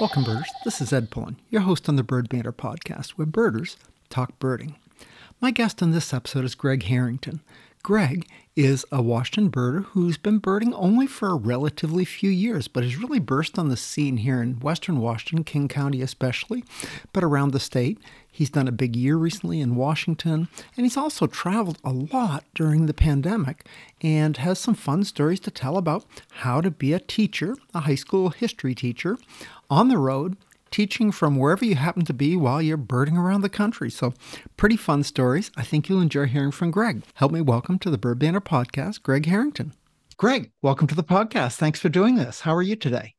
Welcome, 0.00 0.22
birders. 0.22 0.48
This 0.64 0.80
is 0.80 0.92
Ed 0.92 1.10
Pullen, 1.10 1.38
your 1.50 1.62
host 1.62 1.88
on 1.88 1.96
the 1.96 2.04
Bird 2.04 2.28
Banter 2.28 2.52
podcast, 2.52 3.10
where 3.10 3.26
birders 3.26 3.76
talk 4.10 4.38
birding. 4.38 4.76
My 5.40 5.50
guest 5.50 5.82
on 5.82 5.90
this 5.90 6.14
episode 6.14 6.44
is 6.44 6.54
Greg 6.54 6.84
Harrington. 6.84 7.40
Greg 7.82 8.26
is 8.56 8.84
a 8.90 9.00
Washington 9.00 9.50
birder 9.50 9.84
who's 9.86 10.18
been 10.18 10.38
birding 10.38 10.74
only 10.74 11.06
for 11.06 11.28
a 11.28 11.36
relatively 11.36 12.04
few 12.04 12.28
years, 12.28 12.66
but 12.66 12.82
has 12.82 12.96
really 12.96 13.20
burst 13.20 13.58
on 13.58 13.68
the 13.68 13.76
scene 13.76 14.18
here 14.18 14.42
in 14.42 14.58
Western 14.60 15.00
Washington, 15.00 15.44
King 15.44 15.68
County 15.68 16.02
especially, 16.02 16.64
but 17.12 17.22
around 17.22 17.52
the 17.52 17.60
state. 17.60 17.98
He's 18.30 18.50
done 18.50 18.68
a 18.68 18.72
big 18.72 18.94
year 18.94 19.16
recently 19.16 19.60
in 19.60 19.76
Washington, 19.76 20.48
and 20.76 20.86
he's 20.86 20.96
also 20.96 21.26
traveled 21.26 21.78
a 21.84 21.92
lot 21.92 22.44
during 22.54 22.86
the 22.86 22.94
pandemic 22.94 23.66
and 24.00 24.36
has 24.36 24.58
some 24.58 24.74
fun 24.74 25.04
stories 25.04 25.40
to 25.40 25.50
tell 25.50 25.76
about 25.76 26.04
how 26.30 26.60
to 26.60 26.70
be 26.70 26.92
a 26.92 27.00
teacher, 27.00 27.56
a 27.74 27.80
high 27.80 27.94
school 27.94 28.30
history 28.30 28.74
teacher, 28.74 29.18
on 29.70 29.88
the 29.88 29.98
road 29.98 30.36
teaching 30.70 31.12
from 31.12 31.36
wherever 31.36 31.64
you 31.64 31.74
happen 31.74 32.04
to 32.04 32.12
be 32.12 32.36
while 32.36 32.60
you're 32.60 32.76
birding 32.76 33.16
around 33.16 33.42
the 33.42 33.48
country. 33.48 33.90
So, 33.90 34.14
pretty 34.56 34.76
fun 34.76 35.02
stories. 35.02 35.50
I 35.56 35.62
think 35.62 35.88
you'll 35.88 36.00
enjoy 36.00 36.26
hearing 36.26 36.50
from 36.50 36.70
Greg. 36.70 37.04
Help 37.14 37.32
me 37.32 37.40
welcome 37.40 37.78
to 37.80 37.90
the 37.90 37.98
Bird 37.98 38.18
Banter 38.18 38.40
podcast, 38.40 39.02
Greg 39.02 39.26
Harrington. 39.26 39.74
Greg, 40.16 40.50
welcome 40.62 40.88
to 40.88 40.96
the 40.96 41.04
podcast. 41.04 41.56
Thanks 41.56 41.78
for 41.78 41.88
doing 41.88 42.16
this. 42.16 42.40
How 42.40 42.54
are 42.54 42.62
you 42.62 42.74
today? 42.74 43.14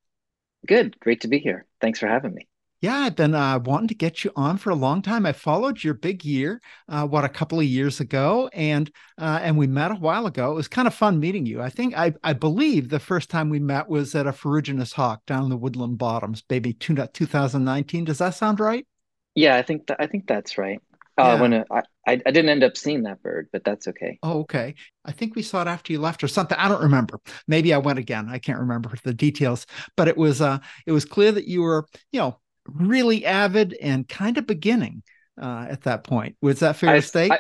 Good. 0.68 1.00
Great 1.00 1.22
to 1.22 1.30
be 1.30 1.40
here. 1.40 1.66
Thanks 1.80 2.00
for 2.00 2.08
having 2.08 2.34
me. 2.34 2.49
Yeah, 2.82 2.96
I've 2.96 3.16
been 3.18 3.36
uh, 3.36 3.60
wanting 3.60 3.90
to 3.90 3.94
get 3.96 4.24
you 4.24 4.32
on 4.38 4.58
for 4.58 4.70
a 4.70 4.76
long 4.76 5.02
time. 5.02 5.26
I 5.26 5.34
followed 5.34 5.84
your 5.84 5.94
big 5.94 6.24
year, 6.24 6.62
uh, 6.88 7.06
what 7.06 7.26
a 7.26 7.30
couple 7.30 7.60
of 7.60 7.66
years 7.66 8.00
ago, 8.00 8.50
and 8.54 8.90
uh, 9.18 9.40
and 9.42 9.58
we 9.58 9.68
met 9.68 9.92
a 9.92 9.96
while 9.96 10.26
ago. 10.28 10.52
It 10.52 10.56
was 10.56 10.70
kind 10.70 10.88
of 10.88 10.94
fun 10.94 11.20
meeting 11.20 11.46
you. 11.46 11.62
I 11.62 11.70
think 11.70 11.94
I 11.98 12.14
I 12.24 12.32
believe 12.32 12.88
the 12.88 13.00
first 13.00 13.30
time 13.30 13.50
we 13.50 13.60
met 13.60 13.90
was 13.90 14.16
at 14.16 14.28
a 14.28 14.32
ferruginous 14.32 14.94
hawk 14.94 15.26
down 15.26 15.44
in 15.44 15.50
the 15.50 15.58
Woodland 15.58 15.98
Bottoms, 15.98 16.42
maybe 16.50 16.72
two, 16.72 16.96
2019. 17.14 18.06
Does 18.06 18.20
that 18.20 18.36
sound 18.36 18.62
right? 18.62 18.88
Yeah, 19.36 19.56
I 19.58 19.62
think 19.62 19.88
th- 19.88 19.98
I 20.00 20.08
think 20.08 20.28
that's 20.28 20.58
right. 20.58 20.82
Uh, 21.18 21.36
yeah. 21.36 21.42
When 21.42 21.54
uh, 21.54 21.64
I, 21.72 21.82
I 22.08 22.16
didn't 22.16 22.50
end 22.50 22.64
up 22.64 22.78
seeing 22.78 23.04
that 23.04 23.22
bird, 23.22 23.50
but 23.52 23.66
that's 23.66 23.90
okay. 23.90 24.20
Oh, 24.24 24.42
okay. 24.42 24.76
I 25.06 25.12
think 25.12 25.36
we 25.36 25.42
saw 25.42 25.62
it 25.62 25.68
after 25.68 25.94
you 25.94 26.00
left 26.00 26.24
or 26.24 26.28
something. 26.28 26.58
I 26.58 26.68
don't 26.68 26.82
remember. 26.82 27.20
Maybe 27.48 27.74
I 27.74 27.78
went 27.78 28.00
again. 28.00 28.28
I 28.30 28.38
can't 28.38 28.60
remember 28.60 28.92
the 29.04 29.14
details. 29.14 29.66
But 29.96 30.08
it 30.10 30.18
was 30.18 30.42
uh, 30.42 30.60
it 30.86 30.92
was 30.92 31.06
clear 31.06 31.32
that 31.32 31.48
you 31.48 31.62
were, 31.62 31.86
you 32.12 32.20
know, 32.20 32.40
really 32.76 33.26
avid 33.26 33.74
and 33.82 34.08
kind 34.08 34.38
of 34.38 34.48
beginning 34.48 35.04
uh, 35.42 35.68
at 35.70 35.82
that 35.84 36.04
point. 36.04 36.36
Was 36.42 36.60
that 36.60 36.76
fair 36.76 36.92
I, 36.92 36.96
to 36.96 37.02
state? 37.02 37.32
I, 37.32 37.40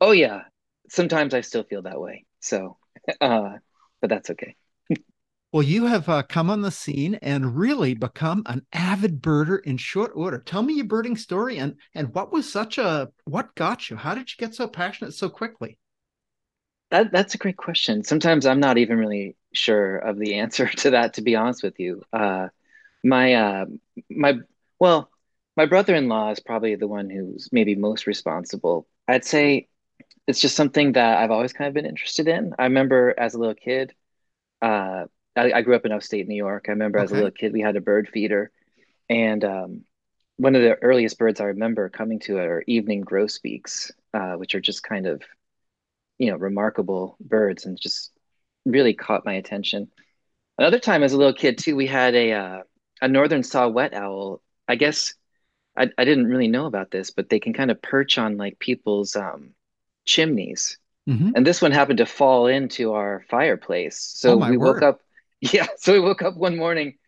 oh 0.00 0.12
yeah. 0.12 0.42
Sometimes 0.90 1.34
I 1.34 1.42
still 1.42 1.64
feel 1.64 1.82
that 1.82 2.00
way. 2.00 2.24
So, 2.40 2.76
uh, 3.20 3.54
but 4.00 4.10
that's 4.10 4.30
okay. 4.30 4.56
well, 5.52 5.62
you 5.62 5.86
have 5.86 6.08
uh, 6.08 6.22
come 6.22 6.50
on 6.50 6.62
the 6.62 6.70
scene 6.70 7.16
and 7.16 7.56
really 7.56 7.94
become 7.94 8.42
an 8.46 8.66
avid 8.72 9.20
birder 9.20 9.62
in 9.64 9.76
short 9.76 10.12
order. 10.14 10.38
Tell 10.38 10.62
me 10.62 10.74
your 10.74 10.86
birding 10.86 11.16
story 11.16 11.58
and 11.58 11.76
and 11.94 12.14
what 12.14 12.32
was 12.32 12.50
such 12.50 12.78
a 12.78 13.08
what 13.24 13.54
got 13.54 13.90
you? 13.90 13.96
How 13.96 14.14
did 14.14 14.30
you 14.30 14.36
get 14.38 14.54
so 14.54 14.68
passionate 14.68 15.14
so 15.14 15.28
quickly? 15.28 15.78
That 16.90 17.12
that's 17.12 17.34
a 17.34 17.38
great 17.38 17.56
question. 17.56 18.02
Sometimes 18.02 18.46
I'm 18.46 18.60
not 18.60 18.78
even 18.78 18.98
really 18.98 19.36
sure 19.52 19.98
of 19.98 20.18
the 20.18 20.36
answer 20.36 20.66
to 20.76 20.90
that. 20.90 21.14
To 21.14 21.22
be 21.22 21.36
honest 21.36 21.62
with 21.62 21.78
you, 21.78 22.02
uh, 22.12 22.48
my 23.04 23.34
uh, 23.34 23.66
my 24.10 24.38
well, 24.78 25.10
my 25.56 25.66
brother-in-law 25.66 26.30
is 26.30 26.40
probably 26.40 26.76
the 26.76 26.86
one 26.86 27.10
who's 27.10 27.48
maybe 27.50 27.74
most 27.74 28.06
responsible. 28.06 28.86
I'd 29.08 29.24
say 29.24 29.68
it's 30.26 30.40
just 30.40 30.54
something 30.54 30.92
that 30.92 31.18
I've 31.18 31.30
always 31.30 31.52
kind 31.52 31.68
of 31.68 31.74
been 31.74 31.86
interested 31.86 32.28
in. 32.28 32.54
I 32.58 32.64
remember 32.64 33.14
as 33.18 33.34
a 33.34 33.38
little 33.38 33.54
kid, 33.54 33.92
uh, 34.62 35.06
I, 35.34 35.52
I, 35.52 35.62
grew 35.62 35.74
up 35.74 35.86
in 35.86 35.92
upstate 35.92 36.28
New 36.28 36.36
York. 36.36 36.66
I 36.68 36.72
remember 36.72 36.98
as 36.98 37.10
a 37.10 37.14
little 37.14 37.30
kid, 37.30 37.52
we 37.52 37.60
had 37.60 37.76
a 37.76 37.80
bird 37.80 38.08
feeder, 38.08 38.50
and 39.08 39.44
um, 39.44 39.84
one 40.36 40.54
of 40.54 40.62
the 40.62 40.76
earliest 40.82 41.18
birds 41.18 41.40
I 41.40 41.44
remember 41.44 41.88
coming 41.88 42.20
to 42.20 42.38
it 42.38 42.46
are 42.46 42.64
evening 42.66 43.02
grosbeaks, 43.02 43.90
uh, 44.12 44.34
which 44.34 44.54
are 44.54 44.60
just 44.60 44.82
kind 44.82 45.06
of, 45.06 45.22
you 46.18 46.30
know, 46.30 46.36
remarkable 46.36 47.16
birds, 47.20 47.66
and 47.66 47.80
just 47.80 48.12
really 48.64 48.94
caught 48.94 49.24
my 49.24 49.34
attention. 49.34 49.90
Another 50.58 50.78
time, 50.78 51.02
as 51.02 51.12
a 51.12 51.16
little 51.16 51.34
kid 51.34 51.58
too, 51.58 51.74
we 51.74 51.86
had 51.86 52.14
a 52.14 52.32
uh, 52.32 52.62
a 53.00 53.08
northern 53.08 53.42
saw-whet 53.42 53.94
owl 53.94 54.42
I 54.68 54.76
guess 54.76 55.14
I, 55.76 55.90
I 55.96 56.04
didn't 56.04 56.26
really 56.26 56.48
know 56.48 56.66
about 56.66 56.90
this, 56.90 57.10
but 57.10 57.28
they 57.28 57.40
can 57.40 57.52
kind 57.52 57.70
of 57.70 57.80
perch 57.80 58.18
on 58.18 58.36
like 58.36 58.58
people's 58.58 59.16
um, 59.16 59.50
chimneys. 60.04 60.78
Mm-hmm. 61.08 61.30
And 61.36 61.46
this 61.46 61.62
one 61.62 61.72
happened 61.72 61.98
to 61.98 62.06
fall 62.06 62.46
into 62.46 62.92
our 62.92 63.24
fireplace. 63.30 63.98
So 63.98 64.32
oh 64.32 64.50
we 64.50 64.56
word. 64.56 64.74
woke 64.74 64.82
up, 64.82 65.00
yeah. 65.40 65.66
So 65.78 65.92
we 65.92 66.00
woke 66.00 66.22
up 66.22 66.36
one 66.36 66.56
morning 66.56 66.98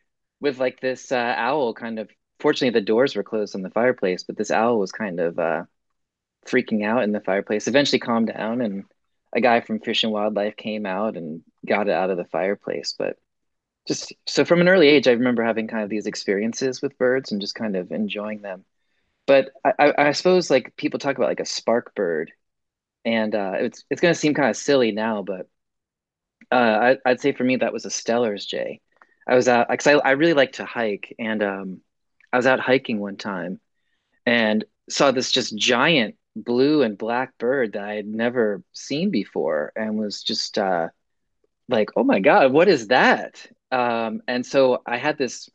with 0.40 0.58
like 0.58 0.80
this 0.80 1.12
uh, 1.12 1.34
owl 1.36 1.74
kind 1.74 1.98
of, 1.98 2.08
fortunately, 2.38 2.78
the 2.78 2.84
doors 2.84 3.14
were 3.14 3.22
closed 3.22 3.54
on 3.54 3.62
the 3.62 3.70
fireplace, 3.70 4.22
but 4.22 4.36
this 4.38 4.50
owl 4.50 4.78
was 4.78 4.92
kind 4.92 5.20
of 5.20 5.38
uh, 5.38 5.64
freaking 6.46 6.84
out 6.84 7.02
in 7.02 7.12
the 7.12 7.20
fireplace. 7.20 7.68
Eventually 7.68 7.98
calmed 7.98 8.28
down, 8.28 8.62
and 8.62 8.84
a 9.34 9.40
guy 9.40 9.60
from 9.60 9.80
Fish 9.80 10.02
and 10.04 10.12
Wildlife 10.12 10.56
came 10.56 10.86
out 10.86 11.16
and 11.16 11.42
got 11.66 11.88
it 11.88 11.92
out 11.92 12.10
of 12.10 12.16
the 12.16 12.24
fireplace. 12.24 12.94
But 12.98 13.16
just 13.90 14.12
so 14.24 14.44
from 14.44 14.60
an 14.60 14.68
early 14.68 14.86
age, 14.86 15.08
I 15.08 15.12
remember 15.12 15.42
having 15.42 15.66
kind 15.66 15.82
of 15.82 15.90
these 15.90 16.06
experiences 16.06 16.80
with 16.80 16.96
birds 16.96 17.32
and 17.32 17.40
just 17.40 17.56
kind 17.56 17.74
of 17.74 17.90
enjoying 17.90 18.40
them. 18.40 18.64
But 19.26 19.50
I, 19.64 19.72
I, 19.80 19.94
I 20.08 20.12
suppose 20.12 20.48
like 20.48 20.76
people 20.76 21.00
talk 21.00 21.16
about 21.16 21.28
like 21.28 21.40
a 21.40 21.44
spark 21.44 21.92
bird, 21.96 22.30
and 23.04 23.34
uh, 23.34 23.54
it's 23.56 23.84
it's 23.90 24.00
going 24.00 24.14
to 24.14 24.20
seem 24.20 24.32
kind 24.32 24.48
of 24.48 24.56
silly 24.56 24.92
now, 24.92 25.22
but 25.22 25.48
uh, 26.52 26.94
I, 27.04 27.10
would 27.10 27.20
say 27.20 27.32
for 27.32 27.42
me 27.42 27.56
that 27.56 27.72
was 27.72 27.84
a 27.84 27.90
Steller's 27.90 28.46
jay. 28.46 28.80
I 29.26 29.34
was 29.34 29.48
out 29.48 29.68
because 29.68 29.88
I, 29.88 29.94
I 29.94 30.12
really 30.12 30.34
like 30.34 30.52
to 30.52 30.64
hike, 30.64 31.16
and 31.18 31.42
um, 31.42 31.80
I 32.32 32.36
was 32.36 32.46
out 32.46 32.60
hiking 32.60 33.00
one 33.00 33.16
time, 33.16 33.58
and 34.24 34.64
saw 34.88 35.10
this 35.10 35.32
just 35.32 35.56
giant 35.58 36.14
blue 36.36 36.82
and 36.82 36.96
black 36.96 37.36
bird 37.38 37.72
that 37.72 37.82
I 37.82 37.94
had 37.94 38.06
never 38.06 38.62
seen 38.72 39.10
before, 39.10 39.72
and 39.74 39.98
was 39.98 40.22
just 40.22 40.58
uh, 40.58 40.90
like, 41.68 41.90
"Oh 41.96 42.04
my 42.04 42.20
god, 42.20 42.52
what 42.52 42.68
is 42.68 42.86
that?" 42.86 43.48
Um, 43.70 44.22
and 44.26 44.44
so 44.44 44.82
I 44.86 44.98
had 44.98 45.18
this 45.18 45.48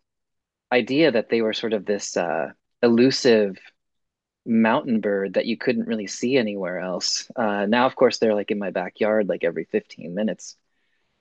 idea 0.72 1.12
that 1.12 1.30
they 1.30 1.42
were 1.42 1.54
sort 1.54 1.74
of 1.74 1.86
this 1.86 2.18
uh, 2.18 2.52
elusive 2.82 3.58
mountain 4.46 5.02
bird 5.02 5.34
that 5.34 5.46
you 5.46 5.58
couldn't 5.58 5.88
really 5.88 6.08
see 6.08 6.38
anywhere 6.38 6.80
else. 6.80 7.30
Uh, 7.36 7.66
now, 7.66 7.86
of 7.86 7.96
course, 7.96 8.18
they're 8.18 8.36
like 8.36 8.52
in 8.52 8.60
my 8.60 8.72
backyard, 8.72 9.28
like 9.28 9.44
every 9.44 9.66
15 9.66 10.14
minutes, 10.14 10.56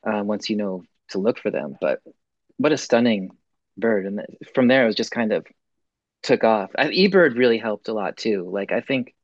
uh, 0.07 0.23
once 0.25 0.51
you 0.51 0.57
know 0.57 0.85
to 1.09 1.19
look 1.19 1.39
for 1.39 1.51
them. 1.51 1.77
But 1.81 2.01
what 2.57 2.73
a 2.73 2.77
stunning 2.77 3.31
bird! 3.77 4.07
And 4.07 4.21
from 4.55 4.69
there, 4.69 4.85
it 4.85 4.87
was 4.87 4.97
just 4.97 5.11
kind 5.11 5.33
of 5.33 5.47
took 6.23 6.45
off. 6.45 6.73
eBird 6.73 7.37
really 7.37 7.59
helped 7.59 7.89
a 7.89 7.95
lot 7.95 8.17
too. 8.17 8.49
Like 8.51 8.73
I 8.73 8.81
think 8.81 9.15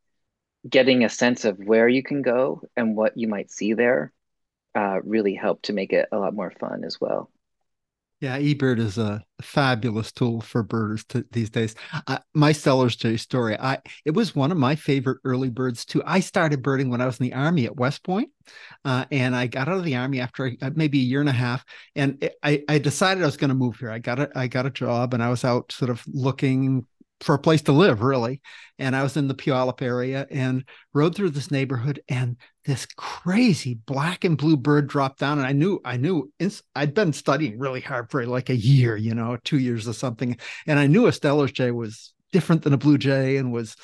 getting 0.68 1.04
a 1.04 1.08
sense 1.08 1.44
of 1.44 1.58
where 1.58 1.88
you 1.88 2.02
can 2.02 2.22
go 2.22 2.62
and 2.76 2.96
what 2.96 3.16
you 3.16 3.28
might 3.28 3.50
see 3.50 3.72
there 3.74 4.12
uh, 4.74 5.00
really 5.02 5.34
helped 5.34 5.64
to 5.64 5.72
make 5.72 5.92
it 5.92 6.08
a 6.12 6.18
lot 6.18 6.34
more 6.34 6.50
fun 6.50 6.84
as 6.84 7.00
well. 7.00 7.30
Yeah, 8.20 8.38
eBird 8.38 8.78
is 8.80 8.98
a 8.98 9.24
fabulous 9.40 10.12
tool 10.12 10.42
for 10.42 10.62
birders 10.62 11.04
to, 11.06 11.24
these 11.32 11.48
days. 11.48 11.74
Uh, 12.06 12.18
my 12.34 12.52
Steller's 12.52 12.94
jay 12.94 13.16
story, 13.16 13.56
I 13.58 13.78
it 14.04 14.10
was 14.10 14.34
one 14.34 14.52
of 14.52 14.58
my 14.58 14.76
favorite 14.76 15.18
early 15.24 15.48
birds 15.48 15.86
too. 15.86 16.02
I 16.04 16.20
started 16.20 16.62
birding 16.62 16.90
when 16.90 17.00
I 17.00 17.06
was 17.06 17.18
in 17.18 17.24
the 17.24 17.32
army 17.32 17.64
at 17.64 17.76
West 17.76 18.04
Point, 18.04 18.28
uh, 18.84 19.06
and 19.10 19.34
I 19.34 19.46
got 19.46 19.68
out 19.68 19.78
of 19.78 19.84
the 19.84 19.96
army 19.96 20.20
after 20.20 20.52
uh, 20.60 20.70
maybe 20.74 20.98
a 21.00 21.02
year 21.02 21.20
and 21.20 21.30
a 21.30 21.32
half, 21.32 21.64
and 21.96 22.22
it, 22.22 22.34
I 22.42 22.62
I 22.68 22.78
decided 22.78 23.22
I 23.22 23.26
was 23.26 23.38
going 23.38 23.48
to 23.48 23.54
move 23.54 23.76
here. 23.78 23.90
I 23.90 23.98
got 23.98 24.20
a 24.20 24.30
I 24.34 24.48
got 24.48 24.66
a 24.66 24.70
job, 24.70 25.14
and 25.14 25.22
I 25.22 25.30
was 25.30 25.42
out 25.42 25.72
sort 25.72 25.90
of 25.90 26.04
looking 26.06 26.86
for 27.20 27.34
a 27.34 27.38
place 27.38 27.62
to 27.62 27.72
live, 27.72 28.02
really. 28.02 28.40
And 28.78 28.96
I 28.96 29.02
was 29.02 29.16
in 29.16 29.28
the 29.28 29.34
Puyallup 29.34 29.82
area 29.82 30.26
and 30.30 30.64
rode 30.94 31.14
through 31.14 31.30
this 31.30 31.50
neighborhood, 31.50 32.00
and 32.08 32.36
this 32.64 32.86
crazy 32.96 33.74
black 33.74 34.24
and 34.24 34.38
blue 34.38 34.56
bird 34.56 34.86
dropped 34.86 35.20
down. 35.20 35.38
And 35.38 35.46
I 35.46 35.52
knew, 35.52 35.80
I 35.84 35.96
knew, 35.96 36.32
I'd 36.74 36.94
been 36.94 37.12
studying 37.12 37.58
really 37.58 37.80
hard 37.80 38.10
for 38.10 38.24
like 38.26 38.48
a 38.48 38.56
year, 38.56 38.96
you 38.96 39.14
know, 39.14 39.36
two 39.44 39.58
years 39.58 39.86
or 39.86 39.92
something, 39.92 40.36
and 40.66 40.78
I 40.78 40.86
knew 40.86 41.06
a 41.06 41.12
Steller's 41.12 41.52
jay 41.52 41.70
was 41.70 42.12
different 42.32 42.62
than 42.62 42.72
a 42.72 42.78
blue 42.78 42.96
jay 42.96 43.36
and 43.36 43.52
was 43.52 43.76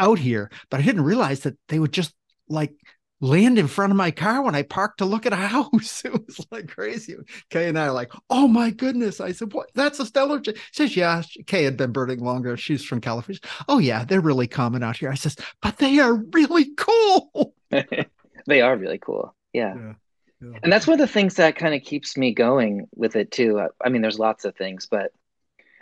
out 0.00 0.18
here, 0.18 0.50
but 0.70 0.80
I 0.80 0.82
didn't 0.82 1.04
realize 1.04 1.40
that 1.40 1.56
they 1.68 1.78
would 1.78 1.92
just 1.92 2.12
like 2.48 2.72
land 3.20 3.58
in 3.58 3.66
front 3.68 3.90
of 3.90 3.96
my 3.96 4.10
car 4.10 4.42
when 4.42 4.54
I 4.54 4.62
parked 4.62 4.98
to 4.98 5.04
look 5.04 5.26
at 5.26 5.32
a 5.32 5.36
house. 5.54 6.04
It 6.04 6.12
was 6.12 6.46
like 6.50 6.68
crazy. 6.68 7.16
Kay 7.50 7.68
and 7.68 7.78
I 7.78 7.86
are 7.86 7.92
like, 7.92 8.12
oh 8.30 8.48
my 8.48 8.70
goodness. 8.70 9.20
I 9.20 9.32
said, 9.32 9.52
what? 9.52 9.70
That's 9.74 10.00
a 10.00 10.06
stellar. 10.06 10.42
She 10.44 10.54
says, 10.72 10.96
yeah. 10.96 11.22
Kay 11.46 11.64
had 11.64 11.76
been 11.76 11.92
birding 11.92 12.20
longer. 12.20 12.56
She's 12.56 12.84
from 12.84 13.00
California. 13.00 13.40
Oh 13.68 13.78
yeah, 13.78 14.04
they're 14.04 14.20
really 14.20 14.46
common 14.46 14.82
out 14.82 14.96
here. 14.96 15.10
I 15.10 15.14
says, 15.14 15.36
but 15.62 15.78
they 15.78 15.98
are 15.98 16.14
really 16.14 16.74
cool. 16.76 17.54
they 17.70 18.60
are 18.60 18.76
really 18.76 18.98
cool. 18.98 19.34
Yeah. 19.52 19.74
yeah. 19.74 19.92
yeah. 20.40 20.58
And 20.62 20.72
that's 20.72 20.86
one 20.86 20.94
of 20.94 21.06
the 21.06 21.12
things 21.12 21.34
that 21.34 21.56
kind 21.56 21.74
of 21.74 21.82
keeps 21.82 22.16
me 22.16 22.34
going 22.34 22.88
with 22.94 23.16
it 23.16 23.30
too. 23.30 23.66
I 23.84 23.88
mean, 23.88 24.02
there's 24.02 24.18
lots 24.18 24.44
of 24.44 24.56
things, 24.56 24.86
but 24.90 25.12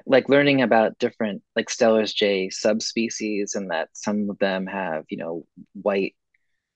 like 0.07 0.29
learning 0.29 0.63
about 0.63 0.99
different 0.99 1.43
like 1.55 1.71
Steller's 1.71 2.13
jay 2.13 2.51
subspecies 2.51 3.55
and 3.55 3.71
that 3.71 3.89
some 3.93 4.31
of 4.31 4.39
them 4.39 4.67
have, 4.67 5.05
you 5.09 5.17
know, 5.17 5.47
white 5.75 6.15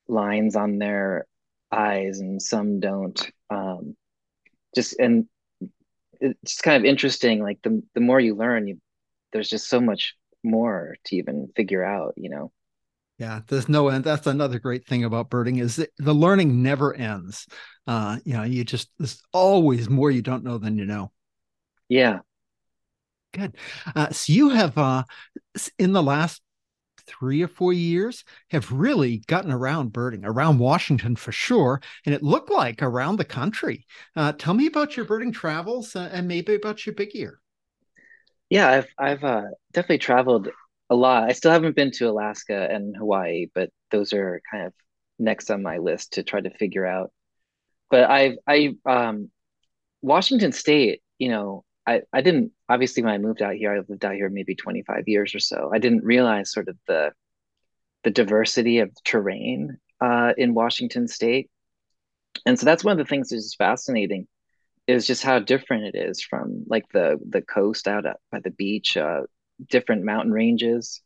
lines 0.09 0.57
on 0.57 0.79
their 0.79 1.27
eyes 1.73 2.21
and 2.21 2.41
some 2.41 2.81
don't 2.81 3.31
um, 3.51 3.97
just 4.75 4.99
and 4.99 5.27
it's 6.21 6.61
kind 6.61 6.77
of 6.77 6.85
interesting. 6.85 7.43
Like 7.43 7.59
the 7.63 7.83
the 7.95 8.01
more 8.01 8.21
you 8.21 8.35
learn, 8.35 8.69
you, 8.69 8.81
there's 9.33 9.51
just 9.51 9.69
so 9.69 9.81
much 9.81 10.15
more 10.43 10.97
to 11.07 11.17
even 11.17 11.49
figure 11.57 11.85
out. 11.85 12.15
You 12.17 12.31
know. 12.31 12.53
Yeah, 13.19 13.41
there's 13.47 13.69
no 13.69 13.89
end. 13.89 14.05
That's 14.05 14.27
another 14.27 14.59
great 14.59 14.87
thing 14.87 15.05
about 15.05 15.31
birding 15.31 15.57
is 15.59 15.85
the 15.97 16.15
learning 16.15 16.63
never 16.63 16.93
ends. 16.95 17.47
Uh, 17.87 18.19
you 18.25 18.35
know, 18.35 18.43
you 18.43 18.65
just 18.65 18.91
there's 18.99 19.23
always 19.33 19.89
more 19.89 20.11
you 20.11 20.23
don't 20.23 20.45
know 20.45 20.59
than 20.59 20.77
you 20.77 20.85
know. 20.85 21.13
Yeah. 21.89 22.21
Good. 23.33 23.57
Uh, 23.95 24.11
so 24.11 24.33
you 24.33 24.51
have 24.51 24.77
uh, 24.77 25.05
in 25.79 25.93
the 25.93 26.03
last 26.03 26.43
three 27.07 27.43
or 27.43 27.49
four 27.49 27.73
years 27.73 28.25
have 28.51 28.71
really 28.73 29.19
gotten 29.27 29.51
around 29.51 29.93
birding 29.93 30.25
around 30.25 30.59
Washington 30.59 31.17
for 31.17 31.33
sure, 31.33 31.81
and 32.05 32.15
it 32.15 32.23
looked 32.23 32.51
like 32.51 32.83
around 32.83 33.17
the 33.17 33.25
country. 33.25 33.87
Uh, 34.15 34.33
tell 34.33 34.55
me 34.55 34.67
about 34.67 34.97
your 34.97 35.07
birding 35.07 35.33
travels 35.33 35.97
uh, 35.97 36.09
and 36.13 36.29
maybe 36.29 36.55
about 36.55 36.85
your 36.87 36.95
big 36.95 37.15
year. 37.15 37.41
Yeah, 38.51 38.69
I've 38.69 38.89
I've 38.99 39.25
uh, 39.25 39.43
definitely 39.73 39.99
traveled 39.99 40.49
a 40.91 40.95
lot. 40.95 41.25
I 41.25 41.33
still 41.33 41.51
haven't 41.51 41.77
been 41.77 41.91
to 41.93 42.09
Alaska 42.09 42.69
and 42.71 42.97
Hawaii, 42.97 43.47
but 43.55 43.71
those 43.91 44.13
are 44.13 44.41
kind 44.51 44.67
of 44.67 44.73
next 45.19 45.51
on 45.51 45.63
my 45.63 45.79
list 45.79 46.15
to 46.15 46.23
try 46.23 46.41
to 46.41 46.51
figure 46.51 46.87
out. 46.87 47.11
But 47.91 48.09
I've 48.11 48.37
I 48.47 48.77
um 48.85 49.31
Washington 50.03 50.53
State, 50.53 51.03
you 51.19 51.29
know, 51.29 51.65
I 51.87 52.03
I 52.13 52.21
didn't 52.23 52.53
obviously 52.69 53.03
when 53.03 53.13
I 53.13 53.19
moved 53.19 53.43
out 53.43 53.55
here, 53.55 53.75
I 53.75 53.81
lived 53.89 54.05
out 54.05 54.15
here 54.15 54.29
maybe 54.29 54.55
25 54.55 55.05
years 55.07 55.35
or 55.35 55.41
so. 55.41 55.71
I 55.73 55.79
didn't 55.79 56.05
realize 56.05 56.53
sort 56.53 56.69
of 56.69 56.77
the 56.87 57.13
the 58.05 58.11
diversity 58.11 58.79
of 58.79 58.91
terrain 59.05 59.79
uh, 60.01 60.33
in 60.37 60.55
Washington 60.55 61.09
State. 61.09 61.51
And 62.45 62.59
so 62.59 62.67
that's 62.67 62.85
one 62.85 62.93
of 62.93 62.99
the 62.99 63.09
things 63.09 63.31
that's 63.31 63.55
fascinating 63.55 64.29
is 64.87 65.07
just 65.07 65.23
how 65.23 65.39
different 65.41 65.95
it 65.95 65.99
is 65.99 66.23
from 66.23 66.65
like 66.69 66.85
the 66.93 67.19
the 67.29 67.43
coast 67.43 67.89
out 67.89 68.05
by 68.31 68.41
the 68.41 68.51
beach, 68.51 68.97
uh, 68.97 69.23
different 69.69 70.05
mountain 70.05 70.33
ranges. 70.33 71.03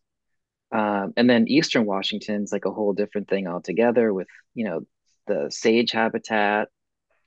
Um, 0.73 1.13
and 1.17 1.29
then 1.29 1.49
Eastern 1.49 1.85
Washington's 1.85 2.53
like 2.53 2.65
a 2.65 2.71
whole 2.71 2.93
different 2.93 3.29
thing 3.29 3.49
altogether 3.49 4.13
with, 4.13 4.29
you 4.55 4.65
know, 4.65 4.81
the 5.27 5.51
sage 5.51 5.93
habitat 5.93 6.69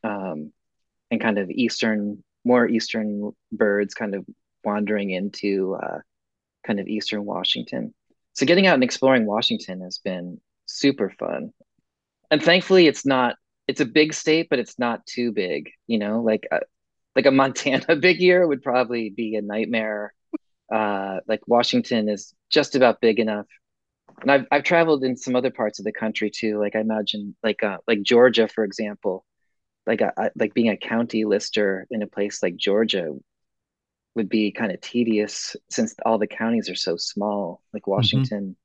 um, 0.04 0.52
and 1.12 1.20
kind 1.22 1.38
of 1.38 1.50
Eastern, 1.50 2.24
more 2.44 2.68
Eastern 2.68 3.31
birds 3.51 3.94
kind 3.94 4.16
of 4.16 4.25
wandering 4.63 5.12
into 5.12 5.75
uh, 5.75 6.00
kind 6.66 6.80
of 6.80 6.88
Eastern 6.88 7.25
Washington. 7.25 7.94
So 8.34 8.45
getting 8.45 8.68
out 8.68 8.75
and 8.75 8.84
exploring 8.84 9.25
Washington 9.25 9.81
has 9.81 10.00
been 10.00 10.40
super 10.66 11.10
fun. 11.10 11.51
And 12.31 12.42
thankfully 12.42 12.88
it's 12.88 13.06
not, 13.06 13.36
it's 13.68 13.81
a 13.81 13.86
big 13.86 14.13
state, 14.13 14.48
but 14.50 14.60
it's 14.60 14.80
not 14.80 15.06
too 15.06 15.31
big, 15.31 15.69
you 15.88 16.00
know, 16.00 16.22
like, 16.22 16.48
a, 16.51 16.56
uh, 16.56 16.60
like 17.16 17.25
a 17.28 17.31
Montana 17.31 17.95
big 18.00 18.19
year 18.19 18.48
would 18.48 18.63
probably 18.63 19.10
be 19.12 19.36
a 19.36 19.42
nightmare 19.42 20.13
uh, 20.74 21.19
like 21.28 21.48
Washington 21.48 22.10
is 22.10 22.34
just 22.50 22.75
about 22.75 23.00
big 23.00 23.19
enough. 23.19 23.45
And 24.22 24.31
I've 24.31 24.45
I've 24.51 24.63
traveled 24.63 25.04
in 25.04 25.16
some 25.18 25.36
other 25.36 25.51
parts 25.51 25.80
of 25.80 25.86
the 25.86 25.92
country 25.92 26.30
too. 26.30 26.60
Like 26.60 26.75
I 26.75 26.80
imagine, 26.80 27.36
like 27.44 27.63
uh, 27.63 27.78
like 27.88 28.01
Georgia, 28.01 28.48
for 28.48 28.63
example, 28.63 29.25
like 29.85 30.01
a, 30.01 30.13
uh, 30.19 30.30
like 30.35 30.53
being 30.53 30.69
a 30.69 30.77
county 30.77 31.25
lister 31.25 31.88
in 31.91 32.01
a 32.01 32.07
place 32.07 32.41
like 32.41 32.56
Georgia 32.56 33.13
would 34.15 34.30
be 34.30 34.51
kind 34.51 34.71
of 34.71 34.80
tedious 34.81 35.56
since 35.69 35.95
all 36.06 36.18
the 36.18 36.27
counties 36.27 36.69
are 36.69 36.75
so 36.75 36.97
small. 36.97 37.62
Like 37.74 37.83
mm-hmm. 37.83 37.91
Washington, 37.91 38.56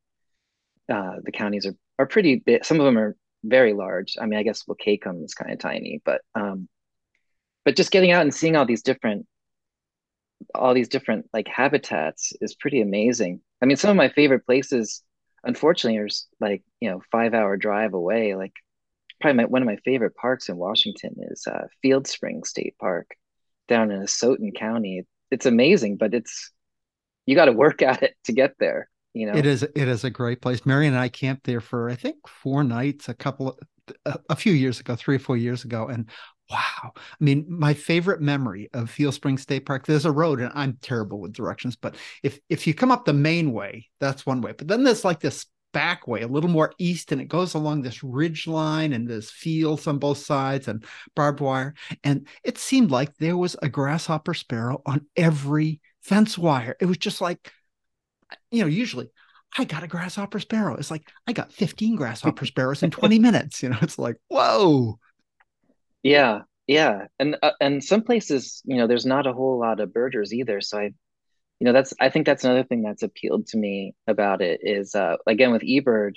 mm-hmm. 0.91 1.17
uh, 1.19 1.21
the 1.25 1.33
counties 1.33 1.67
are 1.67 1.75
are 1.99 2.07
pretty 2.07 2.37
big. 2.37 2.65
Some 2.65 2.79
of 2.79 2.87
them 2.87 2.99
are 2.99 3.17
very 3.45 3.73
large. 3.73 4.17
I 4.21 4.27
mean, 4.27 4.39
I 4.39 4.43
guess 4.43 4.65
Wahkiakum 4.65 5.25
is 5.25 5.35
kind 5.35 5.53
of 5.53 5.59
tiny, 5.59 6.01
but 6.05 6.23
um, 6.35 6.69
but 7.65 7.77
just 7.77 7.91
getting 7.91 8.13
out 8.13 8.23
and 8.23 8.35
seeing 8.35 8.57
all 8.57 8.67
these 8.67 8.83
different 8.83 9.27
all 10.55 10.75
these 10.75 10.89
different 10.89 11.27
like 11.33 11.49
habitats 11.49 12.33
is 12.41 12.55
pretty 12.55 12.81
amazing. 12.81 13.41
I 13.61 13.67
mean, 13.67 13.77
some 13.77 13.91
of 13.91 13.97
my 13.97 14.09
favorite 14.09 14.47
places, 14.47 15.03
unfortunately, 15.45 15.99
are 15.99 16.09
like 16.41 16.63
you 16.81 16.91
know 16.91 17.03
five 17.11 17.35
hour 17.35 17.57
drive 17.57 17.95
away. 17.95 18.35
Like 18.35 18.55
probably 19.21 19.39
my, 19.39 19.45
one 19.45 19.63
of 19.63 19.67
my 19.67 19.77
favorite 19.85 20.15
parks 20.15 20.49
in 20.49 20.57
Washington 20.57 21.17
is 21.31 21.47
uh, 21.47 21.67
Field 21.83 22.07
Spring 22.07 22.45
State 22.45 22.77
Park 22.79 23.11
down 23.69 23.91
in 23.91 24.03
Asotin 24.03 24.55
County. 24.55 25.05
It's 25.31 25.47
amazing, 25.47 25.97
but 25.97 26.15
it's 26.15 26.51
you 27.27 27.35
got 27.35 27.47
to 27.47 27.53
work 27.53 27.83
at 27.83 28.03
it 28.03 28.15
to 28.25 28.33
get 28.33 28.55
there. 28.59 28.89
You 29.15 29.27
know, 29.27 29.39
it 29.39 29.47
is 29.47 29.63
it 29.63 29.77
is 29.77 30.05
a 30.05 30.11
great 30.11 30.41
place. 30.41 30.65
Marion 30.65 30.95
and 30.95 31.03
I 31.03 31.09
camped 31.09 31.45
there 31.45 31.61
for 31.61 31.91
I 31.91 31.95
think 31.95 32.17
four 32.27 32.63
nights, 32.63 33.09
a 33.09 33.15
couple 33.15 33.49
of, 33.49 33.59
a, 34.05 34.19
a 34.31 34.37
few 34.37 34.53
years 34.53 34.81
ago, 34.81 34.97
three 34.97 35.17
or 35.17 35.21
four 35.21 35.37
years 35.37 35.65
ago, 35.65 35.89
and 35.89 36.09
Wow. 36.51 36.93
I 36.95 37.01
mean, 37.21 37.45
my 37.47 37.75
favorite 37.75 38.23
memory 38.23 38.71
of 38.73 38.89
Field 38.89 39.13
Spring 39.13 39.37
State 39.37 39.67
Park, 39.67 39.85
there's 39.85 40.07
a 40.07 40.13
road, 40.13 40.41
and 40.41 40.51
I'm 40.55 40.79
terrible 40.81 41.21
with 41.21 41.35
directions, 41.35 41.77
but 41.77 41.95
if 42.23 42.41
if 42.49 42.67
you 42.67 42.73
come 42.73 42.91
up 42.91 43.05
the 43.05 43.13
main 43.13 43.53
way, 43.53 43.89
that's 44.01 44.25
one 44.25 44.41
way. 44.41 44.53
But 44.57 44.67
then 44.69 44.83
there's 44.83 45.05
like 45.05 45.21
this 45.21 45.45
back 45.73 46.07
way, 46.07 46.23
a 46.23 46.29
little 46.29 46.51
more 46.51 46.73
east, 46.79 47.13
and 47.13 47.21
it 47.21 47.29
goes 47.29 47.55
along 47.55 47.83
this 47.83 48.03
ridge 48.03 48.47
line 48.47 48.93
and 48.93 49.09
there's 49.09 49.31
fields 49.31 49.87
on 49.87 49.99
both 49.99 50.19
sides 50.19 50.69
and 50.69 50.85
barbed 51.15 51.41
wire. 51.41 51.75
And 52.05 52.27
it 52.45 52.59
seemed 52.59 52.91
like 52.91 53.17
there 53.17 53.37
was 53.37 53.57
a 53.63 53.69
grasshopper 53.69 54.35
sparrow 54.35 54.83
on 54.87 55.07
every 55.17 55.81
fence 56.03 56.39
wire. 56.39 56.77
It 56.81 56.87
was 56.87 56.99
just 56.99 57.21
like, 57.21 57.53
you 58.51 58.63
know, 58.63 58.69
usually 58.69 59.11
I 59.57 59.65
got 59.65 59.83
a 59.83 59.89
grasshopper 59.89 60.41
sparrow. 60.41 60.77
It's 60.77 60.91
like 60.91 61.09
I 61.27 61.33
got 61.33 61.53
15 61.53 61.97
grasshopper 61.97 62.47
sparrows 62.47 62.83
in 62.83 62.91
20 62.91 63.19
minutes. 63.19 63.63
You 63.63 63.71
know, 63.71 63.79
it's 63.83 63.99
like, 63.99 64.17
whoa. 64.29 64.99
Yeah, 66.03 66.43
yeah, 66.67 67.07
and 67.19 67.37
uh, 67.43 67.53
and 67.61 67.83
some 67.83 68.03
places, 68.03 68.63
you 68.65 68.77
know, 68.77 68.87
there's 68.87 69.07
not 69.07 69.27
a 69.27 69.33
whole 69.33 69.59
lot 69.59 69.81
of 69.81 69.93
birders 69.93 70.33
either. 70.33 70.61
So 70.61 70.79
I, 70.79 70.91
you 71.61 71.65
know, 71.67 71.73
that's 71.73 71.95
I 72.01 72.11
think 72.11 72.27
that's 72.27 72.45
another 72.45 72.65
thing 72.65 72.83
that's 72.83 73.03
appealed 73.03 73.49
to 73.49 73.59
me 73.59 73.95
about 74.07 74.43
it 74.43 74.61
is 74.63 74.95
uh, 74.95 75.17
again 75.27 75.53
with 75.53 75.63
eBird, 75.63 76.15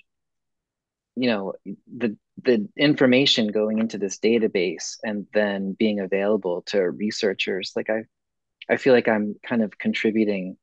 you 1.16 1.28
know, 1.30 1.54
the 1.94 2.18
the 2.44 2.68
information 2.78 3.48
going 3.50 3.80
into 3.80 3.98
this 3.98 4.18
database 4.20 4.98
and 5.04 5.28
then 5.34 5.76
being 5.78 6.00
available 6.00 6.64
to 6.68 6.80
researchers. 6.82 7.74
Like 7.76 7.90
I, 7.90 8.04
I 8.70 8.78
feel 8.78 8.94
like 8.94 9.08
I'm 9.08 9.36
kind 9.48 9.64
of 9.64 9.78
contributing 9.78 10.58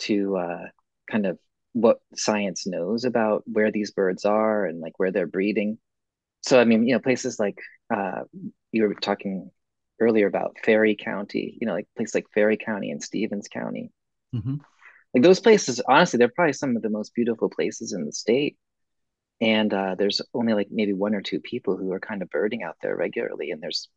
to 0.00 0.36
uh, 0.36 0.64
kind 1.10 1.26
of 1.26 1.38
what 1.74 1.98
science 2.16 2.66
knows 2.66 3.04
about 3.04 3.44
where 3.46 3.70
these 3.72 3.92
birds 3.92 4.24
are 4.24 4.66
and 4.66 4.80
like 4.80 4.98
where 4.98 5.12
they're 5.12 5.26
breeding 5.26 5.78
so 6.42 6.60
I 6.60 6.64
mean, 6.64 6.86
you 6.86 6.94
know, 6.94 7.00
places 7.00 7.38
like 7.40 7.58
uh, 7.94 8.22
you 8.72 8.84
were 8.84 8.94
talking 8.94 9.50
earlier 10.00 10.26
about 10.26 10.56
Ferry 10.64 10.96
County, 10.96 11.58
you 11.60 11.66
know, 11.66 11.74
like 11.74 11.88
places 11.96 12.14
like 12.14 12.26
Ferry 12.34 12.56
County 12.56 12.90
and 12.90 13.02
Stevens 13.02 13.48
County. 13.48 13.90
Mm-hmm. 14.34 14.56
Like 15.14 15.22
those 15.22 15.40
places, 15.40 15.80
honestly, 15.88 16.18
they're 16.18 16.28
probably 16.28 16.52
some 16.52 16.76
of 16.76 16.82
the 16.82 16.90
most 16.90 17.14
beautiful 17.14 17.48
places 17.48 17.92
in 17.92 18.04
the 18.04 18.12
state. 18.12 18.56
And 19.40 19.72
uh, 19.72 19.94
there's 19.96 20.20
only 20.34 20.54
like 20.54 20.68
maybe 20.70 20.92
one 20.92 21.14
or 21.14 21.22
two 21.22 21.40
people 21.40 21.76
who 21.76 21.92
are 21.92 22.00
kind 22.00 22.22
of 22.22 22.30
birding 22.30 22.62
out 22.62 22.76
there 22.82 22.96
regularly. 22.96 23.50
And 23.50 23.62
there's 23.62 23.88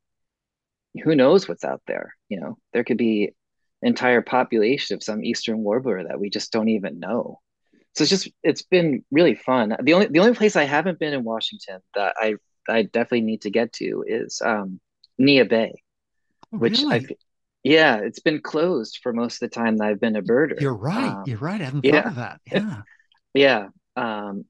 who 1.03 1.15
knows 1.15 1.47
what's 1.47 1.63
out 1.63 1.81
there. 1.87 2.15
You 2.29 2.39
know, 2.39 2.57
there 2.73 2.83
could 2.83 2.97
be 2.97 3.33
entire 3.81 4.21
population 4.21 4.95
of 4.95 5.03
some 5.03 5.23
eastern 5.23 5.59
warbler 5.59 6.03
that 6.03 6.19
we 6.19 6.29
just 6.29 6.51
don't 6.51 6.69
even 6.69 6.99
know 6.99 7.39
so 7.93 8.03
it's 8.03 8.09
just 8.09 8.29
it's 8.43 8.61
been 8.61 9.03
really 9.11 9.35
fun. 9.35 9.75
The 9.81 9.93
only 9.93 10.07
the 10.07 10.19
only 10.19 10.33
place 10.33 10.55
I 10.55 10.63
haven't 10.63 10.99
been 10.99 11.13
in 11.13 11.23
Washington 11.23 11.79
that 11.95 12.15
I 12.17 12.35
I 12.69 12.83
definitely 12.83 13.21
need 13.21 13.41
to 13.41 13.49
get 13.49 13.73
to 13.73 14.05
is 14.07 14.41
um, 14.43 14.79
Neah 15.19 15.47
Bay, 15.47 15.83
oh, 16.53 16.57
which 16.57 16.79
really? 16.79 16.95
I 16.95 17.05
yeah, 17.63 17.97
it's 17.97 18.19
been 18.19 18.41
closed 18.41 18.99
for 19.01 19.13
most 19.13 19.41
of 19.41 19.49
the 19.49 19.55
time 19.55 19.77
that 19.77 19.87
I've 19.87 19.99
been 19.99 20.15
a 20.15 20.21
birder. 20.21 20.59
You're 20.59 20.73
right. 20.73 21.09
Um, 21.09 21.23
You're 21.25 21.37
right. 21.37 21.61
I 21.61 21.65
hadn't 21.65 21.85
yeah. 21.85 22.01
thought 22.01 22.07
of 22.07 22.15
that. 22.15 22.41
Yeah. 23.33 23.67
yeah. 23.95 24.27
Um, 24.27 24.45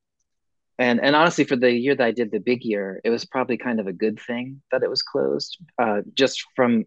and 0.79 0.99
and 0.99 1.15
honestly, 1.15 1.43
for 1.43 1.55
the 1.55 1.71
year 1.71 1.95
that 1.95 2.03
I 2.03 2.11
did 2.11 2.31
the 2.31 2.39
big 2.39 2.63
year, 2.63 3.01
it 3.03 3.09
was 3.09 3.25
probably 3.25 3.57
kind 3.57 3.79
of 3.79 3.87
a 3.87 3.93
good 3.93 4.19
thing 4.19 4.61
that 4.71 4.81
it 4.81 4.89
was 4.89 5.03
closed, 5.03 5.57
uh, 5.77 6.01
just 6.15 6.43
from 6.55 6.85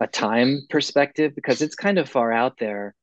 a 0.00 0.06
time 0.06 0.62
perspective, 0.70 1.34
because 1.34 1.60
it's 1.60 1.74
kind 1.74 1.98
of 1.98 2.08
far 2.08 2.32
out 2.32 2.58
there. 2.58 2.94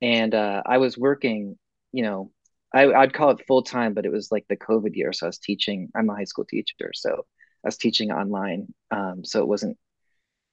And 0.00 0.34
uh, 0.34 0.62
I 0.66 0.78
was 0.78 0.98
working 0.98 1.56
you 1.92 2.02
know, 2.02 2.30
I, 2.74 2.92
I'd 2.92 3.12
call 3.14 3.30
it 3.30 3.46
full 3.46 3.62
time, 3.62 3.94
but 3.94 4.04
it 4.04 4.12
was 4.12 4.30
like 4.30 4.44
the 4.48 4.56
COVID 4.56 4.94
year. 4.94 5.12
So 5.12 5.26
I 5.26 5.28
was 5.28 5.38
teaching, 5.38 5.90
I'm 5.96 6.10
a 6.10 6.14
high 6.14 6.24
school 6.24 6.44
teacher. 6.44 6.90
So 6.92 7.24
I 7.64 7.68
was 7.68 7.78
teaching 7.78 8.10
online. 8.10 8.72
Um, 8.90 9.24
so 9.24 9.40
it 9.40 9.48
wasn't 9.48 9.78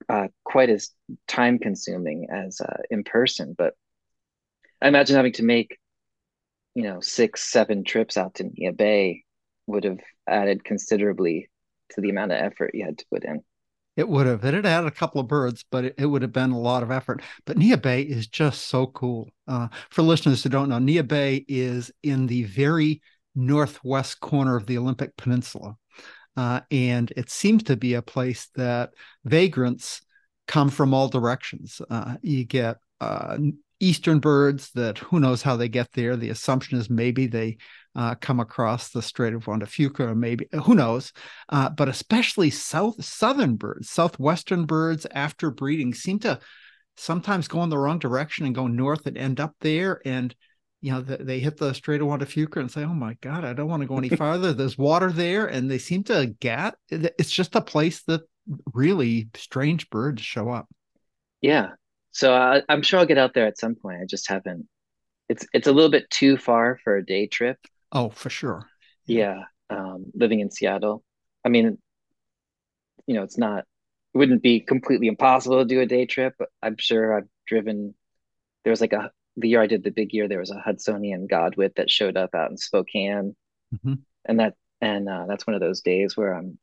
uh, 0.09 0.27
quite 0.43 0.69
as 0.69 0.89
time 1.27 1.59
consuming 1.59 2.27
as 2.31 2.61
uh, 2.61 2.77
in 2.89 3.03
person. 3.03 3.55
But 3.57 3.73
I 4.81 4.87
imagine 4.87 5.15
having 5.15 5.33
to 5.33 5.43
make, 5.43 5.77
you 6.73 6.83
know, 6.83 6.99
six, 7.01 7.43
seven 7.51 7.83
trips 7.83 8.17
out 8.17 8.35
to 8.35 8.43
Neah 8.43 8.75
Bay 8.75 9.23
would 9.67 9.83
have 9.83 9.99
added 10.27 10.63
considerably 10.63 11.49
to 11.91 12.01
the 12.01 12.09
amount 12.09 12.31
of 12.31 12.39
effort 12.39 12.71
you 12.73 12.85
had 12.85 12.97
to 12.99 13.05
put 13.11 13.23
in. 13.23 13.41
It 13.95 14.09
would 14.09 14.27
have. 14.27 14.43
It 14.43 14.53
had 14.53 14.65
had 14.65 14.85
a 14.85 14.91
couple 14.91 15.21
of 15.21 15.27
birds, 15.27 15.63
but 15.71 15.85
it, 15.85 15.95
it, 15.97 16.05
would 16.05 16.21
have 16.21 16.33
been 16.33 16.51
a 16.51 16.59
lot 16.59 16.83
of 16.83 16.91
effort. 16.91 17.21
But 17.45 17.57
Neah 17.57 17.81
Bay 17.81 18.01
is 18.01 18.27
just 18.27 18.67
so 18.67 18.87
cool. 18.87 19.29
Uh, 19.47 19.69
for 19.89 20.01
listeners 20.01 20.43
who 20.43 20.49
don't 20.49 20.67
know, 20.67 20.79
Neah 20.79 21.07
Bay 21.07 21.45
is 21.47 21.91
in 22.03 22.27
the 22.27 22.43
very 22.43 23.01
northwest 23.35 24.19
corner 24.19 24.57
of 24.57 24.65
the 24.65 24.77
Olympic 24.77 25.15
Peninsula. 25.15 25.77
Uh, 26.37 26.61
and 26.71 27.11
it 27.15 27.29
seems 27.29 27.63
to 27.63 27.75
be 27.75 27.93
a 27.93 28.01
place 28.01 28.49
that 28.55 28.91
vagrants 29.23 30.01
come 30.47 30.69
from 30.69 30.93
all 30.93 31.07
directions. 31.07 31.81
Uh, 31.89 32.15
you 32.21 32.43
get 32.45 32.77
uh, 33.01 33.37
eastern 33.79 34.19
birds 34.19 34.71
that 34.71 34.97
who 34.97 35.19
knows 35.19 35.41
how 35.41 35.55
they 35.55 35.69
get 35.69 35.91
there. 35.93 36.15
The 36.15 36.29
assumption 36.29 36.77
is 36.77 36.89
maybe 36.89 37.27
they 37.27 37.57
uh, 37.95 38.15
come 38.15 38.39
across 38.39 38.89
the 38.89 39.01
Strait 39.01 39.33
of 39.33 39.47
Juan 39.47 39.59
de 39.59 39.65
Fuca, 39.65 40.01
or 40.01 40.15
maybe 40.15 40.47
who 40.63 40.75
knows. 40.75 41.13
Uh, 41.49 41.69
but 41.69 41.89
especially 41.89 42.49
south 42.49 43.03
southern 43.03 43.55
birds, 43.55 43.89
southwestern 43.89 44.65
birds 44.65 45.05
after 45.11 45.49
breeding 45.49 45.93
seem 45.93 46.19
to 46.19 46.39
sometimes 46.97 47.47
go 47.47 47.63
in 47.63 47.69
the 47.69 47.77
wrong 47.77 47.99
direction 47.99 48.45
and 48.45 48.55
go 48.55 48.67
north 48.67 49.05
and 49.05 49.17
end 49.17 49.39
up 49.39 49.53
there 49.61 50.01
and 50.05 50.35
you 50.85 50.91
know, 50.91 51.01
they 51.01 51.39
hit 51.39 51.57
the 51.57 51.73
Strait 51.73 51.99
of 51.99 52.05
Juan 52.05 52.19
de 52.19 52.27
Fuca 52.27 52.59
and 52.59 52.69
say, 52.69 52.83
"Oh 52.83 52.93
my 52.93 53.15
God, 53.19 53.43
I 53.43 53.53
don't 53.53 53.67
want 53.67 53.81
to 53.81 53.87
go 53.87 53.97
any 53.97 54.09
farther." 54.15 54.53
There's 54.53 54.77
water 54.77 55.11
there, 55.11 55.47
and 55.47 55.69
they 55.69 55.79
seem 55.79 56.03
to 56.03 56.27
get. 56.39 56.75
It's 56.91 57.31
just 57.31 57.55
a 57.55 57.61
place 57.61 58.03
that 58.03 58.21
really 58.71 59.29
strange 59.33 59.89
birds 59.89 60.21
show 60.21 60.51
up. 60.51 60.67
Yeah, 61.41 61.69
so 62.11 62.35
I, 62.35 62.61
I'm 62.69 62.83
sure 62.83 62.99
I'll 62.99 63.07
get 63.07 63.17
out 63.17 63.33
there 63.33 63.47
at 63.47 63.57
some 63.57 63.73
point. 63.73 63.97
I 63.99 64.05
just 64.05 64.29
haven't. 64.29 64.67
It's 65.27 65.47
it's 65.53 65.65
a 65.65 65.71
little 65.71 65.89
bit 65.89 66.07
too 66.11 66.37
far 66.37 66.77
for 66.83 66.97
a 66.97 67.03
day 67.03 67.25
trip. 67.25 67.57
Oh, 67.91 68.11
for 68.11 68.29
sure. 68.29 68.67
Yeah, 69.07 69.45
um, 69.71 70.05
living 70.13 70.39
in 70.39 70.51
Seattle. 70.51 71.03
I 71.43 71.49
mean, 71.49 71.79
you 73.07 73.15
know, 73.15 73.23
it's 73.23 73.39
not. 73.39 73.63
It 74.13 74.19
wouldn't 74.19 74.43
be 74.43 74.59
completely 74.59 75.07
impossible 75.07 75.57
to 75.57 75.65
do 75.65 75.81
a 75.81 75.87
day 75.87 76.05
trip. 76.05 76.35
But 76.37 76.49
I'm 76.61 76.77
sure 76.77 77.17
I've 77.17 77.27
driven. 77.47 77.95
There 78.63 78.71
was 78.71 78.81
like 78.81 78.93
a 78.93 79.09
the 79.37 79.49
year 79.49 79.61
I 79.61 79.67
did 79.67 79.83
the 79.83 79.91
big 79.91 80.13
year, 80.13 80.27
there 80.27 80.39
was 80.39 80.51
a 80.51 80.61
Hudsonian 80.65 81.27
godwit 81.27 81.75
that 81.75 81.89
showed 81.89 82.17
up 82.17 82.33
out 82.33 82.51
in 82.51 82.57
Spokane, 82.57 83.35
mm-hmm. 83.73 83.95
and 84.25 84.39
that 84.39 84.55
and 84.81 85.09
uh, 85.09 85.25
that's 85.27 85.47
one 85.47 85.55
of 85.55 85.61
those 85.61 85.81
days 85.81 86.15
where 86.15 86.33
I'm 86.33 86.57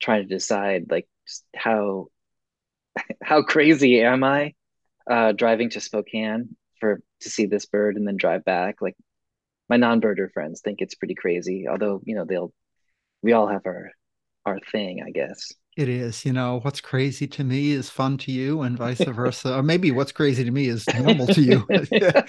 trying 0.00 0.22
to 0.22 0.28
decide 0.28 0.86
like 0.90 1.08
how 1.54 2.08
how 3.22 3.42
crazy 3.42 4.00
am 4.02 4.24
I 4.24 4.54
uh, 5.10 5.32
driving 5.32 5.70
to 5.70 5.80
Spokane 5.80 6.56
for 6.80 7.00
to 7.20 7.30
see 7.30 7.46
this 7.46 7.66
bird 7.66 7.96
and 7.96 8.06
then 8.06 8.16
drive 8.16 8.44
back. 8.44 8.80
Like 8.80 8.96
my 9.68 9.76
non-birder 9.76 10.30
friends 10.32 10.60
think 10.60 10.80
it's 10.80 10.94
pretty 10.94 11.14
crazy, 11.14 11.66
although 11.68 12.00
you 12.04 12.14
know 12.14 12.24
they'll 12.24 12.52
we 13.22 13.32
all 13.32 13.48
have 13.48 13.66
our 13.66 13.90
our 14.44 14.58
thing, 14.72 15.02
I 15.06 15.10
guess. 15.10 15.52
It 15.76 15.88
is, 15.88 16.24
you 16.24 16.32
know, 16.32 16.60
what's 16.60 16.80
crazy 16.80 17.26
to 17.26 17.42
me 17.42 17.72
is 17.72 17.90
fun 17.90 18.16
to 18.18 18.30
you, 18.30 18.62
and 18.62 18.78
vice 18.78 19.00
versa. 19.04 19.56
or 19.56 19.62
maybe 19.62 19.90
what's 19.90 20.12
crazy 20.12 20.44
to 20.44 20.50
me 20.52 20.68
is 20.68 20.86
normal 20.94 21.26
to 21.26 21.42
you, 21.42 21.66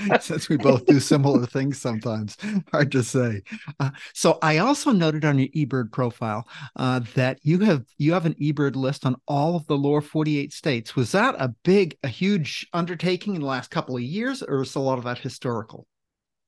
since 0.19 0.49
we 0.49 0.57
both 0.57 0.87
do 0.87 0.99
similar 0.99 1.45
things 1.45 1.79
sometimes. 1.79 2.37
Hard 2.71 2.91
to 2.93 3.03
say. 3.03 3.43
Uh, 3.79 3.91
so, 4.13 4.39
I 4.41 4.57
also 4.57 4.91
noted 4.91 5.25
on 5.25 5.37
your 5.37 5.49
eBird 5.49 5.91
profile 5.91 6.47
uh, 6.75 7.01
that 7.13 7.37
you 7.43 7.59
have 7.59 7.85
you 7.99 8.13
have 8.13 8.25
an 8.25 8.33
eBird 8.35 8.75
list 8.75 9.05
on 9.05 9.15
all 9.27 9.55
of 9.55 9.67
the 9.67 9.77
lower 9.77 10.01
forty-eight 10.01 10.51
states. 10.51 10.95
Was 10.95 11.11
that 11.11 11.35
a 11.37 11.49
big, 11.63 11.97
a 12.01 12.07
huge 12.07 12.67
undertaking 12.73 13.35
in 13.35 13.41
the 13.41 13.47
last 13.47 13.69
couple 13.69 13.95
of 13.95 14.01
years, 14.01 14.41
or 14.41 14.63
is 14.63 14.73
a 14.73 14.79
lot 14.79 14.97
of 14.97 15.03
that 15.03 15.19
historical? 15.19 15.85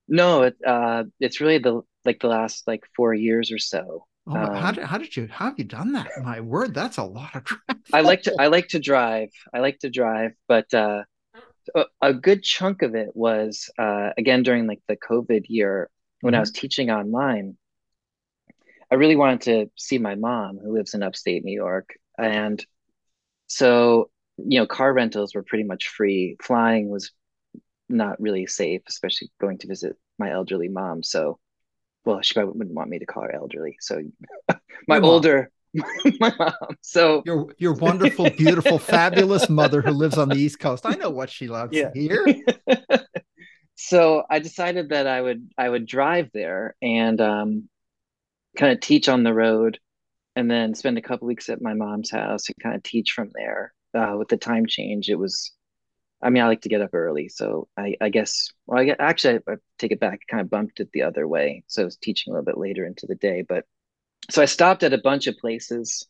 No, 0.08 0.44
it, 0.44 0.56
uh, 0.66 1.04
it's 1.20 1.42
really 1.42 1.60
the 1.60 1.82
like 2.06 2.22
the 2.22 2.28
last 2.28 2.66
like 2.66 2.86
four 2.96 3.14
years 3.14 3.52
or 3.52 3.60
so. 3.60 4.07
Oh, 4.30 4.36
um, 4.36 4.56
how 4.56 4.72
did 4.72 4.84
how 4.84 4.98
did 4.98 5.16
you 5.16 5.28
how 5.32 5.46
have 5.46 5.58
you 5.58 5.64
done 5.64 5.94
that? 5.94 6.10
My 6.22 6.42
word, 6.42 6.74
that's 6.74 6.98
a 6.98 7.04
lot 7.04 7.36
of 7.36 7.46
travel. 7.46 7.82
I 7.94 8.02
like 8.02 8.24
to 8.24 8.36
I 8.38 8.48
like 8.48 8.70
to 8.70 8.80
drive. 8.80 9.30
I 9.54 9.60
like 9.60 9.80
to 9.80 9.90
drive, 9.90 10.32
but 10.48 10.74
uh, 10.74 11.04
a, 11.74 11.86
a 12.02 12.14
good 12.14 12.44
chunk 12.44 12.82
of 12.82 12.96
it 12.96 13.10
was 13.14 13.70
uh, 13.78 14.10
again 14.18 14.44
during 14.44 14.68
like 14.68 14.82
the 14.88 14.98
COVID 14.98 15.46
year 15.48 15.90
when 16.22 16.34
mm-hmm. 16.34 16.40
I 16.40 16.42
was 16.42 16.52
teaching 16.52 16.90
online. 16.90 17.58
I 18.92 18.96
really 18.96 19.16
wanted 19.16 19.42
to 19.42 19.72
see 19.78 19.98
my 19.98 20.16
mom 20.16 20.58
who 20.58 20.74
lives 20.74 20.94
in 20.94 21.04
upstate 21.04 21.44
New 21.44 21.56
York, 21.56 21.92
and 22.18 22.64
so 23.48 24.10
you 24.38 24.60
know 24.60 24.68
car 24.68 24.92
rentals 24.92 25.36
were 25.36 25.44
pretty 25.44 25.64
much 25.64 25.88
free. 25.88 26.36
Flying 26.42 26.90
was 26.90 27.12
not 27.90 28.20
really 28.20 28.46
safe, 28.46 28.82
especially 28.90 29.32
going 29.40 29.58
to 29.60 29.68
visit 29.68 29.96
my 30.20 30.32
elderly 30.32 30.68
mom. 30.68 31.04
So 31.04 31.40
well, 32.08 32.22
she 32.22 32.34
probably 32.34 32.58
wouldn't 32.58 32.76
want 32.76 32.90
me 32.90 33.00
to 33.00 33.06
call 33.06 33.24
her 33.24 33.36
elderly. 33.36 33.76
So 33.82 34.02
my 34.88 35.00
older 35.00 35.52
my 36.20 36.34
mom. 36.40 36.54
So 36.82 37.22
your 37.26 37.48
your 37.58 37.74
wonderful, 37.74 38.30
beautiful, 38.30 38.80
fabulous 38.80 39.50
mother 39.50 39.82
who 39.82 39.92
lives 39.92 40.18
on 40.18 40.30
the 40.30 40.38
East 40.38 40.60
Coast. 40.60 40.86
I 40.86 40.94
know 40.94 41.10
what 41.10 41.30
she 41.30 41.48
loves 41.48 41.76
yeah. 41.76 41.92
here. 41.94 42.26
so 43.76 44.24
I 44.30 44.40
decided 44.40 44.90
that 44.90 45.06
I 45.06 45.22
would 45.22 45.50
I 45.58 45.68
would 45.68 45.86
drive 45.86 46.30
there 46.34 46.76
and 46.82 47.20
um, 47.20 47.70
kind 48.58 48.72
of 48.72 48.80
teach 48.80 49.10
on 49.10 49.24
the 49.24 49.34
road, 49.34 49.80
and 50.38 50.50
then 50.50 50.74
spend 50.74 50.98
a 50.98 51.02
couple 51.02 51.28
weeks 51.28 51.50
at 51.50 51.62
my 51.62 51.74
mom's 51.74 52.12
house 52.12 52.48
and 52.48 52.56
kind 52.64 52.76
of 52.76 52.84
teach 52.84 53.12
from 53.12 53.32
there. 53.36 53.74
Uh, 53.94 54.16
with 54.18 54.30
the 54.30 54.38
time 54.38 54.66
change, 54.66 55.10
it 55.10 55.20
was 55.20 55.52
I 56.22 56.30
mean, 56.30 56.42
I 56.42 56.48
like 56.48 56.62
to 56.62 56.70
get 56.70 56.82
up 56.82 56.94
early, 56.94 57.30
so 57.30 57.68
I, 57.78 57.96
I 58.02 58.10
guess. 58.10 58.50
Well, 58.66 58.80
I 58.80 58.86
get, 58.86 59.00
actually 59.00 59.36
I, 59.48 59.54
I 59.54 59.56
take 59.78 59.92
it 59.92 60.00
back. 60.00 60.22
Kind 60.30 60.42
of 60.42 60.50
bumped 60.50 60.80
it 60.80 60.90
the 60.92 61.04
other 61.04 61.28
way, 61.28 61.64
so 61.68 61.84
I 61.84 61.86
was 61.86 61.98
teaching 61.98 62.32
a 62.32 62.36
little 62.36 62.46
bit 62.46 62.58
later 62.58 62.86
into 62.86 63.06
the 63.06 63.16
day. 63.16 63.44
But 63.48 63.66
so 64.32 64.42
I 64.42 64.46
stopped 64.46 64.84
at 64.84 64.94
a 64.94 64.98
bunch 64.98 65.28
of 65.28 65.38
places, 65.38 66.08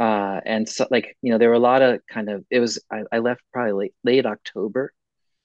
uh, 0.00 0.40
and 0.44 0.68
so 0.68 0.86
like 0.90 1.16
you 1.20 1.32
know 1.32 1.38
there 1.38 1.50
were 1.50 1.54
a 1.54 1.60
lot 1.60 1.82
of 1.82 2.00
kind 2.10 2.30
of. 2.30 2.44
It 2.50 2.60
was 2.60 2.78
I, 2.90 3.02
I 3.12 3.18
left 3.18 3.42
probably 3.52 3.72
late, 3.72 3.94
late 4.04 4.26
October, 4.26 4.92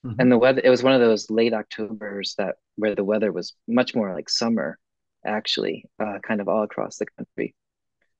mm-hmm. 0.04 0.20
and 0.20 0.32
the 0.32 0.38
weather. 0.38 0.62
It 0.64 0.70
was 0.70 0.82
one 0.82 0.94
of 0.94 1.00
those 1.00 1.30
late 1.30 1.52
October's 1.52 2.34
that 2.38 2.56
where 2.76 2.94
the 2.94 3.04
weather 3.04 3.30
was 3.30 3.54
much 3.68 3.94
more 3.94 4.14
like 4.14 4.30
summer, 4.30 4.78
actually, 5.26 5.84
uh, 6.02 6.18
kind 6.26 6.40
of 6.40 6.48
all 6.48 6.62
across 6.62 6.96
the 6.96 7.06
country. 7.18 7.54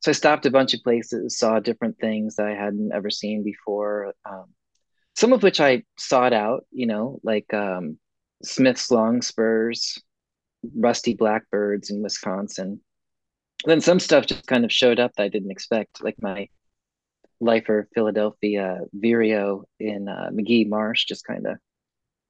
So 0.00 0.11
I 0.11 0.14
stopped 0.14 0.45
a 0.47 0.50
bunch 0.50 0.75
of 0.75 0.83
places, 0.83 1.38
saw 1.38 1.61
different 1.61 1.99
things 1.99 2.37
that 2.37 2.47
I 2.47 2.55
hadn't 2.55 2.93
ever 2.93 3.09
seen 3.09 3.45
before. 3.45 4.12
Um, 4.29 4.47
some 5.14 5.33
of 5.33 5.42
which 5.42 5.61
I 5.61 5.83
sought 5.99 6.33
out, 6.33 6.64
you 6.71 6.87
know, 6.87 7.21
like 7.23 7.52
um, 7.52 7.99
Smith's 8.42 8.90
Longspurs, 8.90 9.99
Rusty 10.75 11.14
Blackbirds 11.14 11.90
in 11.90 12.02
Wisconsin. 12.02 12.81
then 13.64 13.81
some 13.81 14.00
stuff 14.00 14.26
just 14.26 14.47
kind 14.47 14.64
of 14.64 14.73
showed 14.73 14.99
up 15.00 15.12
that 15.16 15.25
I 15.25 15.28
didn't 15.28 15.50
expect, 15.50 16.02
like 16.02 16.16
my 16.21 16.49
lifer 17.40 17.88
Philadelphia 17.95 18.81
Vireo 18.95 19.64
in 19.81 20.09
uh, 20.09 20.31
Magee 20.33 20.64
Marsh 20.64 21.04
just 21.04 21.25
kind 21.25 21.47
of 21.47 21.57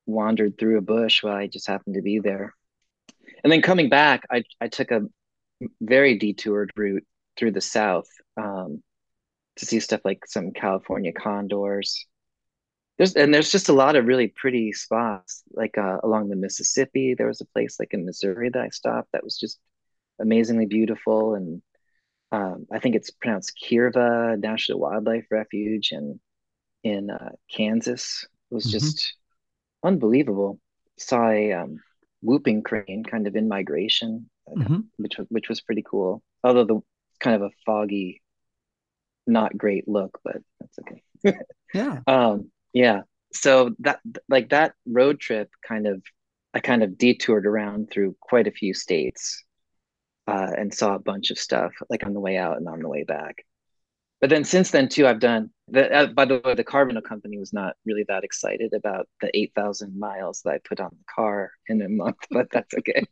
wandered 0.06 0.58
through 0.58 0.78
a 0.78 0.82
bush 0.82 1.22
while 1.22 1.36
I 1.36 1.46
just 1.46 1.68
happened 1.68 1.94
to 1.94 2.02
be 2.02 2.18
there. 2.18 2.54
And 3.44 3.52
then 3.52 3.62
coming 3.62 3.88
back, 3.88 4.26
I, 4.30 4.42
I 4.60 4.68
took 4.68 4.90
a 4.90 5.02
very 5.80 6.18
detoured 6.18 6.72
route 6.76 7.04
through 7.36 7.52
the 7.52 7.60
South 7.60 8.08
um, 8.36 8.82
to 9.56 9.66
see 9.66 9.80
stuff 9.80 10.00
like 10.04 10.26
some 10.26 10.52
California 10.52 11.12
condors, 11.12 12.06
there's 13.02 13.14
and 13.16 13.34
there's 13.34 13.50
just 13.50 13.68
a 13.68 13.72
lot 13.72 13.96
of 13.96 14.06
really 14.06 14.28
pretty 14.28 14.72
spots 14.72 15.42
like 15.52 15.76
uh, 15.76 15.98
along 16.04 16.28
the 16.28 16.36
Mississippi. 16.36 17.14
There 17.14 17.26
was 17.26 17.40
a 17.40 17.46
place 17.46 17.80
like 17.80 17.92
in 17.92 18.06
Missouri 18.06 18.48
that 18.50 18.62
I 18.62 18.68
stopped 18.68 19.10
that 19.12 19.24
was 19.24 19.36
just 19.36 19.58
amazingly 20.20 20.66
beautiful, 20.66 21.34
and 21.34 21.62
um, 22.30 22.66
I 22.70 22.78
think 22.78 22.94
it's 22.94 23.10
pronounced 23.10 23.58
Quivira 23.60 24.38
National 24.38 24.78
Wildlife 24.78 25.26
Refuge, 25.32 25.90
and 25.90 26.20
in 26.84 27.10
uh, 27.10 27.30
Kansas 27.50 28.24
it 28.52 28.54
was 28.54 28.66
mm-hmm. 28.66 28.78
just 28.78 29.16
unbelievable. 29.82 30.60
Saw 30.96 31.28
a 31.28 31.54
um, 31.54 31.80
whooping 32.20 32.62
crane 32.62 33.02
kind 33.02 33.26
of 33.26 33.34
in 33.34 33.48
migration, 33.48 34.30
mm-hmm. 34.48 34.78
which 34.98 35.16
which 35.28 35.48
was 35.48 35.60
pretty 35.60 35.82
cool. 35.84 36.22
Although 36.44 36.66
the 36.66 36.80
kind 37.18 37.34
of 37.34 37.42
a 37.42 37.50
foggy, 37.66 38.22
not 39.26 39.58
great 39.58 39.88
look, 39.88 40.20
but 40.22 40.36
that's 40.60 40.78
okay. 40.78 41.36
yeah. 41.74 41.98
Um, 42.06 42.52
yeah. 42.72 43.02
So 43.32 43.74
that 43.80 44.00
like 44.28 44.50
that 44.50 44.74
road 44.86 45.20
trip 45.20 45.50
kind 45.66 45.86
of 45.86 46.02
I 46.54 46.60
kind 46.60 46.82
of 46.82 46.98
detoured 46.98 47.46
around 47.46 47.90
through 47.90 48.16
quite 48.20 48.46
a 48.46 48.52
few 48.52 48.74
states 48.74 49.42
uh, 50.26 50.50
and 50.56 50.72
saw 50.72 50.94
a 50.94 50.98
bunch 51.00 51.30
of 51.30 51.38
stuff 51.38 51.72
like 51.88 52.04
on 52.04 52.12
the 52.14 52.20
way 52.20 52.36
out 52.36 52.58
and 52.58 52.68
on 52.68 52.80
the 52.80 52.88
way 52.88 53.04
back. 53.04 53.44
But 54.20 54.30
then 54.30 54.44
since 54.44 54.70
then 54.70 54.88
too, 54.88 55.06
I've 55.06 55.18
done 55.18 55.50
the, 55.68 55.92
uh, 55.92 56.06
by 56.06 56.26
the 56.26 56.40
way, 56.44 56.54
the 56.54 56.62
car 56.62 56.88
company 57.00 57.38
was 57.38 57.52
not 57.52 57.74
really 57.84 58.04
that 58.08 58.22
excited 58.22 58.72
about 58.72 59.08
the 59.20 59.36
8,000 59.36 59.98
miles 59.98 60.42
that 60.44 60.50
I 60.54 60.58
put 60.58 60.78
on 60.78 60.90
the 60.90 61.04
car 61.12 61.50
in 61.66 61.82
a 61.82 61.88
month, 61.88 62.18
but 62.30 62.48
that's 62.52 62.72
okay. 62.74 63.04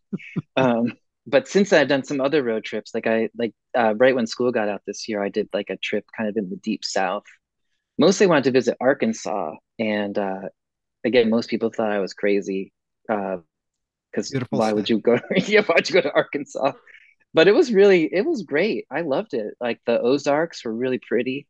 um, 0.56 0.92
but 1.26 1.48
since 1.48 1.72
I've 1.72 1.88
done 1.88 2.04
some 2.04 2.20
other 2.20 2.42
road 2.42 2.64
trips, 2.64 2.94
like 2.94 3.06
I, 3.06 3.28
like 3.36 3.54
uh, 3.76 3.94
right 3.96 4.14
when 4.14 4.26
school 4.26 4.52
got 4.52 4.68
out 4.68 4.82
this 4.86 5.08
year, 5.08 5.22
I 5.22 5.30
did 5.30 5.48
like 5.52 5.70
a 5.70 5.76
trip 5.76 6.04
kind 6.16 6.28
of 6.28 6.36
in 6.36 6.48
the 6.48 6.56
deep 6.56 6.84
South 6.84 7.24
mostly 8.00 8.26
wanted 8.26 8.44
to 8.44 8.50
visit 8.50 8.78
Arkansas. 8.80 9.54
And 9.78 10.18
uh, 10.18 10.48
again, 11.04 11.28
most 11.28 11.50
people 11.50 11.70
thought 11.70 11.92
I 11.92 11.98
was 11.98 12.14
crazy 12.14 12.72
because 13.06 14.34
uh, 14.34 14.40
why 14.48 14.72
would 14.72 14.88
you 14.88 14.98
go? 14.98 15.20
yeah, 15.36 15.62
why'd 15.62 15.88
you 15.88 15.94
go 15.94 16.00
to 16.00 16.12
Arkansas? 16.12 16.72
But 17.34 17.46
it 17.46 17.52
was 17.52 17.70
really, 17.72 18.04
it 18.12 18.24
was 18.24 18.42
great. 18.42 18.86
I 18.90 19.02
loved 19.02 19.34
it. 19.34 19.54
Like 19.60 19.80
the 19.84 20.00
Ozarks 20.00 20.64
were 20.64 20.74
really 20.74 20.98
pretty, 20.98 21.46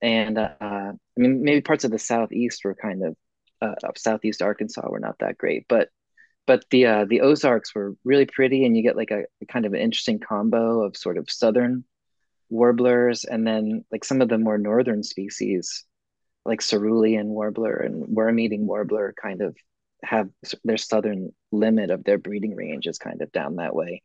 and 0.00 0.38
uh, 0.38 0.52
I 0.60 0.92
mean, 1.16 1.42
maybe 1.42 1.62
parts 1.62 1.84
of 1.84 1.90
the 1.90 1.98
southeast 1.98 2.60
were 2.64 2.76
kind 2.76 3.02
of 3.02 3.16
uh, 3.60 3.74
southeast 3.96 4.42
Arkansas 4.42 4.88
were 4.88 5.00
not 5.00 5.18
that 5.18 5.36
great, 5.38 5.64
but 5.68 5.88
but 6.46 6.64
the 6.70 6.86
uh, 6.86 7.04
the 7.06 7.22
Ozarks 7.22 7.74
were 7.74 7.96
really 8.04 8.26
pretty, 8.26 8.64
and 8.64 8.76
you 8.76 8.84
get 8.84 8.96
like 8.96 9.10
a, 9.10 9.24
a 9.42 9.46
kind 9.46 9.66
of 9.66 9.72
an 9.72 9.80
interesting 9.80 10.20
combo 10.20 10.82
of 10.82 10.96
sort 10.96 11.18
of 11.18 11.28
southern 11.28 11.84
warblers 12.50 13.24
and 13.24 13.46
then 13.46 13.84
like 13.92 14.04
some 14.04 14.20
of 14.20 14.28
the 14.28 14.38
more 14.38 14.58
northern 14.58 15.02
species 15.02 15.84
like 16.44 16.62
cerulean 16.62 17.28
warbler 17.28 17.76
and 17.76 18.06
worm-eating 18.08 18.66
warbler 18.66 19.14
kind 19.20 19.42
of 19.42 19.54
have 20.02 20.28
their 20.64 20.76
southern 20.76 21.32
limit 21.52 21.90
of 21.90 22.04
their 22.04 22.18
breeding 22.18 22.54
range 22.54 22.86
is 22.86 22.98
kind 22.98 23.20
of 23.20 23.32
down 23.32 23.56
that 23.56 23.74
way. 23.74 24.02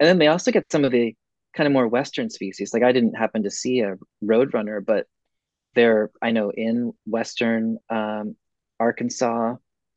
And 0.00 0.08
then 0.08 0.18
they 0.18 0.26
also 0.26 0.50
get 0.50 0.70
some 0.70 0.84
of 0.84 0.92
the 0.92 1.14
kind 1.54 1.66
of 1.66 1.72
more 1.72 1.88
western 1.88 2.30
species. 2.30 2.72
Like 2.72 2.82
I 2.82 2.92
didn't 2.92 3.14
happen 3.14 3.44
to 3.44 3.50
see 3.50 3.80
a 3.80 3.96
roadrunner, 4.22 4.84
but 4.84 5.06
they're 5.74 6.10
I 6.20 6.30
know 6.30 6.50
in 6.50 6.92
western 7.06 7.78
um, 7.88 8.36
Arkansas, 8.80 9.56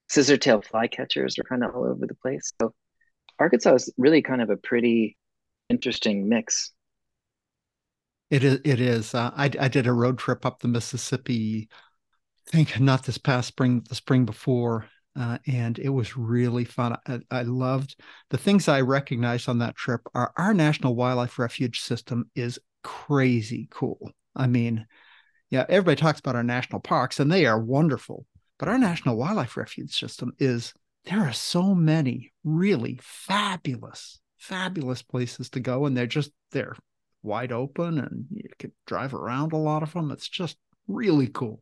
scissor-tail 0.09 0.61
flycatchers 0.61 1.39
are 1.39 1.43
kind 1.43 1.63
of 1.63 1.75
all 1.75 1.85
over 1.85 2.05
the 2.05 2.15
place. 2.15 2.51
So 2.61 2.73
Arkansas 3.39 3.75
is 3.75 3.93
really 3.97 4.21
kind 4.21 4.41
of 4.41 4.49
a 4.49 4.57
pretty 4.57 5.17
interesting 5.69 6.29
mix. 6.29 6.71
It 8.31 8.45
is. 8.45 8.59
It 8.63 8.79
is. 8.79 9.13
Uh, 9.13 9.31
I 9.35 9.51
I 9.59 9.67
did 9.67 9.87
a 9.87 9.93
road 9.93 10.17
trip 10.17 10.45
up 10.45 10.61
the 10.61 10.69
Mississippi. 10.69 11.67
I 12.47 12.51
think 12.51 12.79
not 12.79 13.03
this 13.03 13.17
past 13.17 13.49
spring, 13.49 13.83
the 13.87 13.95
spring 13.95 14.25
before, 14.25 14.87
uh, 15.19 15.37
and 15.45 15.77
it 15.77 15.89
was 15.89 16.17
really 16.17 16.63
fun. 16.63 16.97
I, 17.05 17.19
I, 17.29 17.41
loved 17.43 17.95
the 18.29 18.37
things 18.37 18.67
I 18.67 18.81
recognized 18.81 19.47
on 19.47 19.59
that 19.59 19.75
trip. 19.75 20.01
Are 20.15 20.33
our 20.37 20.53
national 20.53 20.95
wildlife 20.95 21.37
refuge 21.37 21.81
system 21.81 22.29
is 22.33 22.57
crazy 22.83 23.67
cool. 23.69 24.11
I 24.35 24.47
mean, 24.47 24.87
yeah, 25.49 25.65
everybody 25.67 25.99
talks 26.01 26.19
about 26.21 26.37
our 26.37 26.43
national 26.43 26.79
parks, 26.79 27.19
and 27.19 27.29
they 27.29 27.45
are 27.45 27.59
wonderful. 27.59 28.25
But 28.57 28.69
our 28.69 28.77
national 28.77 29.17
wildlife 29.17 29.57
refuge 29.57 29.97
system 29.99 30.31
is 30.39 30.73
there 31.03 31.19
are 31.19 31.33
so 31.33 31.75
many 31.75 32.31
really 32.45 32.97
fabulous, 33.01 34.21
fabulous 34.37 35.01
places 35.01 35.49
to 35.51 35.59
go, 35.59 35.85
and 35.85 35.97
they're 35.97 36.07
just 36.07 36.31
they're 36.51 36.77
wide 37.23 37.51
open, 37.51 37.99
and 37.99 38.25
you 38.31 38.49
can 38.57 38.71
drive 38.87 39.13
around 39.13 39.53
a 39.53 39.57
lot 39.57 39.83
of 39.83 39.93
them. 39.93 40.11
It's 40.11 40.27
just 40.27 40.57
really 40.87 41.27
cool. 41.27 41.61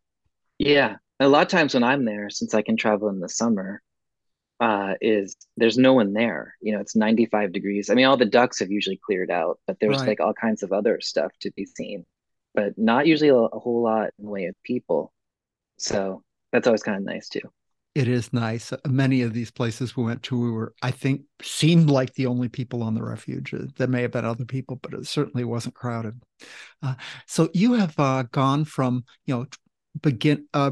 Yeah, 0.58 0.98
a 1.20 1.28
lot 1.28 1.44
of 1.44 1.48
times 1.48 1.74
when 1.74 1.84
I'm 1.84 2.06
there, 2.06 2.30
since 2.30 2.54
I 2.54 2.62
can 2.62 2.78
travel 2.78 3.10
in 3.10 3.20
the 3.20 3.30
summer, 3.30 3.82
uh, 4.60 4.94
is 5.02 5.36
there's 5.58 5.78
no 5.78 5.94
one 5.94 6.14
there. 6.14 6.56
You 6.62 6.74
know, 6.74 6.80
it's 6.80 6.96
95 6.96 7.54
degrees. 7.54 7.90
I 7.90 7.94
mean, 7.94 8.06
all 8.06 8.18
the 8.18 8.26
ducks 8.26 8.60
have 8.60 8.72
usually 8.72 9.00
cleared 9.04 9.32
out, 9.32 9.60
but 9.68 9.78
there's 9.80 10.00
right. 10.00 10.10
like 10.10 10.20
all 10.20 10.34
kinds 10.34 10.64
of 10.64 10.72
other 10.72 11.00
stuff 11.02 11.32
to 11.42 11.52
be 11.52 11.66
seen, 11.66 12.06
but 12.54 12.78
not 12.78 13.08
usually 13.08 13.30
a, 13.30 13.36
a 13.36 13.60
whole 13.60 13.84
lot 13.84 14.10
in 14.18 14.26
the 14.26 14.32
way 14.32 14.46
of 14.46 14.56
people. 14.64 15.14
So 15.78 16.24
that's 16.52 16.68
always 16.68 16.84
kind 16.84 16.98
of 16.98 17.04
nice 17.04 17.30
too. 17.30 17.50
It 17.96 18.08
is 18.08 18.32
nice. 18.32 18.72
Many 18.88 19.24
of 19.24 19.34
these 19.34 19.52
places 19.52 19.98
we 19.98 20.04
went 20.04 20.22
to, 20.24 20.40
we 20.40 20.52
were, 20.52 20.74
I 20.82 20.92
think, 20.92 21.24
seemed 21.42 21.90
like 21.90 22.14
the 22.14 22.28
only 22.28 22.48
people 22.48 22.84
on 22.84 22.94
the 22.94 23.04
refuge. 23.04 23.54
Uh, 23.54 23.64
there 23.78 23.88
may 23.88 24.04
have 24.04 24.12
been 24.12 24.26
other 24.26 24.46
people, 24.46 24.78
but 24.78 24.94
it 24.94 25.08
certainly 25.08 25.44
wasn't 25.44 25.76
crowded. 25.76 26.22
Uh, 26.84 26.96
so 27.26 27.50
you 27.54 27.74
have 27.74 28.00
uh, 28.00 28.24
gone 28.32 28.64
from, 28.64 29.06
you 29.26 29.36
know, 29.36 29.46
begin 30.02 30.46
uh, 30.54 30.72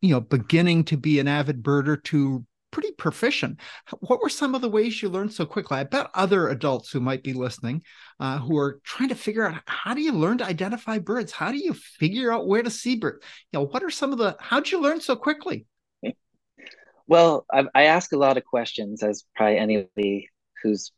you 0.00 0.10
know 0.10 0.20
beginning 0.20 0.84
to 0.84 0.96
be 0.96 1.18
an 1.18 1.28
avid 1.28 1.62
birder 1.62 2.02
to 2.04 2.44
pretty 2.70 2.90
proficient. 2.92 3.60
What 4.00 4.20
were 4.20 4.28
some 4.28 4.54
of 4.54 4.60
the 4.60 4.68
ways 4.68 5.00
you 5.00 5.08
learned 5.08 5.32
so 5.32 5.46
quickly? 5.46 5.78
I 5.78 5.84
bet 5.84 6.10
other 6.12 6.48
adults 6.48 6.90
who 6.90 6.98
might 6.98 7.22
be 7.22 7.32
listening, 7.32 7.82
uh, 8.18 8.38
who 8.38 8.58
are 8.58 8.80
trying 8.82 9.10
to 9.10 9.14
figure 9.14 9.46
out 9.46 9.62
how 9.66 9.94
do 9.94 10.00
you 10.00 10.12
learn 10.12 10.38
to 10.38 10.44
identify 10.44 10.98
birds? 10.98 11.30
How 11.30 11.52
do 11.52 11.58
you 11.58 11.72
figure 11.72 12.32
out 12.32 12.48
where 12.48 12.64
to 12.64 12.70
see 12.70 12.96
birds? 12.96 13.24
You 13.52 13.60
know, 13.60 13.66
what 13.66 13.84
are 13.84 13.90
some 13.90 14.12
of 14.12 14.18
the? 14.18 14.36
How'd 14.40 14.70
you 14.70 14.80
learn 14.80 15.00
so 15.00 15.14
quickly? 15.14 15.66
Well, 17.06 17.46
I, 17.52 17.64
I 17.74 17.82
ask 17.84 18.12
a 18.12 18.18
lot 18.18 18.36
of 18.36 18.44
questions, 18.44 19.02
as 19.02 19.24
probably 19.36 19.58
anybody 19.58 20.30
who's 20.62 20.92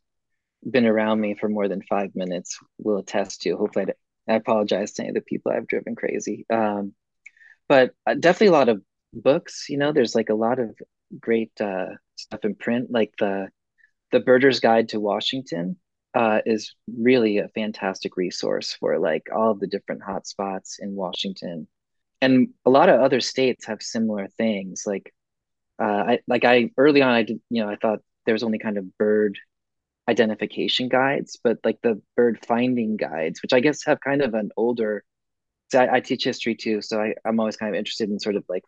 been 0.69 0.85
around 0.85 1.19
me 1.21 1.35
for 1.35 1.49
more 1.49 1.67
than 1.67 1.81
five 1.83 2.15
minutes 2.15 2.57
will 2.77 2.97
attest 2.97 3.41
to. 3.41 3.57
Hopefully, 3.57 3.87
I, 4.27 4.33
I 4.33 4.35
apologize 4.35 4.93
to 4.93 5.03
any 5.03 5.09
of 5.09 5.15
the 5.15 5.21
people 5.21 5.51
I've 5.51 5.67
driven 5.67 5.95
crazy. 5.95 6.45
Um, 6.51 6.93
but 7.67 7.93
uh, 8.05 8.15
definitely 8.15 8.47
a 8.47 8.59
lot 8.59 8.69
of 8.69 8.81
books 9.13 9.67
you 9.69 9.77
know 9.77 9.91
there's 9.91 10.15
like 10.15 10.29
a 10.29 10.35
lot 10.35 10.59
of 10.59 10.75
great 11.19 11.51
uh, 11.61 11.87
stuff 12.15 12.43
in 12.43 12.55
print 12.55 12.91
like 12.91 13.13
the 13.19 13.47
the 14.11 14.19
birder's 14.19 14.59
guide 14.59 14.89
to 14.89 14.99
washington 14.99 15.77
uh, 16.13 16.39
is 16.45 16.73
really 16.97 17.37
a 17.37 17.47
fantastic 17.49 18.17
resource 18.17 18.73
for 18.79 18.97
like 18.99 19.27
all 19.35 19.51
of 19.51 19.59
the 19.59 19.67
different 19.67 20.01
hotspots 20.01 20.75
in 20.79 20.95
washington 20.95 21.67
and 22.21 22.49
a 22.65 22.69
lot 22.69 22.89
of 22.89 22.99
other 22.99 23.19
states 23.19 23.65
have 23.65 23.81
similar 23.81 24.27
things 24.37 24.83
like 24.85 25.13
uh, 25.79 25.83
I 25.83 26.19
like 26.27 26.45
I 26.45 26.71
early 26.77 27.01
on 27.01 27.11
I 27.11 27.23
did 27.23 27.39
you 27.49 27.63
know 27.63 27.69
I 27.69 27.75
thought 27.75 27.99
there 28.25 28.33
was 28.33 28.43
only 28.43 28.59
kind 28.59 28.77
of 28.77 28.97
bird 28.97 29.37
identification 30.09 30.87
guides, 30.87 31.37
but 31.43 31.57
like 31.63 31.79
the 31.81 32.01
bird 32.15 32.39
finding 32.45 32.95
guides, 32.97 33.41
which 33.41 33.53
I 33.53 33.59
guess 33.59 33.85
have 33.85 33.99
kind 33.99 34.21
of 34.21 34.33
an 34.33 34.51
older 34.55 35.03
so 35.69 35.79
I, 35.79 35.95
I 35.95 35.99
teach 35.99 36.23
history 36.23 36.55
too, 36.55 36.81
so 36.81 37.01
I, 37.01 37.13
I'm 37.25 37.39
always 37.39 37.57
kind 37.57 37.73
of 37.73 37.77
interested 37.77 38.09
in 38.09 38.19
sort 38.19 38.35
of 38.35 38.45
like 38.47 38.63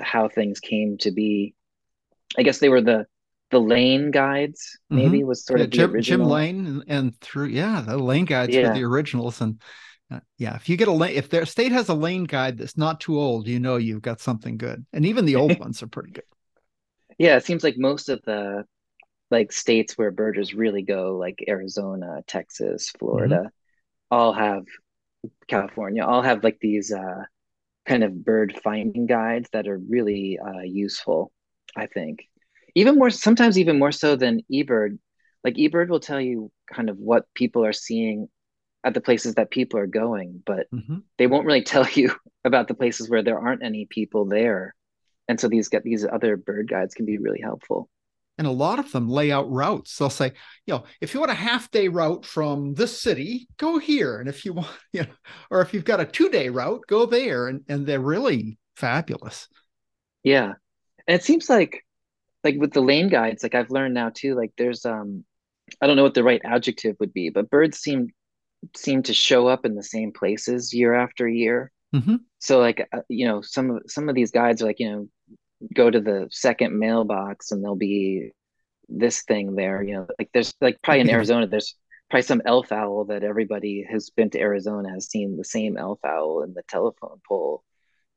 how 0.00 0.28
things 0.28 0.60
came 0.60 0.98
to 0.98 1.10
be. 1.10 1.54
I 2.38 2.42
guess 2.42 2.58
they 2.58 2.68
were 2.68 2.80
the 2.80 3.06
the 3.50 3.60
Lane 3.60 4.10
guides, 4.10 4.78
maybe 4.90 5.18
mm-hmm. 5.18 5.28
was 5.28 5.44
sort 5.44 5.60
yeah, 5.60 5.64
of 5.64 5.70
Jim, 5.70 6.00
Jim 6.00 6.24
Lane 6.24 6.66
and, 6.66 6.84
and, 6.88 7.20
through 7.20 7.48
yeah, 7.48 7.82
the 7.82 7.98
Lane 7.98 8.24
guides 8.24 8.54
yeah. 8.54 8.68
were 8.68 8.74
the 8.74 8.84
originals. 8.84 9.40
And 9.40 9.60
uh, 10.10 10.20
yeah, 10.38 10.54
if 10.56 10.68
you 10.68 10.76
get 10.76 10.88
a 10.88 10.92
lane, 10.92 11.16
if 11.16 11.30
their 11.30 11.46
state 11.46 11.72
has 11.72 11.88
a 11.88 11.94
Lane 11.94 12.24
guide 12.24 12.58
that's 12.58 12.76
not 12.76 13.00
too 13.00 13.18
old, 13.18 13.48
you 13.48 13.58
know 13.58 13.76
you've 13.76 14.02
got 14.02 14.20
something 14.20 14.58
good. 14.58 14.84
And 14.92 15.06
even 15.06 15.24
the 15.24 15.36
old 15.36 15.58
ones 15.60 15.82
are 15.82 15.86
pretty 15.88 16.10
good. 16.10 16.24
Yeah, 17.18 17.36
it 17.36 17.44
seems 17.44 17.64
like 17.64 17.76
most 17.78 18.08
of 18.08 18.20
the 18.22 18.64
like 19.30 19.52
states 19.52 19.96
where 19.96 20.10
birders 20.10 20.54
really 20.54 20.82
go, 20.82 21.16
like 21.16 21.42
Arizona, 21.48 22.22
Texas, 22.26 22.90
Florida, 22.98 23.36
mm-hmm. 23.36 23.46
all 24.10 24.32
have 24.32 24.64
California 25.48 26.04
all 26.04 26.22
have 26.22 26.44
like 26.44 26.58
these 26.60 26.92
uh, 26.92 27.24
kind 27.86 28.04
of 28.04 28.24
bird 28.24 28.60
finding 28.62 29.06
guides 29.06 29.48
that 29.52 29.68
are 29.68 29.78
really 29.78 30.38
uh, 30.38 30.60
useful. 30.60 31.32
I 31.76 31.86
think 31.86 32.28
even 32.74 32.96
more 32.96 33.10
sometimes 33.10 33.58
even 33.58 33.78
more 33.78 33.92
so 33.92 34.16
than 34.16 34.42
eBird. 34.52 34.98
Like 35.42 35.54
eBird 35.54 35.88
will 35.88 36.00
tell 36.00 36.20
you 36.20 36.50
kind 36.72 36.88
of 36.88 36.98
what 36.98 37.26
people 37.34 37.64
are 37.64 37.72
seeing 37.72 38.28
at 38.84 38.94
the 38.94 39.00
places 39.00 39.34
that 39.34 39.50
people 39.50 39.80
are 39.80 39.86
going, 39.86 40.42
but 40.44 40.70
mm-hmm. 40.72 40.98
they 41.18 41.26
won't 41.26 41.46
really 41.46 41.62
tell 41.64 41.88
you 41.88 42.14
about 42.44 42.68
the 42.68 42.74
places 42.74 43.08
where 43.08 43.22
there 43.22 43.38
aren't 43.38 43.64
any 43.64 43.86
people 43.86 44.26
there. 44.26 44.74
And 45.28 45.40
so 45.40 45.48
these 45.48 45.68
get 45.68 45.82
these 45.82 46.04
other 46.04 46.36
bird 46.36 46.68
guides 46.68 46.94
can 46.94 47.06
be 47.06 47.18
really 47.18 47.40
helpful. 47.40 47.88
And 48.36 48.46
a 48.46 48.52
lot 48.52 48.80
of 48.80 48.90
them 48.90 49.08
lay 49.08 49.30
out 49.30 49.50
routes. 49.50 49.96
They'll 49.96 50.10
say 50.10 50.32
you 50.66 50.74
know 50.74 50.84
if 51.00 51.14
you 51.14 51.20
want 51.20 51.32
a 51.32 51.36
half 51.36 51.70
day 51.70 51.88
route 51.88 52.26
from 52.26 52.74
this 52.74 53.00
city 53.00 53.48
go 53.56 53.78
here. 53.78 54.18
And 54.18 54.28
if 54.28 54.44
you 54.44 54.52
want 54.52 54.68
you 54.92 55.02
know 55.02 55.08
or 55.50 55.62
if 55.62 55.72
you've 55.72 55.84
got 55.84 56.00
a 56.00 56.04
two 56.04 56.28
day 56.28 56.50
route 56.50 56.82
go 56.86 57.06
there. 57.06 57.48
And 57.48 57.62
and 57.68 57.86
they're 57.86 58.00
really 58.00 58.58
fabulous. 58.76 59.48
Yeah. 60.24 60.54
And 61.06 61.14
it 61.14 61.24
seems 61.24 61.48
like 61.48 61.84
like 62.44 62.56
with 62.56 62.72
the 62.72 62.80
lane 62.80 63.08
guides 63.08 63.42
like 63.42 63.54
i've 63.54 63.70
learned 63.70 63.94
now 63.94 64.10
too 64.14 64.34
like 64.34 64.52
there's 64.56 64.84
um 64.84 65.24
i 65.80 65.86
don't 65.86 65.96
know 65.96 66.02
what 66.02 66.14
the 66.14 66.22
right 66.22 66.42
adjective 66.44 66.94
would 67.00 67.12
be 67.12 67.30
but 67.30 67.50
birds 67.50 67.78
seem 67.78 68.08
seem 68.76 69.02
to 69.04 69.14
show 69.14 69.46
up 69.46 69.64
in 69.64 69.74
the 69.74 69.82
same 69.82 70.12
places 70.12 70.72
year 70.72 70.94
after 70.94 71.28
year. 71.28 71.70
Mm-hmm. 71.94 72.16
so 72.40 72.58
like 72.58 72.88
uh, 72.92 73.02
you 73.08 73.24
know 73.24 73.40
some 73.40 73.70
of 73.70 73.82
some 73.86 74.08
of 74.08 74.16
these 74.16 74.32
guides 74.32 74.60
are 74.60 74.66
like 74.66 74.80
you 74.80 74.90
know 74.90 75.08
go 75.74 75.88
to 75.88 76.00
the 76.00 76.26
second 76.28 76.76
mailbox 76.76 77.52
and 77.52 77.62
there'll 77.62 77.76
be 77.76 78.30
this 78.88 79.22
thing 79.22 79.54
there 79.54 79.80
you 79.80 79.94
know 79.94 80.08
like 80.18 80.28
there's 80.34 80.52
like 80.60 80.76
probably 80.82 81.02
in 81.02 81.10
arizona 81.10 81.46
there's 81.46 81.76
probably 82.10 82.22
some 82.22 82.42
elf 82.46 82.72
owl 82.72 83.04
that 83.04 83.22
everybody 83.22 83.86
has 83.88 84.10
been 84.10 84.28
to 84.30 84.40
arizona 84.40 84.90
has 84.90 85.08
seen 85.08 85.36
the 85.36 85.44
same 85.44 85.76
elf 85.76 86.00
owl 86.04 86.42
in 86.42 86.52
the 86.52 86.64
telephone 86.64 87.20
pole 87.28 87.62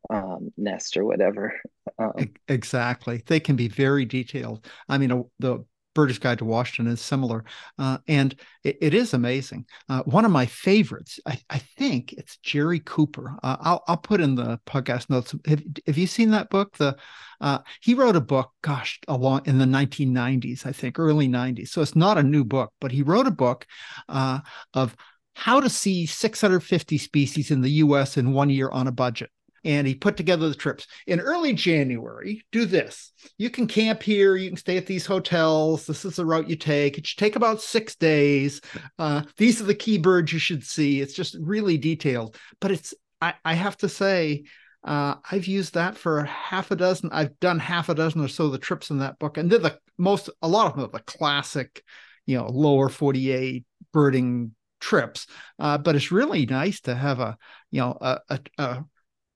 um, 0.09 0.51
nest 0.57 0.97
or 0.97 1.05
whatever. 1.05 1.53
Um, 1.99 2.35
exactly. 2.47 3.23
They 3.25 3.39
can 3.39 3.55
be 3.55 3.69
very 3.69 4.05
detailed. 4.05 4.67
I 4.87 4.99
mean 4.99 5.23
the 5.39 5.65
Birder's 5.97 6.19
Guide 6.19 6.37
to 6.37 6.45
Washington 6.45 6.93
is 6.93 7.01
similar, 7.01 7.43
uh, 7.79 7.97
and 8.07 8.35
it, 8.63 8.77
it 8.81 8.93
is 8.93 9.15
amazing. 9.15 9.65
Uh, 9.89 10.03
one 10.03 10.25
of 10.25 10.31
my 10.31 10.45
favorites, 10.45 11.19
I, 11.25 11.39
I, 11.49 11.57
think 11.57 12.13
it's 12.13 12.37
Jerry 12.37 12.79
Cooper. 12.79 13.35
Uh, 13.41 13.57
I'll, 13.59 13.83
I'll 13.87 13.97
put 13.97 14.21
in 14.21 14.35
the 14.35 14.59
podcast 14.67 15.09
notes. 15.09 15.33
Have, 15.47 15.63
have 15.87 15.97
you 15.97 16.05
seen 16.05 16.29
that 16.31 16.51
book? 16.51 16.77
The 16.77 16.95
uh, 17.41 17.59
he 17.81 17.95
wrote 17.95 18.15
a 18.15 18.21
book, 18.21 18.51
gosh, 18.61 18.99
along 19.07 19.41
in 19.45 19.57
the 19.57 19.65
1990s, 19.65 20.67
I 20.67 20.71
think, 20.71 20.99
early 20.99 21.27
90s. 21.27 21.69
So 21.69 21.81
it's 21.81 21.95
not 21.95 22.19
a 22.19 22.23
new 22.23 22.43
book, 22.43 22.73
but 22.79 22.91
he 22.91 23.01
wrote 23.01 23.25
a 23.25 23.31
book 23.31 23.65
uh, 24.07 24.41
of 24.75 24.95
how 25.33 25.59
to 25.59 25.69
see 25.69 26.05
650 26.05 26.99
species 26.99 27.49
in 27.49 27.61
the 27.61 27.71
U.S. 27.71 28.17
in 28.17 28.33
one 28.33 28.51
year 28.51 28.69
on 28.69 28.85
a 28.85 28.91
budget 28.91 29.31
and 29.67 29.85
he 29.85 29.93
put 29.93 30.17
together 30.17 30.49
the 30.49 30.55
trips. 30.55 30.87
In 31.05 31.19
early 31.19 31.53
January, 31.53 32.43
do 32.51 32.65
this. 32.65 33.11
You 33.37 33.51
can 33.51 33.67
camp 33.67 34.01
here, 34.01 34.35
you 34.35 34.49
can 34.49 34.57
stay 34.57 34.77
at 34.77 34.87
these 34.87 35.05
hotels. 35.05 35.85
This 35.85 36.05
is 36.05 36.15
the 36.15 36.25
route 36.25 36.49
you 36.49 36.55
take. 36.55 36.97
It 36.97 37.05
should 37.05 37.19
take 37.19 37.35
about 37.35 37.61
six 37.61 37.95
days. 37.95 38.61
Uh, 38.97 39.23
these 39.35 39.61
are 39.61 39.65
the 39.65 39.75
key 39.75 39.99
birds 39.99 40.33
you 40.33 40.39
should 40.39 40.63
see. 40.63 41.01
It's 41.01 41.13
just 41.13 41.35
really 41.39 41.77
detailed. 41.77 42.37
But 42.61 42.71
it's, 42.71 42.93
I, 43.21 43.33
I 43.43 43.53
have 43.53 43.77
to 43.77 43.89
say, 43.89 44.45
uh, 44.83 45.15
I've 45.29 45.47
used 45.47 45.73
that 45.73 45.97
for 45.97 46.23
half 46.23 46.71
a 46.71 46.75
dozen. 46.75 47.09
I've 47.11 47.37
done 47.39 47.59
half 47.59 47.89
a 47.89 47.95
dozen 47.95 48.21
or 48.21 48.29
so 48.29 48.45
of 48.45 48.53
the 48.53 48.57
trips 48.57 48.89
in 48.89 48.99
that 48.99 49.19
book, 49.19 49.37
and 49.37 49.51
they're 49.51 49.59
the 49.59 49.77
most. 49.97 50.29
A 50.41 50.47
lot 50.47 50.67
of 50.67 50.75
them 50.75 50.85
are 50.85 50.97
the 50.97 50.99
classic, 51.03 51.83
you 52.25 52.37
know, 52.37 52.47
lower 52.47 52.87
forty-eight 52.87 53.65
birding 53.91 54.55
trips. 54.79 55.27
Uh, 55.59 55.77
but 55.77 55.95
it's 55.95 56.11
really 56.11 56.45
nice 56.45 56.79
to 56.81 56.95
have 56.95 57.19
a, 57.19 57.35
you 57.71 57.81
know, 57.81 57.97
a, 57.99 58.19
a, 58.29 58.39
a 58.59 58.85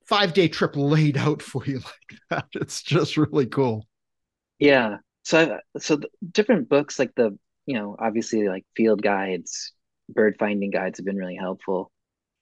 five 0.05 0.33
day 0.33 0.47
trip 0.47 0.75
laid 0.75 1.17
out 1.17 1.41
for 1.41 1.63
you 1.65 1.75
like 1.79 2.19
that. 2.29 2.47
It's 2.55 2.81
just 2.81 3.17
really 3.17 3.45
cool. 3.45 3.87
Yeah. 4.59 4.97
So 5.23 5.59
I've, 5.75 5.81
so 5.81 5.99
different 6.31 6.69
books 6.69 6.99
like 6.99 7.13
the, 7.15 7.37
you 7.65 7.75
know, 7.75 7.95
obviously 7.99 8.47
like 8.47 8.65
field 8.75 9.01
guides, 9.01 9.73
bird 10.09 10.35
finding 10.39 10.71
guides 10.71 10.99
have 10.99 11.05
been 11.05 11.17
really 11.17 11.35
helpful. 11.35 11.91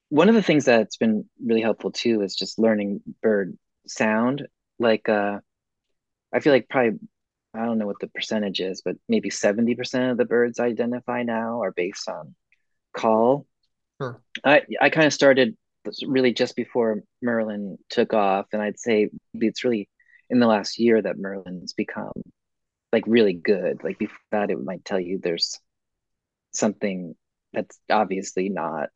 One 0.09 0.29
of 0.29 0.35
the 0.35 0.41
things 0.41 0.65
that's 0.65 0.97
been 0.97 1.29
really 1.43 1.61
helpful 1.61 1.91
too 1.91 2.21
is 2.21 2.35
just 2.35 2.59
learning 2.59 3.01
bird 3.21 3.57
sound. 3.87 4.47
Like 4.79 5.09
uh 5.09 5.39
I 6.33 6.39
feel 6.39 6.53
like 6.53 6.69
probably 6.69 6.99
I 7.53 7.65
don't 7.65 7.79
know 7.79 7.87
what 7.87 7.99
the 7.99 8.07
percentage 8.07 8.59
is, 8.59 8.81
but 8.83 8.95
maybe 9.07 9.29
70% 9.29 10.11
of 10.11 10.17
the 10.17 10.25
birds 10.25 10.59
I 10.59 10.67
identify 10.67 11.23
now 11.23 11.61
are 11.63 11.71
based 11.71 12.07
on 12.07 12.35
call. 12.93 13.47
Sure. 14.01 14.21
I 14.43 14.61
I 14.79 14.89
kind 14.89 15.07
of 15.07 15.13
started 15.13 15.57
really 16.05 16.33
just 16.33 16.55
before 16.55 17.03
Merlin 17.21 17.77
took 17.89 18.13
off, 18.13 18.47
and 18.53 18.61
I'd 18.61 18.79
say 18.79 19.09
it's 19.33 19.63
really 19.63 19.89
in 20.29 20.39
the 20.39 20.47
last 20.47 20.79
year 20.79 21.01
that 21.01 21.17
Merlin's 21.17 21.73
become 21.73 22.13
like 22.91 23.03
really 23.07 23.33
good. 23.33 23.83
Like 23.83 23.97
before 23.97 24.17
that, 24.31 24.51
it 24.51 24.63
might 24.63 24.85
tell 24.85 24.99
you 24.99 25.19
there's 25.21 25.59
something 26.51 27.15
that's 27.53 27.79
obviously 27.89 28.49
not 28.49 28.89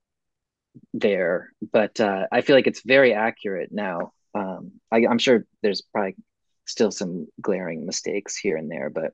there, 0.93 1.52
but 1.72 2.00
uh, 2.00 2.28
I 2.32 2.41
feel 2.41 2.56
like 2.56 2.67
it's 2.67 2.82
very 2.86 3.13
accurate 3.13 3.69
now. 3.72 4.12
Um, 4.36 4.74
I, 4.91 5.06
I'm 5.10 5.19
sure 5.19 5.46
there's 5.62 5.82
probably 5.82 6.15
still 6.65 6.91
some 6.91 7.28
glaring 7.41 7.86
mistakes 7.86 8.36
here 8.38 8.58
and 8.58 8.69
there, 8.69 8.89
but 8.89 9.13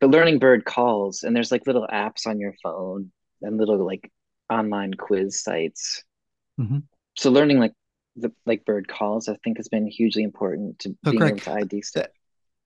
but 0.00 0.10
learning 0.10 0.38
bird 0.38 0.64
calls 0.64 1.24
and 1.24 1.34
there's 1.34 1.50
like 1.50 1.66
little 1.66 1.86
apps 1.92 2.26
on 2.26 2.38
your 2.38 2.54
phone 2.62 3.10
and 3.42 3.58
little 3.58 3.84
like 3.84 4.10
online 4.50 4.94
quiz 4.94 5.42
sites. 5.42 6.04
Mm-hmm. 6.58 6.78
So 7.16 7.30
learning 7.30 7.58
like 7.58 7.72
the 8.16 8.32
like 8.46 8.64
bird 8.64 8.88
calls, 8.88 9.28
I 9.28 9.36
think 9.44 9.56
has 9.58 9.68
been 9.68 9.86
hugely 9.86 10.22
important 10.22 10.78
to 10.80 10.90
so 10.90 11.10
being 11.10 11.18
Greg, 11.18 11.32
able 11.32 11.40
to 11.40 11.52
ID 11.52 11.82
stuff. 11.82 12.06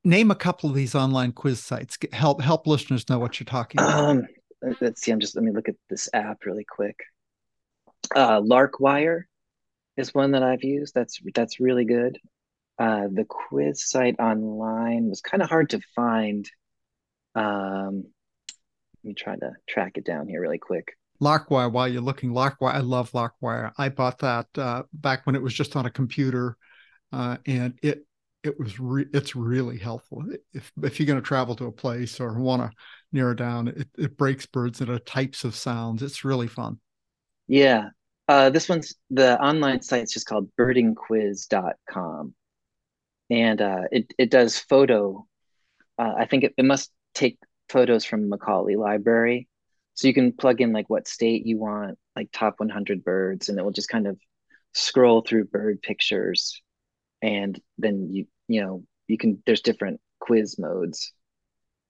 Name 0.05 0.31
a 0.31 0.35
couple 0.35 0.69
of 0.69 0.75
these 0.75 0.95
online 0.95 1.33
quiz 1.33 1.63
sites. 1.63 1.99
Help 2.13 2.41
help 2.41 2.67
listeners 2.67 3.09
know 3.09 3.19
what 3.19 3.39
you're 3.39 3.45
talking 3.45 3.81
about. 3.81 3.99
Um, 3.99 4.27
let's 4.81 5.03
see. 5.03 5.13
I'm 5.13 5.21
just 5.21 5.37
let 5.37 5.45
me 5.45 5.53
look 5.53 5.69
at 5.69 5.77
this 5.89 6.09
app 6.13 6.45
really 6.45 6.65
quick. 6.65 6.97
Uh, 8.15 8.41
Larkwire 8.41 9.25
is 9.97 10.15
one 10.15 10.33
that 10.33 10.43
I've 10.43 10.65
used. 10.65 10.95
That's 10.95 11.21
that's 11.35 11.61
really 11.61 11.85
good. 11.85 12.19
Uh, 12.79 13.09
the 13.13 13.25
quiz 13.25 13.89
site 13.89 14.19
online 14.19 15.09
was 15.09 15.21
kind 15.21 15.43
of 15.43 15.49
hard 15.49 15.71
to 15.71 15.81
find. 15.95 16.51
Um, 17.35 18.05
let 19.05 19.09
me 19.09 19.15
try 19.15 19.37
to 19.37 19.53
track 19.69 19.93
it 19.97 20.05
down 20.05 20.29
here 20.29 20.41
really 20.41 20.59
quick. 20.59 20.97
Larkwire, 21.23 21.71
while 21.71 21.89
you're 21.89 22.03
looking, 22.03 22.31
Larkwire, 22.31 22.75
I 22.75 22.81
love 22.81 23.13
Larkwire. 23.13 23.73
I 23.79 23.89
bought 23.89 24.19
that 24.19 24.47
uh, 24.57 24.83
back 24.93 25.25
when 25.25 25.37
it 25.37 25.43
was 25.43 25.55
just 25.55 25.77
on 25.77 25.87
a 25.87 25.91
computer, 25.91 26.57
uh, 27.13 27.37
and 27.47 27.79
it 27.83 28.07
it 28.43 28.59
was 28.59 28.81
re- 28.81 29.07
it's 29.15 29.37
really 29.37 29.79
helpful 29.79 30.25
if 30.53 30.73
if 30.83 30.99
you're 30.99 31.07
going 31.07 31.21
to 31.21 31.27
travel 31.27 31.55
to 31.57 31.67
a 31.67 31.73
place 31.73 32.19
or 32.19 32.39
want 32.39 32.63
to 32.63 32.71
narrow 33.13 33.35
down. 33.35 33.69
It, 33.69 33.89
it 33.97 34.17
breaks 34.17 34.47
birds 34.47 34.81
into 34.81 34.99
types 34.99 35.45
of 35.45 35.55
sounds. 35.55 36.03
It's 36.03 36.25
really 36.25 36.49
fun. 36.49 36.81
Yeah, 37.47 37.91
uh, 38.27 38.51
this 38.51 38.69
one's 38.69 38.95
the 39.11 39.41
online 39.41 39.83
site's 39.83 40.13
just 40.13 40.27
called 40.27 40.51
birdingquiz.com 40.59 42.35
and 43.33 43.63
uh, 43.63 43.83
it 43.91 44.13
it 44.19 44.31
does 44.31 44.59
photo. 44.59 45.27
Uh, 45.99 46.13
I 46.19 46.27
think 46.27 46.45
it, 46.45 46.55
it 46.57 46.65
must 46.65 46.91
take 47.15 47.39
photos 47.69 48.05
from 48.05 48.29
Macaulay 48.29 48.77
Library, 48.77 49.49
so 49.95 50.09
you 50.09 50.15
can 50.15 50.33
plug 50.33 50.61
in 50.61 50.73
like 50.73 50.89
what 50.89 51.09
state 51.09 51.47
you 51.47 51.59
want, 51.59 51.99
like 52.17 52.29
top 52.33 52.55
100 52.59 53.05
birds, 53.05 53.49
and 53.49 53.59
it 53.59 53.63
will 53.63 53.73
just 53.73 53.89
kind 53.89 54.07
of 54.07 54.19
scroll 54.73 55.23
through 55.23 55.47
bird 55.47 55.83
pictures, 55.83 56.63
and 57.21 57.61
then 57.79 58.09
you 58.11 58.27
you 58.49 58.63
know 58.63 58.85
you 59.09 59.19
can 59.19 59.43
there's 59.47 59.61
different 59.61 60.01
quiz 60.21 60.59
modes. 60.59 61.13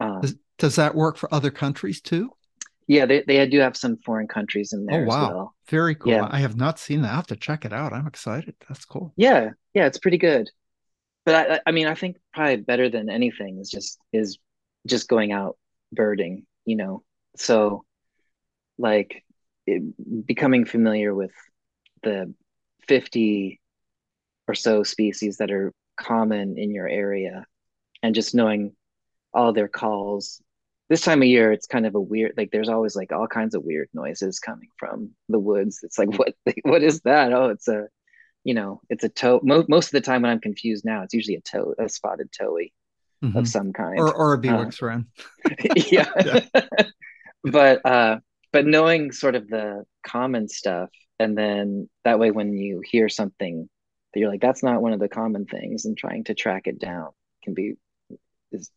Um, 0.00 0.20
does, 0.20 0.34
does 0.58 0.76
that 0.76 0.94
work 0.94 1.16
for 1.16 1.32
other 1.32 1.50
countries 1.50 2.00
too? 2.00 2.30
Yeah, 2.88 3.06
they, 3.06 3.22
they 3.26 3.46
do 3.46 3.60
have 3.60 3.76
some 3.76 3.96
foreign 4.04 4.26
countries 4.26 4.72
in 4.72 4.86
there. 4.86 5.04
Oh 5.04 5.08
wow, 5.08 5.28
well. 5.28 5.54
very 5.68 5.94
cool. 5.94 6.12
Yeah. 6.12 6.28
I 6.30 6.38
have 6.40 6.56
not 6.56 6.78
seen 6.78 7.02
that. 7.02 7.12
I 7.12 7.16
have 7.16 7.28
to 7.28 7.36
check 7.36 7.64
it 7.64 7.72
out. 7.72 7.92
I'm 7.92 8.06
excited. 8.06 8.54
That's 8.68 8.84
cool. 8.84 9.12
Yeah, 9.16 9.50
yeah, 9.74 9.86
it's 9.86 9.98
pretty 9.98 10.18
good 10.18 10.50
but 11.24 11.34
I, 11.34 11.60
I 11.66 11.72
mean, 11.72 11.86
I 11.86 11.94
think 11.94 12.16
probably 12.32 12.56
better 12.56 12.88
than 12.88 13.08
anything 13.08 13.58
is 13.58 13.70
just 13.70 13.98
is 14.12 14.38
just 14.86 15.08
going 15.08 15.32
out 15.32 15.56
birding, 15.92 16.46
you 16.64 16.76
know. 16.76 17.02
So, 17.36 17.84
like, 18.82 19.24
it, 19.66 20.26
becoming 20.26 20.64
familiar 20.64 21.14
with 21.14 21.32
the 22.02 22.34
fifty 22.86 23.60
or 24.48 24.54
so 24.54 24.82
species 24.82 25.38
that 25.38 25.50
are 25.52 25.72
common 25.96 26.58
in 26.58 26.74
your 26.74 26.88
area, 26.88 27.46
and 28.02 28.14
just 28.14 28.34
knowing 28.34 28.72
all 29.32 29.52
their 29.52 29.68
calls. 29.68 30.42
This 30.88 31.00
time 31.00 31.22
of 31.22 31.28
year, 31.28 31.52
it's 31.52 31.66
kind 31.66 31.86
of 31.86 31.94
a 31.94 32.00
weird. 32.00 32.34
Like, 32.36 32.50
there's 32.50 32.68
always 32.68 32.96
like 32.96 33.12
all 33.12 33.26
kinds 33.26 33.54
of 33.54 33.64
weird 33.64 33.88
noises 33.94 34.40
coming 34.40 34.68
from 34.76 35.12
the 35.28 35.38
woods. 35.38 35.80
It's 35.82 35.98
like, 35.98 36.10
what? 36.18 36.34
What 36.62 36.82
is 36.82 37.00
that? 37.02 37.32
Oh, 37.32 37.48
it's 37.48 37.68
a 37.68 37.86
you 38.44 38.54
know, 38.54 38.80
it's 38.88 39.04
a 39.04 39.08
toe. 39.08 39.40
Mo- 39.42 39.64
most 39.68 39.86
of 39.86 39.92
the 39.92 40.00
time 40.00 40.22
when 40.22 40.30
I'm 40.30 40.40
confused 40.40 40.84
now, 40.84 41.02
it's 41.02 41.14
usually 41.14 41.36
a 41.36 41.40
toe, 41.40 41.74
a 41.78 41.88
spotted 41.88 42.30
towhee 42.32 42.72
mm-hmm. 43.22 43.36
of 43.36 43.48
some 43.48 43.72
kind, 43.72 43.98
or 43.98 44.12
or 44.12 44.34
a 44.34 44.38
Bewick's 44.38 44.82
uh, 44.82 44.86
wren. 44.86 45.06
yeah, 45.90 46.40
but 47.44 47.84
uh, 47.86 48.18
but 48.52 48.66
knowing 48.66 49.12
sort 49.12 49.34
of 49.34 49.48
the 49.48 49.84
common 50.06 50.48
stuff, 50.48 50.90
and 51.18 51.36
then 51.36 51.88
that 52.04 52.18
way 52.18 52.30
when 52.30 52.56
you 52.56 52.82
hear 52.84 53.08
something 53.08 53.68
that 54.12 54.20
you're 54.20 54.30
like, 54.30 54.40
that's 54.40 54.62
not 54.62 54.82
one 54.82 54.92
of 54.92 55.00
the 55.00 55.08
common 55.08 55.46
things, 55.46 55.84
and 55.84 55.96
trying 55.96 56.24
to 56.24 56.34
track 56.34 56.66
it 56.66 56.78
down 56.78 57.08
can 57.42 57.54
be 57.54 57.74
is 58.52 58.70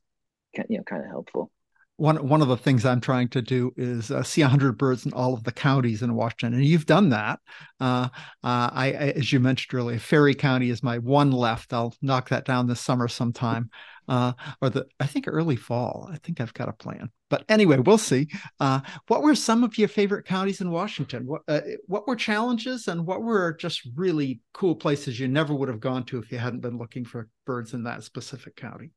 you 0.70 0.78
know 0.78 0.84
kind 0.84 1.04
of 1.04 1.10
helpful 1.10 1.52
one 1.98 2.28
one 2.28 2.42
of 2.42 2.48
the 2.48 2.58
things 2.58 2.86
I'm 2.86 3.00
trying 3.00 3.30
to 3.30 3.42
do 3.42 3.74
is 3.78 4.12
uh, 4.12 4.24
see 4.24 4.42
100 4.42 4.78
birds 4.78 5.06
in 5.06 5.14
all 5.14 5.34
of 5.34 5.44
the 5.44 5.52
counties 5.52 6.02
in 6.02 6.16
Washington, 6.16 6.54
and 6.54 6.66
you've 6.66 6.86
done 6.86 7.10
that. 7.10 7.40
Uh, 7.80 8.10
uh, 8.44 8.70
I, 8.74 8.88
I, 8.88 9.14
as 9.16 9.32
you 9.32 9.40
mentioned 9.40 9.80
earlier, 9.80 10.00
Ferry 10.00 10.36
County 10.36 10.70
is 10.70 10.84
my 10.84 10.98
one 10.98 11.32
left. 11.32 11.74
I'll 11.74 11.96
knock 12.02 12.30
that 12.30 12.46
down 12.46 12.68
this 12.68 12.82
summer 12.82 13.08
sometime, 13.08 13.70
uh, 14.08 14.34
or 14.62 14.70
the 14.70 14.86
I 15.00 15.08
think 15.08 15.26
early 15.28 15.56
fall. 15.56 16.10
I 16.12 16.18
think 16.18 16.40
I've 16.40 16.54
got 16.54 16.70
a 16.70 16.74
plan. 16.74 17.10
But 17.30 17.44
anyway, 17.50 17.78
we'll 17.78 17.98
see. 17.98 18.28
Uh, 18.60 18.82
what 19.08 19.24
were 19.24 19.36
some 19.36 19.64
of 19.64 19.78
your 19.78 19.88
favorite 19.88 20.26
counties 20.26 20.62
in 20.62 20.72
Washington? 20.72 21.26
What 21.26 21.42
uh, 21.48 21.62
what 21.88 22.08
were 22.08 22.16
challenges, 22.16 22.88
and 22.88 23.06
what 23.06 23.24
were 23.24 23.54
just 23.54 23.82
really 23.96 24.42
cool 24.54 24.76
places 24.76 25.20
you 25.20 25.28
never 25.28 25.54
would 25.54 25.70
have 25.70 25.80
gone 25.80 26.06
to 26.06 26.20
if 26.20 26.32
you 26.32 26.38
hadn't 26.38 26.62
been 26.62 26.78
looking 26.78 27.06
for 27.06 27.30
birds 27.46 27.74
in 27.74 27.84
that 27.84 28.04
specific 28.04 28.56
county? 28.56 28.92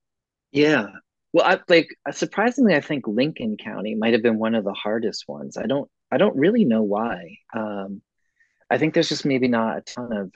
Yeah, 0.53 0.87
well, 1.33 1.47
I 1.47 1.61
like 1.69 1.89
surprisingly, 2.13 2.75
I 2.75 2.81
think 2.81 3.07
Lincoln 3.07 3.57
County 3.57 3.95
might 3.95 4.15
have 4.15 4.23
been 4.23 4.39
one 4.39 4.55
of 4.55 4.65
the 4.65 4.73
hardest 4.73 5.25
ones. 5.29 5.57
I 5.57 5.67
don't 5.67 5.91
I 6.11 6.17
don't 6.17 6.37
really 6.37 6.65
know 6.65 6.83
why. 6.83 7.37
Um, 7.55 8.03
I 8.71 8.79
think 8.79 8.95
there's 8.95 9.09
just 9.09 9.27
maybe 9.27 9.49
not 9.49 9.79
a 9.79 9.81
ton 9.83 10.13
of 10.13 10.33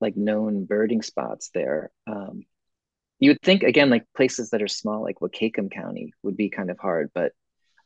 like 0.00 0.16
known 0.16 0.64
birding 0.64 1.02
spots 1.02 1.50
there. 1.54 1.90
Um, 2.06 2.42
you 3.22 3.30
would 3.30 3.42
think 3.42 3.62
again, 3.62 3.88
like 3.88 4.04
places 4.16 4.50
that 4.50 4.62
are 4.62 4.68
small, 4.68 5.00
like 5.00 5.20
Wahkiakum 5.20 5.70
County, 5.70 6.12
would 6.24 6.36
be 6.36 6.50
kind 6.50 6.72
of 6.72 6.78
hard, 6.80 7.12
but 7.14 7.30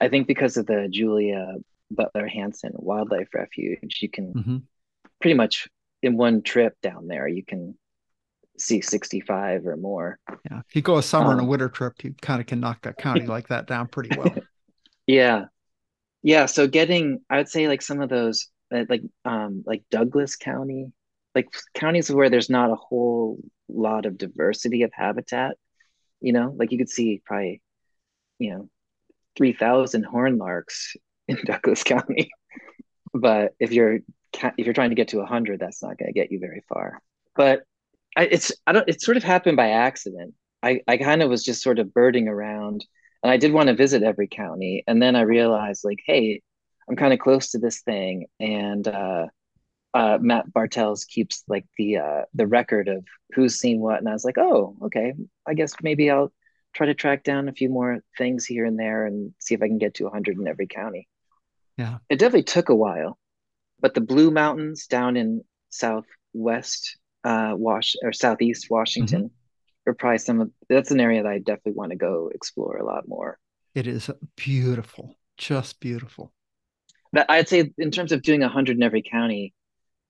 I 0.00 0.08
think 0.08 0.26
because 0.26 0.56
of 0.56 0.64
the 0.64 0.88
Julia 0.90 1.56
Butler 1.90 2.26
Hansen 2.26 2.72
Wildlife 2.74 3.28
Refuge, 3.34 3.98
you 4.00 4.08
can 4.08 4.32
mm-hmm. 4.32 4.56
pretty 5.20 5.34
much 5.34 5.68
in 6.02 6.16
one 6.16 6.40
trip 6.40 6.72
down 6.80 7.06
there, 7.06 7.28
you 7.28 7.44
can 7.44 7.76
see 8.56 8.80
65 8.80 9.66
or 9.66 9.76
more. 9.76 10.18
Yeah. 10.50 10.62
If 10.66 10.74
you 10.74 10.80
go 10.80 10.96
a 10.96 11.02
summer 11.02 11.26
um, 11.26 11.32
and 11.32 11.40
a 11.40 11.42
um, 11.42 11.48
winter 11.50 11.68
trip, 11.68 12.02
you 12.02 12.14
kind 12.22 12.40
of 12.40 12.46
can 12.46 12.60
knock 12.60 12.80
that 12.84 12.96
county 12.96 13.26
like 13.26 13.48
that 13.48 13.66
down 13.66 13.88
pretty 13.88 14.16
well. 14.16 14.34
yeah. 15.06 15.44
Yeah. 16.22 16.46
So 16.46 16.66
getting, 16.66 17.20
I 17.28 17.36
would 17.36 17.50
say 17.50 17.68
like 17.68 17.82
some 17.82 18.00
of 18.00 18.08
those, 18.08 18.48
uh, 18.74 18.84
like, 18.88 19.02
um, 19.26 19.64
like 19.66 19.84
Douglas 19.90 20.36
County, 20.36 20.92
like 21.36 21.48
counties 21.74 22.10
where 22.10 22.30
there's 22.30 22.50
not 22.50 22.70
a 22.72 22.76
whole 22.76 23.38
lot 23.68 24.06
of 24.06 24.18
diversity 24.18 24.82
of 24.82 24.90
habitat, 24.92 25.56
you 26.20 26.32
know, 26.32 26.52
like 26.56 26.72
you 26.72 26.78
could 26.78 26.88
see 26.88 27.22
probably, 27.24 27.62
you 28.38 28.50
know, 28.52 28.68
3,000 29.36 30.02
horn 30.04 30.38
larks 30.38 30.96
in 31.28 31.38
Douglas 31.44 31.84
County. 31.84 32.30
but 33.14 33.54
if 33.60 33.70
you're, 33.70 34.00
if 34.34 34.66
you're 34.66 34.74
trying 34.74 34.90
to 34.90 34.96
get 34.96 35.08
to 35.08 35.18
100, 35.18 35.60
that's 35.60 35.82
not 35.82 35.98
going 35.98 36.12
to 36.12 36.18
get 36.18 36.32
you 36.32 36.40
very 36.40 36.64
far. 36.68 37.00
But 37.36 37.62
I, 38.16 38.24
it's 38.24 38.50
I 38.66 38.72
don't 38.72 38.88
it 38.88 39.02
sort 39.02 39.18
of 39.18 39.22
happened 39.22 39.56
by 39.56 39.70
accident. 39.70 40.34
I 40.62 40.80
I 40.88 40.96
kind 40.96 41.22
of 41.22 41.28
was 41.28 41.44
just 41.44 41.62
sort 41.62 41.78
of 41.78 41.92
birding 41.92 42.28
around, 42.28 42.84
and 43.22 43.30
I 43.30 43.36
did 43.36 43.52
want 43.52 43.68
to 43.68 43.74
visit 43.74 44.02
every 44.02 44.26
county, 44.26 44.82
and 44.86 45.00
then 45.00 45.14
I 45.14 45.20
realized 45.22 45.84
like, 45.84 46.00
hey, 46.06 46.40
I'm 46.88 46.96
kind 46.96 47.12
of 47.12 47.18
close 47.18 47.50
to 47.50 47.58
this 47.58 47.82
thing, 47.82 48.26
and 48.40 48.88
uh, 48.88 49.26
uh, 49.94 50.18
Matt 50.20 50.52
Bartels 50.52 51.04
keeps 51.04 51.42
like 51.48 51.66
the 51.78 51.98
uh, 51.98 52.22
the 52.34 52.46
record 52.46 52.88
of 52.88 53.04
who's 53.34 53.56
seen 53.58 53.80
what, 53.80 53.98
and 53.98 54.08
I 54.08 54.12
was 54.12 54.24
like, 54.24 54.38
oh, 54.38 54.76
okay, 54.84 55.14
I 55.46 55.54
guess 55.54 55.74
maybe 55.82 56.10
I'll 56.10 56.32
try 56.74 56.86
to 56.86 56.94
track 56.94 57.24
down 57.24 57.48
a 57.48 57.52
few 57.52 57.68
more 57.70 58.00
things 58.18 58.44
here 58.44 58.66
and 58.66 58.78
there 58.78 59.06
and 59.06 59.32
see 59.40 59.54
if 59.54 59.62
I 59.62 59.68
can 59.68 59.78
get 59.78 59.94
to 59.94 60.04
100 60.04 60.38
in 60.38 60.46
every 60.48 60.66
county. 60.66 61.08
Yeah, 61.78 61.98
it 62.08 62.18
definitely 62.18 62.44
took 62.44 62.68
a 62.68 62.74
while, 62.74 63.18
but 63.80 63.94
the 63.94 64.00
Blue 64.00 64.30
Mountains 64.30 64.86
down 64.86 65.16
in 65.16 65.42
southwest 65.70 66.98
uh, 67.24 67.52
Wash 67.56 67.96
or 68.02 68.12
Southeast 68.12 68.68
Washington 68.70 69.24
Mm-hmm. 69.24 69.90
are 69.90 69.94
probably 69.94 70.18
some 70.18 70.40
of 70.40 70.50
that's 70.68 70.90
an 70.90 71.00
area 71.00 71.22
that 71.22 71.30
I 71.32 71.38
definitely 71.38 71.72
want 71.74 71.90
to 71.92 71.96
go 71.96 72.30
explore 72.34 72.76
a 72.78 72.84
lot 72.86 73.08
more. 73.08 73.38
It 73.76 73.86
is 73.86 74.10
beautiful, 74.34 75.14
just 75.36 75.78
beautiful. 75.78 76.32
But 77.12 77.26
I'd 77.28 77.48
say 77.48 77.72
in 77.78 77.90
terms 77.90 78.12
of 78.12 78.22
doing 78.22 78.42
hundred 78.42 78.76
in 78.76 78.82
every 78.82 79.02
county, 79.02 79.54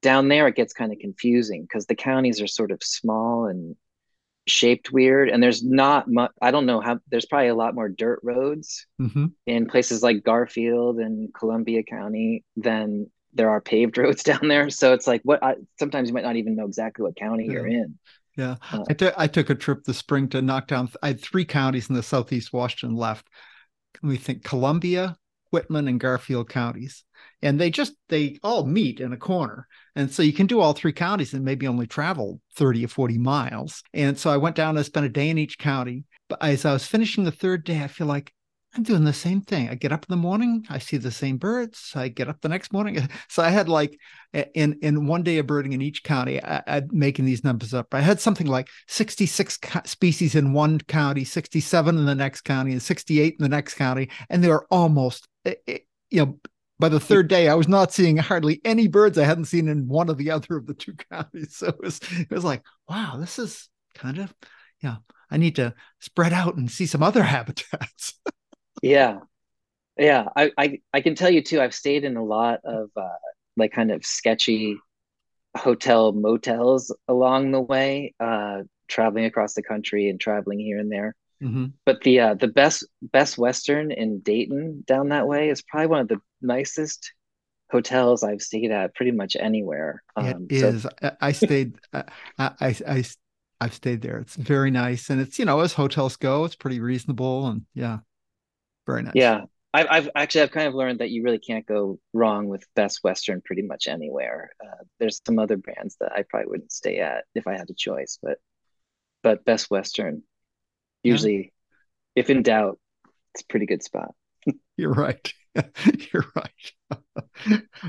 down 0.07 0.29
there 0.29 0.47
it 0.47 0.55
gets 0.55 0.73
kind 0.73 0.92
of 0.92 1.01
confusing 1.01 1.62
because 1.62 1.87
the 1.87 1.97
counties 1.97 2.40
are 2.40 2.47
sort 2.47 2.71
of 2.71 2.81
small 2.81 3.47
and 3.47 3.75
shaped 4.47 4.92
weird, 4.92 5.29
and 5.29 5.42
there's 5.42 5.64
not 5.64 6.09
much. 6.09 6.31
I 6.40 6.53
don't 6.53 6.66
know 6.66 6.81
how. 6.81 7.01
There's 7.11 7.27
probably 7.27 7.49
a 7.49 7.55
lot 7.55 7.75
more 7.75 7.88
dirt 7.88 8.21
roads 8.23 8.87
hmm 8.99 9.27
in 9.47 9.66
places 9.66 10.03
like 10.03 10.25
Garfield 10.25 10.99
and 10.99 11.35
Columbia 11.35 11.83
County 11.83 12.45
than 12.57 13.11
there 13.35 13.51
are 13.51 13.61
paved 13.61 13.99
roads 14.03 14.23
down 14.23 14.49
there. 14.49 14.71
So 14.71 14.92
it's 14.92 15.09
like 15.09 15.23
what 15.25 15.42
I, 15.42 15.57
sometimes 15.81 16.09
you 16.09 16.14
might 16.14 16.25
not 16.25 16.37
even 16.37 16.57
know 16.57 16.66
exactly 16.66 17.03
what 17.03 17.16
county 17.16 17.47
you're 17.47 17.66
in. 17.66 17.99
Yeah. 18.37 18.57
Uh, 18.73 18.85
I 18.88 18.95
took 18.95 19.14
I 19.19 19.27
took 19.27 19.51
a 19.51 19.55
trip 19.57 19.85
this 19.85 19.99
spring 19.99 20.29
to 20.31 20.42
knock 20.42 20.69
down. 20.69 20.88
I 21.03 21.09
had 21.09 21.21
three 21.21 21.45
counties 21.45 21.88
in 21.88 21.97
the 21.97 22.03
southeast 22.03 22.53
Washington 22.53 22.97
left. 22.97 23.27
We 24.03 24.16
think 24.16 24.45
Columbia, 24.45 25.16
Whitman, 25.57 25.88
and 25.88 25.99
Garfield 25.99 26.51
counties. 26.51 27.03
And 27.40 27.59
they 27.59 27.71
just 27.71 27.95
they 28.11 28.38
all 28.42 28.66
meet 28.66 29.01
in 29.01 29.14
a 29.14 29.16
corner. 29.16 29.66
And 29.95 30.12
so 30.12 30.23
you 30.23 30.35
can 30.35 30.47
do 30.47 30.61
all 30.61 30.75
three 30.75 30.92
counties 30.92 31.33
and 31.33 31.47
maybe 31.47 31.66
only 31.66 31.87
travel 31.87 32.42
30 32.57 32.85
or 32.85 32.88
40 32.88 33.16
miles. 33.16 33.83
And 33.95 34.19
so 34.19 34.29
I 34.29 34.37
went 34.37 34.55
down 34.55 34.71
and 34.71 34.79
I 34.79 34.83
spent 34.83 35.07
a 35.07 35.09
day 35.09 35.31
in 35.31 35.38
each 35.38 35.57
county. 35.57 36.05
But 36.29 36.42
as 36.42 36.66
I 36.66 36.75
was 36.75 36.87
finishing 36.87 37.25
the 37.25 37.31
third 37.31 37.64
day, 37.64 37.83
I 37.83 37.87
feel 37.87 38.07
like 38.07 38.35
I'm 38.77 38.83
doing 38.83 39.05
the 39.05 39.12
same 39.14 39.40
thing. 39.40 39.71
I 39.71 39.75
get 39.75 39.92
up 39.92 40.05
in 40.07 40.12
the 40.12 40.21
morning, 40.21 40.66
I 40.69 40.79
see 40.79 40.99
the 40.99 41.11
same 41.11 41.38
birds. 41.38 41.92
I 41.95 42.09
get 42.09 42.29
up 42.29 42.42
the 42.42 42.51
next 42.51 42.73
morning. 42.73 43.09
So 43.29 43.42
I 43.42 43.49
had 43.49 43.69
like 43.69 43.99
in 44.55 44.79
in 44.83 45.07
one 45.07 45.23
day 45.23 45.38
of 45.38 45.47
birding 45.47 45.73
in 45.73 45.81
each 45.81 46.03
county, 46.03 46.42
I, 46.42 46.62
I'm 46.66 46.88
making 46.92 47.25
these 47.25 47.45
numbers 47.45 47.73
up. 47.73 47.95
I 47.95 48.01
had 48.01 48.21
something 48.21 48.47
like 48.47 48.69
66 48.88 49.57
co- 49.59 49.81
species 49.85 50.35
in 50.35 50.53
one 50.53 50.79
county, 50.81 51.25
67 51.25 51.99
in 51.99 52.05
the 52.05 52.14
next 52.14 52.42
county, 52.42 52.73
and 52.73 52.83
68 52.83 53.37
in 53.38 53.42
the 53.42 53.49
next 53.49 53.75
county, 53.75 54.11
and 54.29 54.42
they 54.42 54.49
were 54.49 54.66
almost, 54.71 55.27
eh, 55.46 55.54
eh, 55.68 55.78
you 56.11 56.24
know. 56.24 56.38
By 56.78 56.90
the 56.90 57.00
third 57.00 57.28
day, 57.28 57.48
I 57.48 57.54
was 57.54 57.68
not 57.68 57.90
seeing 57.90 58.18
hardly 58.18 58.61
any 58.62 58.87
birds 58.87 59.16
I 59.16 59.24
hadn't 59.24 59.46
seen 59.46 59.66
in 59.66 59.88
one 59.88 60.11
or 60.11 60.14
the 60.14 60.30
other 60.30 60.59
of 60.59 60.66
the 60.66 60.74
two 60.74 60.92
counties. 61.11 61.56
So 61.56 61.68
it 61.68 61.80
was, 61.80 62.00
it 62.18 62.30
was 62.30 62.44
like, 62.44 62.62
wow, 62.87 63.16
this 63.18 63.38
is 63.38 63.70
kind 63.94 64.18
of, 64.18 64.35
yeah. 64.82 64.96
I 65.30 65.38
need 65.38 65.56
to 65.56 65.74
spread 66.00 66.32
out 66.32 66.56
and 66.56 66.70
see 66.70 66.87
some 66.87 67.02
other 67.02 67.22
habitats. 67.37 68.20
yeah, 68.82 69.20
yeah. 69.96 70.26
I, 70.37 70.52
I 70.59 70.80
I 70.92 71.00
can 71.00 71.14
tell 71.14 71.30
you 71.30 71.42
too. 71.42 71.61
I've 71.61 71.74
stayed 71.74 72.04
in 72.04 72.16
a 72.16 72.24
lot 72.24 72.61
of 72.64 72.90
uh, 72.96 73.09
like 73.56 73.72
kind 73.72 73.90
of 73.90 74.04
sketchy 74.04 74.76
hotel 75.56 76.12
motels 76.12 76.94
along 77.09 77.50
the 77.50 77.61
way, 77.61 78.14
uh, 78.20 78.62
traveling 78.88 79.24
across 79.24 79.54
the 79.54 79.62
country 79.62 80.09
and 80.09 80.20
traveling 80.20 80.61
here 80.61 80.78
and 80.78 80.92
there. 80.92 81.14
Hmm 81.40 81.66
But 81.87 82.03
the 82.03 82.20
uh, 82.20 82.35
the 82.35 82.49
best 82.49 82.87
Best 83.03 83.38
Western 83.38 83.92
in 83.92 84.20
Dayton 84.20 84.85
down 84.87 85.11
that 85.11 85.29
way 85.29 85.51
is 85.51 85.62
probably 85.62 85.88
one 85.88 86.01
of 86.01 86.09
the 86.09 86.20
nicest 86.42 87.12
hotels 87.70 88.25
I've 88.25 88.42
stayed 88.42 88.70
at 88.72 88.94
pretty 88.94 89.12
much 89.12 89.37
anywhere. 89.37 90.03
It 90.18 90.38
Um, 90.38 90.51
so 90.55 90.75
is. 90.75 90.87
I, 91.03 91.12
I 91.20 91.33
stayed. 91.33 91.79
I, 91.92 92.05
I, 92.38 92.75
I, 92.87 93.05
I've 93.61 93.75
stayed 93.75 94.03
there. 94.03 94.18
It's 94.18 94.37
very 94.37 94.70
nice, 94.70 95.11
and 95.11 95.20
it's 95.20 95.38
you 95.38 95.44
know 95.44 95.61
as 95.61 95.75
hotels 95.75 96.16
go, 96.16 96.44
it's 96.44 96.57
pretty 96.57 96.81
reasonable, 96.81 97.46
and 97.49 97.66
yeah, 97.75 97.99
very 98.87 99.03
nice. 99.03 99.12
yeah, 99.12 99.42
I've 99.72 99.87
I've 99.90 100.11
actually 100.14 100.42
I've 100.42 100.51
kind 100.53 100.68
of 100.68 100.75
learned 100.75 101.01
that 101.01 101.11
you 101.11 101.22
really 101.22 101.38
can't 101.38 101.66
go 101.66 101.99
wrong 102.12 102.49
with 102.49 102.64
Best 102.75 103.01
Western 103.03 103.40
pretty 103.42 103.62
much 103.62 103.87
anywhere. 103.88 104.51
Uh, 104.64 104.85
there's 104.99 105.20
some 105.27 105.38
other 105.38 105.57
brands 105.57 105.96
that 106.01 106.12
I 106.12 106.22
probably 106.29 106.49
wouldn't 106.51 106.72
stay 106.72 106.99
at 106.99 107.25
if 107.35 107.46
I 107.46 107.53
had 107.57 107.70
a 107.70 107.75
choice, 107.75 108.18
but 108.22 108.38
but 109.22 109.44
Best 109.46 109.70
Western 109.70 110.25
Yeah, 111.07 111.12
usually, 111.12 111.53
if 112.14 112.31
in 112.31 112.42
doubt, 112.42 112.79
it's 113.35 113.42
a 113.42 113.47
pretty 113.47 113.66
good 113.66 113.83
spot. 113.83 114.14
you're 114.77 114.92
right. 114.92 115.33
You're 116.12 116.27
right. 116.35 117.01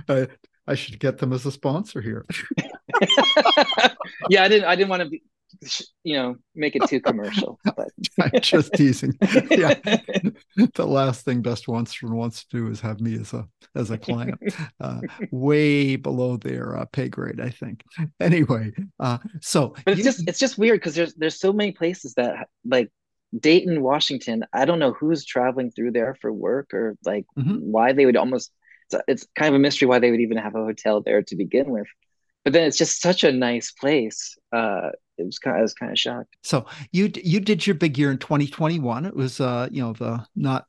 I, 0.08 0.28
I 0.68 0.76
should 0.76 1.00
get 1.00 1.18
them 1.18 1.34
as 1.34 1.46
a 1.46 1.52
sponsor 1.52 2.02
here. 2.02 2.26
Yeah, 4.30 4.44
I 4.44 4.48
didn't 4.48 4.66
I 4.66 4.76
didn't 4.76 4.90
want 4.90 5.04
to 5.04 5.10
be, 5.10 5.24
you 6.04 6.16
know, 6.16 6.36
make 6.56 6.76
it 6.76 6.88
too 6.88 7.00
commercial, 7.00 7.60
but 7.64 7.90
I'm 8.20 8.42
just 8.42 8.74
teasing. 8.74 9.18
Yeah, 9.50 9.76
the 10.76 10.86
last 10.86 11.24
thing 11.24 11.42
Best 11.42 11.68
Western 11.68 12.16
wants 12.16 12.44
to 12.46 12.58
do 12.58 12.68
is 12.72 12.82
have 12.82 13.00
me 13.00 13.16
as 13.16 13.34
a 13.34 13.48
as 13.76 13.92
a 13.92 13.98
client, 13.98 14.40
uh, 14.82 15.00
way 15.32 15.96
below 15.96 16.38
their 16.38 16.78
uh, 16.78 16.86
pay 16.86 17.08
grade, 17.08 17.40
I 17.40 17.50
think. 17.50 17.84
Anyway, 18.20 18.74
uh, 19.00 19.20
so 19.42 19.76
but 19.86 19.92
it's 19.94 20.00
you, 20.00 20.04
just 20.04 20.28
it's 20.28 20.40
just 20.40 20.58
weird 20.58 20.80
because 20.80 20.96
there's 20.96 21.14
there's 21.16 21.40
so 21.40 21.54
many 21.54 21.72
places 21.72 22.14
that 22.16 22.48
like 22.66 22.92
Dayton, 23.38 23.82
Washington. 23.82 24.46
I 24.54 24.66
don't 24.66 24.80
know 24.80 24.94
who's 24.94 25.26
traveling 25.26 25.72
through 25.72 25.92
there 25.92 26.16
for 26.22 26.32
work 26.32 26.74
or 26.74 26.96
like 27.06 27.26
Mhm. 27.38 27.60
why 27.62 27.94
they 27.94 28.06
would 28.06 28.18
almost. 28.18 28.52
It's, 28.90 29.04
it's 29.08 29.28
kind 29.36 29.50
of 29.50 29.56
a 29.56 29.60
mystery 29.60 29.88
why 29.88 30.00
they 30.00 30.12
would 30.12 30.22
even 30.22 30.38
have 30.38 30.56
a 30.56 30.64
hotel 30.64 31.02
there 31.02 31.22
to 31.24 31.36
begin 31.36 31.70
with. 31.70 31.88
But 32.46 32.54
then 32.54 32.66
it's 32.66 32.78
just 32.78 33.02
such 33.02 33.26
a 33.26 33.32
nice 33.32 33.72
place. 33.72 34.38
Uh, 34.54 34.92
it 35.18 35.26
was 35.26 35.40
kind. 35.40 35.58
Of, 35.58 35.60
I 35.60 35.62
was 35.64 35.74
kind 35.74 35.92
of 35.92 36.00
shocked. 36.00 36.38
So 36.44 36.66
you 36.94 37.12
you 37.22 37.42
did 37.42 37.68
your 37.68 37.76
big 37.76 37.98
year 37.98 38.12
in 38.12 38.18
2021. 38.18 39.06
It 39.06 39.16
was 39.16 39.42
uh 39.42 39.68
you 39.72 39.82
know 39.82 39.94
the 39.94 40.26
not 40.36 40.66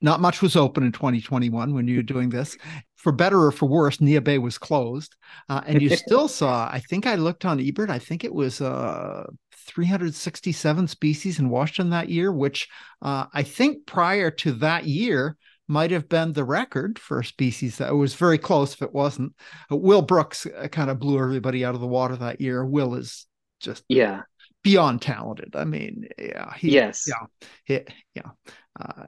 not 0.00 0.20
much 0.20 0.42
was 0.42 0.56
open 0.56 0.84
in 0.84 0.92
2021 0.92 1.74
when 1.74 1.88
you 1.88 1.96
were 1.96 2.02
doing 2.02 2.30
this. 2.30 2.56
For 2.96 3.12
better 3.12 3.42
or 3.44 3.52
for 3.52 3.66
worse, 3.66 3.98
Neah 3.98 4.22
Bay 4.24 4.38
was 4.38 4.56
closed, 4.56 5.14
uh, 5.50 5.60
and 5.66 5.82
you 5.82 5.90
still 5.96 6.28
saw. 6.28 6.68
I 6.72 6.80
think 6.80 7.06
I 7.06 7.16
looked 7.16 7.44
on 7.44 7.58
eBird. 7.58 7.90
I 7.90 7.98
think 7.98 8.24
it 8.24 8.32
was 8.32 8.62
uh 8.62 9.24
367 9.64 10.88
species 10.88 11.38
in 11.38 11.48
Washington 11.50 11.90
that 11.90 12.08
year, 12.08 12.32
which 12.32 12.68
uh, 13.02 13.26
I 13.32 13.42
think 13.42 13.86
prior 13.86 14.30
to 14.30 14.52
that 14.52 14.84
year 14.84 15.36
might 15.66 15.90
have 15.90 16.08
been 16.08 16.32
the 16.32 16.44
record 16.44 16.98
for 16.98 17.20
a 17.20 17.24
species 17.24 17.78
that 17.78 17.94
was 17.94 18.14
very 18.14 18.36
close 18.38 18.74
if 18.74 18.82
it 18.82 18.92
wasn't. 18.92 19.32
Uh, 19.72 19.76
Will 19.76 20.02
Brooks 20.02 20.46
uh, 20.46 20.68
kind 20.68 20.90
of 20.90 20.98
blew 20.98 21.18
everybody 21.18 21.64
out 21.64 21.74
of 21.74 21.80
the 21.80 21.86
water 21.86 22.16
that 22.16 22.40
year. 22.40 22.64
Will 22.64 22.94
is 22.94 23.26
just 23.60 23.82
Yeah. 23.88 24.22
beyond 24.62 25.00
talented. 25.00 25.56
I 25.56 25.64
mean, 25.64 26.06
yeah, 26.18 26.52
he, 26.54 26.72
Yes. 26.72 27.04
yeah, 27.08 27.26
he, 27.64 27.80
yeah. 28.14 28.30
Uh, 28.78 29.04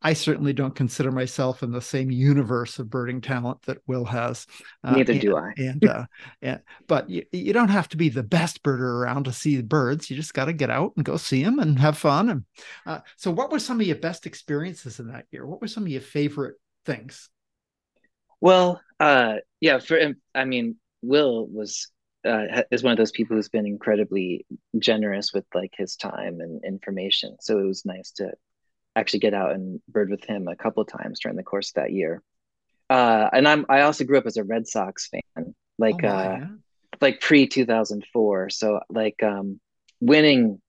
I 0.00 0.12
certainly 0.12 0.52
don't 0.52 0.74
consider 0.74 1.10
myself 1.10 1.62
in 1.62 1.72
the 1.72 1.80
same 1.80 2.10
universe 2.10 2.78
of 2.78 2.90
birding 2.90 3.20
talent 3.20 3.62
that 3.62 3.78
Will 3.86 4.04
has. 4.04 4.46
Uh, 4.84 4.96
Neither 4.96 5.12
and, 5.12 5.20
do 5.20 5.36
I. 5.36 5.52
and, 5.56 5.84
uh, 5.88 6.06
and 6.40 6.60
but 6.86 7.10
you, 7.10 7.24
you 7.32 7.52
don't 7.52 7.68
have 7.68 7.88
to 7.88 7.96
be 7.96 8.08
the 8.08 8.22
best 8.22 8.62
birder 8.62 9.00
around 9.00 9.24
to 9.24 9.32
see 9.32 9.56
the 9.56 9.62
birds. 9.62 10.08
You 10.08 10.16
just 10.16 10.34
got 10.34 10.44
to 10.44 10.52
get 10.52 10.70
out 10.70 10.92
and 10.96 11.04
go 11.04 11.16
see 11.16 11.42
them 11.42 11.58
and 11.58 11.78
have 11.78 11.98
fun. 11.98 12.30
And 12.30 12.44
uh, 12.86 13.00
so, 13.16 13.30
what 13.30 13.50
were 13.50 13.58
some 13.58 13.80
of 13.80 13.86
your 13.86 13.96
best 13.96 14.26
experiences 14.26 15.00
in 15.00 15.08
that 15.08 15.26
year? 15.30 15.46
What 15.46 15.60
were 15.60 15.68
some 15.68 15.84
of 15.84 15.88
your 15.88 16.00
favorite 16.00 16.56
things? 16.84 17.28
Well, 18.40 18.80
uh, 19.00 19.36
yeah, 19.60 19.78
for 19.78 19.98
I 20.34 20.44
mean, 20.44 20.76
Will 21.02 21.46
was 21.46 21.88
uh, 22.24 22.62
is 22.70 22.82
one 22.82 22.92
of 22.92 22.98
those 22.98 23.12
people 23.12 23.36
who's 23.36 23.48
been 23.48 23.66
incredibly 23.66 24.46
generous 24.78 25.32
with 25.32 25.44
like 25.54 25.74
his 25.76 25.96
time 25.96 26.40
and 26.40 26.64
information. 26.64 27.36
So 27.40 27.58
it 27.58 27.64
was 27.64 27.84
nice 27.84 28.12
to 28.12 28.32
actually 28.96 29.20
get 29.20 29.34
out 29.34 29.52
and 29.52 29.80
bird 29.88 30.10
with 30.10 30.24
him 30.24 30.48
a 30.48 30.56
couple 30.56 30.82
of 30.82 30.88
times 30.88 31.20
during 31.20 31.36
the 31.36 31.42
course 31.42 31.70
of 31.70 31.74
that 31.74 31.92
year. 31.92 32.22
Uh, 32.90 33.28
and 33.32 33.48
I'm 33.48 33.64
I 33.68 33.82
also 33.82 34.04
grew 34.04 34.18
up 34.18 34.26
as 34.26 34.36
a 34.36 34.44
Red 34.44 34.68
Sox 34.68 35.08
fan, 35.08 35.22
Oh 35.36 35.54
like 35.78 36.02
my, 36.02 36.08
uh, 36.08 36.46
like 37.00 37.20
pre 37.20 37.46
2004. 37.46 38.50
So 38.50 38.80
like 38.90 39.22
um, 39.22 39.60
winning 40.00 40.60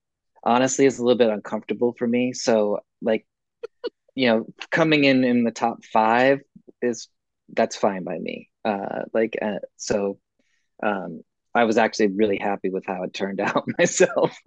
honestly 0.44 0.86
is 0.86 1.00
a 1.00 1.04
little 1.04 1.18
bit 1.18 1.30
uncomfortable 1.30 1.94
for 1.98 2.08
me. 2.08 2.34
So 2.34 2.80
like 3.02 3.26
you 4.16 4.28
know, 4.28 4.46
coming 4.72 5.04
in 5.04 5.24
in 5.24 5.44
the 5.44 5.52
top 5.52 5.84
five 5.86 6.42
is 6.82 7.10
that's 7.54 7.76
fine 7.76 8.04
by 8.04 8.18
me. 8.18 8.50
Uh, 8.64 9.04
like 9.14 9.38
uh, 9.42 9.60
so, 9.78 10.18
um, 10.82 11.22
I 11.54 11.66
was 11.66 11.78
actually 11.78 12.08
really 12.08 12.38
happy 12.38 12.70
with 12.70 12.86
how 12.86 13.04
it 13.04 13.14
turned 13.14 13.40
out 13.42 13.66
myself. 13.78 14.38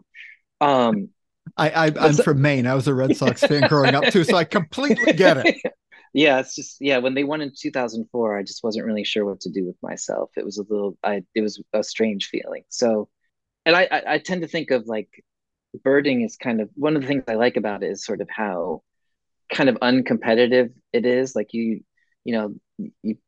Um, 0.61 1.11
I, 1.57 1.71
I 1.71 1.93
I'm 1.99 2.13
so- 2.15 2.23
from 2.23 2.43
Maine. 2.43 2.67
I 2.67 2.75
was 2.75 2.89
a 2.89 2.95
Red 2.95 3.17
Sox 3.17 3.41
fan 3.43 3.69
growing 3.69 3.95
up 3.95 4.05
too, 4.05 4.25
so 4.25 4.37
I 4.37 4.45
completely 4.45 5.13
get 5.13 5.39
it. 5.39 5.57
yeah, 6.13 6.41
it's 6.41 6.55
just 6.55 6.79
yeah. 6.81 6.99
When 6.99 7.15
they 7.15 7.25
won 7.25 7.41
in 7.41 7.53
2004, 7.57 8.39
I 8.39 8.43
just 8.43 8.63
wasn't 8.65 8.87
really 8.87 9.05
sure 9.05 9.25
what 9.25 9.41
to 9.41 9.51
do 9.51 9.65
with 9.67 9.77
myself. 9.83 10.31
It 10.37 10.45
was 10.45 10.59
a 10.59 10.63
little, 10.69 10.97
I 11.03 11.23
it 11.35 11.43
was 11.43 11.63
a 11.73 11.83
strange 11.83 12.29
feeling. 12.29 12.65
So, 12.69 13.09
and 13.65 13.77
I 13.77 13.89
I, 13.91 14.03
I 14.15 14.19
tend 14.19 14.43
to 14.43 14.49
think 14.49 14.71
of 14.71 14.87
like 14.87 15.09
birding 15.85 16.23
is 16.23 16.37
kind 16.37 16.61
of 16.61 16.71
one 16.75 16.97
of 16.97 17.03
the 17.03 17.09
things 17.09 17.25
I 17.29 17.35
like 17.35 17.57
about 17.57 17.83
it 17.83 17.91
is 17.91 18.05
sort 18.05 18.21
of 18.21 18.29
how 18.31 18.83
kind 19.53 19.69
of 19.69 19.77
uncompetitive 19.77 20.73
it 20.93 21.07
is. 21.07 21.37
Like 21.37 21.53
you, 21.53 21.83
you 22.25 22.33
know, 22.33 22.55
you 23.03 23.19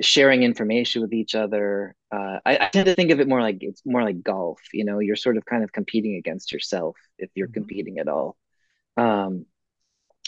sharing 0.00 0.42
information 0.42 1.02
with 1.02 1.12
each 1.12 1.34
other. 1.34 1.94
Uh, 2.10 2.38
I, 2.44 2.56
I 2.58 2.68
tend 2.72 2.86
to 2.86 2.94
think 2.94 3.10
of 3.10 3.20
it 3.20 3.28
more 3.28 3.40
like 3.42 3.58
it's 3.60 3.82
more 3.84 4.02
like 4.02 4.22
golf. 4.22 4.60
You 4.72 4.84
know, 4.84 4.98
you're 5.00 5.16
sort 5.16 5.36
of 5.36 5.44
kind 5.44 5.64
of 5.64 5.72
competing 5.72 6.16
against 6.16 6.52
yourself 6.52 6.96
if 7.18 7.30
you're 7.34 7.48
Mhm. 7.48 7.54
competing 7.54 7.98
at 7.98 8.08
all. 8.08 8.36
Um, 8.96 9.46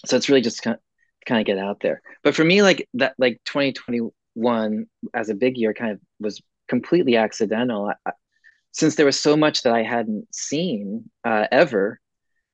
so 0.06 0.16
it's 0.16 0.28
really 0.28 0.40
just 0.42 0.62
kind 0.62 0.74
of, 0.74 0.80
kind 1.26 1.40
of 1.40 1.46
get 1.46 1.58
out 1.58 1.80
there. 1.80 2.02
But 2.22 2.34
for 2.34 2.44
me, 2.44 2.62
like 2.62 2.88
that, 2.94 3.14
like 3.18 3.40
2021 3.44 4.86
as 5.14 5.28
a 5.30 5.34
big 5.34 5.56
year, 5.56 5.74
kind 5.74 5.92
of 5.92 6.00
was 6.20 6.42
completely 6.68 7.16
accidental. 7.16 7.92
I, 8.06 8.12
since 8.72 8.96
there 8.96 9.06
was 9.06 9.20
so 9.20 9.36
much 9.36 9.62
that 9.62 9.72
I 9.74 9.82
hadn't 9.82 10.34
seen 10.34 11.10
uh, 11.24 11.46
ever, 11.52 12.00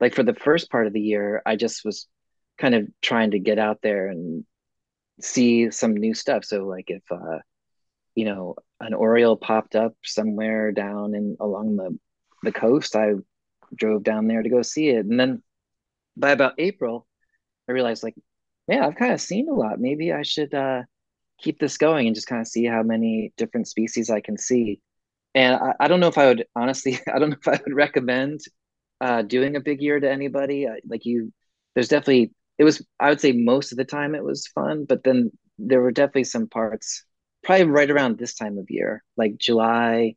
like 0.00 0.14
for 0.14 0.22
the 0.22 0.34
first 0.34 0.70
part 0.70 0.86
of 0.86 0.92
the 0.92 1.00
year, 1.00 1.42
I 1.46 1.56
just 1.56 1.84
was 1.84 2.06
kind 2.58 2.74
of 2.74 2.88
trying 3.02 3.32
to 3.32 3.38
get 3.38 3.58
out 3.58 3.80
there 3.82 4.08
and 4.08 4.44
see 5.24 5.70
some 5.70 5.94
new 5.94 6.14
stuff. 6.14 6.44
So 6.44 6.66
like 6.66 6.86
if 6.88 7.02
uh, 7.10 7.38
you 8.14 8.24
know 8.24 8.56
an 8.80 8.94
oriole 8.94 9.36
popped 9.36 9.76
up 9.76 9.94
somewhere 10.04 10.72
down 10.72 11.14
in 11.14 11.36
along 11.40 11.76
the 11.76 11.98
the 12.42 12.52
coast, 12.52 12.96
I 12.96 13.12
drove 13.74 14.02
down 14.02 14.26
there 14.26 14.42
to 14.42 14.48
go 14.48 14.62
see 14.62 14.88
it, 14.90 15.06
and 15.06 15.18
then 15.18 15.42
by 16.16 16.30
about 16.30 16.54
April, 16.58 17.06
I 17.68 17.72
realized 17.72 18.02
like, 18.02 18.14
yeah, 18.68 18.86
I've 18.86 18.96
kind 18.96 19.12
of 19.12 19.20
seen 19.20 19.48
a 19.48 19.54
lot. 19.54 19.80
Maybe 19.80 20.12
I 20.12 20.22
should 20.22 20.54
uh, 20.54 20.82
keep 21.40 21.58
this 21.58 21.78
going 21.78 22.06
and 22.06 22.14
just 22.14 22.26
kind 22.26 22.40
of 22.40 22.48
see 22.48 22.64
how 22.66 22.82
many 22.82 23.32
different 23.36 23.68
species 23.68 24.10
I 24.10 24.20
can 24.20 24.36
see. 24.38 24.80
And 25.34 25.54
I, 25.54 25.74
I 25.80 25.88
don't 25.88 26.00
know 26.00 26.08
if 26.08 26.18
I 26.18 26.26
would 26.26 26.46
honestly, 26.54 26.98
I 27.12 27.18
don't 27.18 27.30
know 27.30 27.36
if 27.40 27.48
I 27.48 27.60
would 27.64 27.74
recommend 27.74 28.40
uh, 29.00 29.22
doing 29.22 29.56
a 29.56 29.60
big 29.60 29.80
year 29.80 29.98
to 29.98 30.10
anybody. 30.10 30.66
like 30.88 31.06
you, 31.06 31.32
there's 31.74 31.88
definitely 31.88 32.32
it 32.60 32.64
was. 32.64 32.86
I 33.00 33.08
would 33.08 33.22
say 33.22 33.32
most 33.32 33.72
of 33.72 33.78
the 33.78 33.86
time 33.86 34.14
it 34.14 34.22
was 34.22 34.46
fun, 34.48 34.84
but 34.84 35.02
then 35.02 35.32
there 35.58 35.80
were 35.80 35.92
definitely 35.92 36.24
some 36.24 36.46
parts, 36.46 37.04
probably 37.42 37.64
right 37.64 37.90
around 37.90 38.18
this 38.18 38.34
time 38.34 38.58
of 38.58 38.66
year, 38.68 39.02
like 39.16 39.38
July 39.38 40.16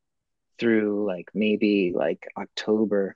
through 0.60 1.08
like 1.08 1.30
maybe 1.34 1.94
like 1.96 2.28
October, 2.38 3.16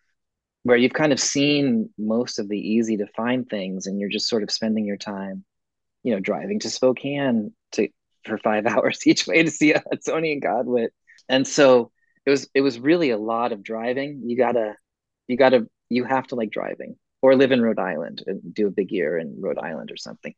where 0.64 0.78
you've 0.78 0.94
kind 0.94 1.12
of 1.12 1.20
seen 1.20 1.90
most 1.98 2.40
of 2.40 2.48
the 2.48 2.58
easy 2.58 2.96
to 2.98 3.08
find 3.18 3.50
things, 3.50 3.86
and 3.86 4.00
you're 4.00 4.10
just 4.10 4.30
sort 4.30 4.44
of 4.44 4.52
spending 4.52 4.86
your 4.86 4.96
time, 4.96 5.44
you 6.04 6.14
know, 6.14 6.22
driving 6.22 6.62
to 6.62 6.70
Spokane 6.70 7.52
to 7.74 7.90
for 8.24 8.38
five 8.38 8.66
hours 8.74 9.06
each 9.06 9.28
way 9.28 9.44
to 9.44 9.52
see 9.52 9.74
a 9.74 9.84
Hudsonian 9.92 10.40
Godwit, 10.40 10.92
and 11.28 11.46
so 11.46 11.92
it 12.26 12.30
was 12.30 12.50
it 12.54 12.62
was 12.62 12.80
really 12.80 13.10
a 13.10 13.18
lot 13.18 13.52
of 13.52 13.62
driving. 13.62 14.22
You 14.26 14.38
gotta 14.38 14.76
you 15.28 15.36
gotta 15.36 15.68
you 15.90 16.06
have 16.06 16.28
to 16.28 16.36
like 16.36 16.50
driving 16.50 16.96
or 17.28 17.36
live 17.36 17.52
in 17.52 17.62
Rhode 17.62 17.78
Island 17.78 18.24
and 18.26 18.54
do 18.54 18.68
a 18.68 18.72
big 18.72 18.90
year 18.90 19.18
in 19.18 19.36
Rhode 19.42 19.60
Island 19.60 19.92
or 19.92 19.98
something. 19.98 20.34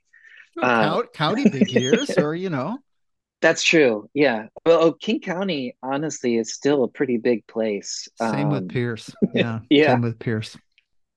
Well, 0.55 0.99
uh, 0.99 1.03
county 1.13 1.47
big 1.47 1.69
years, 1.69 2.09
or 2.17 2.33
you 2.33 2.49
know. 2.49 2.79
That's 3.41 3.61
true. 3.61 4.09
Yeah. 4.13 4.47
Well, 4.65 4.81
oh, 4.81 4.93
King 4.93 5.21
County, 5.21 5.77
honestly, 5.83 6.35
is 6.35 6.53
still 6.53 6.83
a 6.83 6.87
pretty 6.87 7.17
big 7.17 7.45
place. 7.45 8.09
Same 8.15 8.47
um, 8.47 8.49
with 8.49 8.69
Pierce. 8.69 9.13
Yeah. 9.33 9.59
yeah. 9.69 9.93
Same 9.93 10.01
with 10.01 10.19
Pierce. 10.19 10.57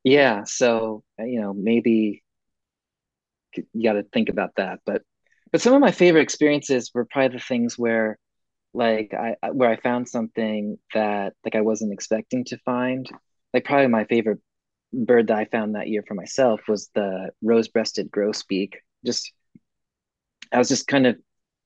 Yeah. 0.05 0.45
So, 0.45 1.03
you 1.19 1.41
know, 1.41 1.53
maybe 1.55 2.23
you 3.57 3.83
got 3.83 3.95
to 3.95 4.05
think 4.05 4.29
about 4.29 4.51
that. 4.57 4.81
But, 4.87 5.03
but 5.51 5.63
some 5.63 5.75
of 5.75 5.81
my 5.81 5.91
favorite 5.91 6.23
experiences 6.23 6.93
were 6.95 7.07
probably 7.07 7.39
the 7.39 7.43
things 7.43 7.77
where, 7.77 8.19
like, 8.73 9.15
I 9.15 9.51
where 9.51 9.71
I 9.71 9.77
found 9.77 10.09
something 10.09 10.79
that 10.95 11.33
like 11.45 11.57
I 11.57 11.63
wasn't 11.63 11.93
expecting 11.93 12.45
to 12.47 12.59
find. 12.59 13.11
Like, 13.53 13.65
probably 13.65 13.89
my 13.89 14.05
favorite 14.05 14.39
bird 14.93 15.29
that 15.29 15.39
I 15.39 15.45
found 15.47 15.75
that 15.75 15.89
year 15.89 16.05
for 16.07 16.15
myself 16.15 16.61
was 16.69 16.91
the 16.95 17.31
rose-breasted 17.43 18.11
grosbeak. 18.11 18.75
Just, 19.05 19.33
I 20.53 20.59
was 20.59 20.69
just 20.69 20.87
kind 20.87 21.07
of 21.07 21.17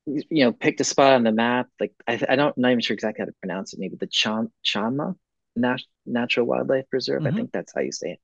you 0.07 0.45
know, 0.45 0.53
picked 0.53 0.79
a 0.79 0.85
spot 0.85 1.13
on 1.13 1.23
the 1.23 1.31
map. 1.31 1.67
Like 1.79 1.93
I, 2.07 2.13
I 2.29 2.35
don't, 2.35 2.55
I'm 2.55 2.61
not 2.61 2.71
even 2.71 2.81
sure 2.81 2.93
exactly 2.93 3.21
how 3.21 3.25
to 3.25 3.35
pronounce 3.41 3.73
it. 3.73 3.79
Maybe 3.79 3.97
the 3.99 4.07
Cham, 4.07 4.51
Chama 4.65 5.15
Nat- 5.55 5.81
Natural 6.05 6.45
Wildlife 6.45 6.89
Preserve. 6.89 7.23
Mm-hmm. 7.23 7.33
I 7.33 7.35
think 7.35 7.51
that's 7.51 7.73
how 7.75 7.81
you 7.81 7.91
say 7.91 8.11
it. 8.11 8.19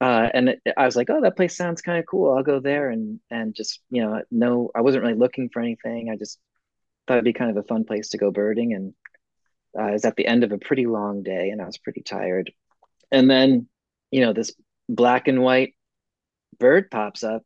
Uh, 0.00 0.28
and 0.34 0.48
it, 0.48 0.60
I 0.76 0.84
was 0.84 0.96
like, 0.96 1.10
oh, 1.10 1.20
that 1.22 1.36
place 1.36 1.56
sounds 1.56 1.80
kind 1.80 1.98
of 2.00 2.06
cool. 2.06 2.36
I'll 2.36 2.42
go 2.42 2.58
there 2.58 2.90
and 2.90 3.20
and 3.30 3.54
just 3.54 3.80
you 3.88 4.02
know, 4.02 4.20
no, 4.32 4.70
I 4.74 4.80
wasn't 4.80 5.04
really 5.04 5.16
looking 5.16 5.48
for 5.48 5.62
anything. 5.62 6.10
I 6.10 6.16
just 6.16 6.40
thought 7.06 7.14
it'd 7.14 7.24
be 7.24 7.32
kind 7.32 7.52
of 7.52 7.56
a 7.56 7.62
fun 7.68 7.84
place 7.84 8.08
to 8.08 8.18
go 8.18 8.32
birding. 8.32 8.74
And 8.74 8.94
uh, 9.78 9.82
I 9.82 9.92
was 9.92 10.04
at 10.04 10.16
the 10.16 10.26
end 10.26 10.42
of 10.42 10.50
a 10.50 10.58
pretty 10.58 10.86
long 10.86 11.22
day, 11.22 11.50
and 11.50 11.62
I 11.62 11.66
was 11.66 11.78
pretty 11.78 12.02
tired. 12.02 12.50
And 13.12 13.30
then, 13.30 13.68
you 14.12 14.22
know, 14.22 14.34
this 14.34 14.52
black 14.88 15.28
and 15.28 15.42
white 15.42 15.74
bird 16.58 16.90
pops 16.90 17.24
up, 17.24 17.42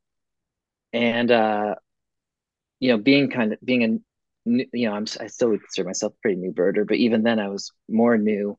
and 0.92 1.30
uh, 1.30 1.76
you 2.80 2.90
know, 2.90 2.98
being 2.98 3.30
kind 3.30 3.52
of 3.52 3.58
being 3.64 3.82
a 3.84 3.98
you 4.44 4.88
know, 4.88 4.94
I'm 4.94 5.06
I 5.20 5.26
still 5.26 5.50
would 5.50 5.60
consider 5.62 5.88
myself 5.88 6.12
a 6.14 6.20
pretty 6.22 6.36
new 6.36 6.52
birder, 6.52 6.86
but 6.86 6.98
even 6.98 7.22
then 7.22 7.40
I 7.40 7.48
was 7.48 7.72
more 7.88 8.16
new. 8.16 8.56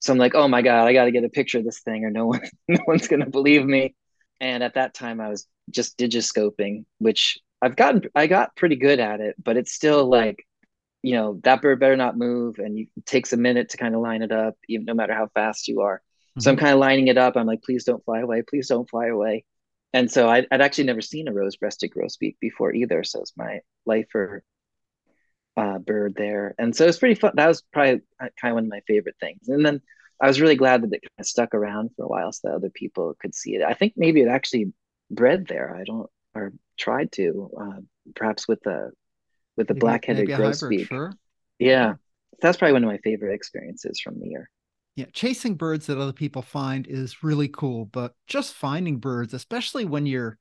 So 0.00 0.12
I'm 0.12 0.18
like, 0.18 0.34
oh 0.34 0.48
my 0.48 0.62
god, 0.62 0.86
I 0.88 0.94
got 0.94 1.06
to 1.06 1.12
get 1.12 1.24
a 1.24 1.30
picture 1.30 1.58
of 1.58 1.64
this 1.64 1.80
thing, 1.80 2.04
or 2.04 2.10
no 2.10 2.26
one, 2.28 2.42
no 2.68 2.80
one's 2.86 3.08
gonna 3.08 3.30
believe 3.30 3.64
me. 3.66 3.94
And 4.40 4.62
at 4.64 4.74
that 4.74 4.94
time, 4.94 5.20
I 5.20 5.28
was 5.30 5.46
just 5.70 5.98
digiscoping, 5.98 6.86
which 6.98 7.38
I've 7.62 7.76
gotten, 7.76 8.02
I 8.14 8.26
got 8.28 8.56
pretty 8.56 8.76
good 8.76 9.00
at 9.00 9.20
it, 9.20 9.36
but 9.42 9.56
it's 9.58 9.72
still 9.72 10.08
like, 10.08 10.44
you 11.02 11.14
know, 11.14 11.40
that 11.44 11.62
bird 11.62 11.80
better 11.80 11.96
not 11.96 12.18
move, 12.18 12.58
and 12.58 12.78
it 12.80 13.06
takes 13.06 13.32
a 13.32 13.38
minute 13.38 13.70
to 13.70 13.78
kind 13.78 13.94
of 13.94 14.02
line 14.02 14.22
it 14.22 14.32
up, 14.32 14.56
even 14.68 14.86
no 14.86 14.94
matter 14.94 15.14
how 15.14 15.28
fast 15.34 15.68
you 15.68 15.82
are. 15.82 16.02
Mm-hmm. 16.30 16.40
So 16.40 16.50
I'm 16.50 16.56
mm-hmm. 16.56 16.64
kind 16.64 16.74
of 16.74 16.80
lining 16.80 17.08
it 17.08 17.18
up. 17.18 17.36
I'm 17.36 17.46
like, 17.46 17.62
please 17.62 17.84
don't 17.84 18.04
fly 18.04 18.20
away, 18.20 18.42
please 18.48 18.68
don't 18.68 18.88
fly 18.88 19.06
away 19.06 19.44
and 19.92 20.10
so 20.10 20.28
I'd, 20.28 20.46
I'd 20.50 20.60
actually 20.60 20.84
never 20.84 21.00
seen 21.00 21.28
a 21.28 21.32
rose-breasted 21.32 21.90
grosbeak 21.90 22.36
before 22.40 22.72
either. 22.72 23.02
So 23.02 23.20
it's 23.20 23.36
my 23.36 23.60
lifer 23.86 24.42
uh, 25.56 25.78
bird 25.78 26.14
there, 26.16 26.54
and 26.58 26.74
so 26.74 26.84
it 26.84 26.88
was 26.88 26.98
pretty 26.98 27.16
fun. 27.16 27.32
That 27.34 27.48
was 27.48 27.62
probably 27.72 28.02
uh, 28.20 28.28
kind 28.40 28.52
of 28.52 28.54
one 28.54 28.64
of 28.64 28.70
my 28.70 28.80
favorite 28.86 29.16
things. 29.20 29.48
And 29.48 29.66
then 29.66 29.80
I 30.22 30.28
was 30.28 30.40
really 30.40 30.56
glad 30.56 30.82
that 30.82 30.92
it 30.92 31.02
kind 31.02 31.10
of 31.18 31.26
stuck 31.26 31.54
around 31.54 31.90
for 31.96 32.04
a 32.04 32.08
while, 32.08 32.32
so 32.32 32.48
that 32.48 32.54
other 32.54 32.70
people 32.70 33.16
could 33.20 33.34
see 33.34 33.56
it. 33.56 33.62
I 33.62 33.74
think 33.74 33.94
maybe 33.96 34.20
it 34.20 34.28
actually 34.28 34.72
bred 35.10 35.46
there. 35.48 35.76
I 35.76 35.84
don't 35.84 36.08
or 36.34 36.52
tried 36.78 37.10
to, 37.12 37.50
uh, 37.60 37.80
perhaps 38.14 38.46
with 38.46 38.60
the 38.62 38.92
with 39.56 39.66
the 39.66 39.74
black-headed 39.74 40.28
grosbeak. 40.28 40.86
Sure. 40.86 41.12
Yeah, 41.58 41.94
that's 42.40 42.56
probably 42.56 42.74
one 42.74 42.84
of 42.84 42.90
my 42.90 42.98
favorite 42.98 43.34
experiences 43.34 44.00
from 44.00 44.20
the 44.20 44.28
year 44.28 44.48
yeah, 44.96 45.06
chasing 45.12 45.54
birds 45.54 45.86
that 45.86 45.98
other 45.98 46.12
people 46.12 46.42
find 46.42 46.86
is 46.86 47.22
really 47.22 47.48
cool, 47.48 47.86
but 47.86 48.12
just 48.26 48.54
finding 48.54 48.98
birds, 48.98 49.32
especially 49.34 49.84
when 49.84 50.06
you're 50.06 50.38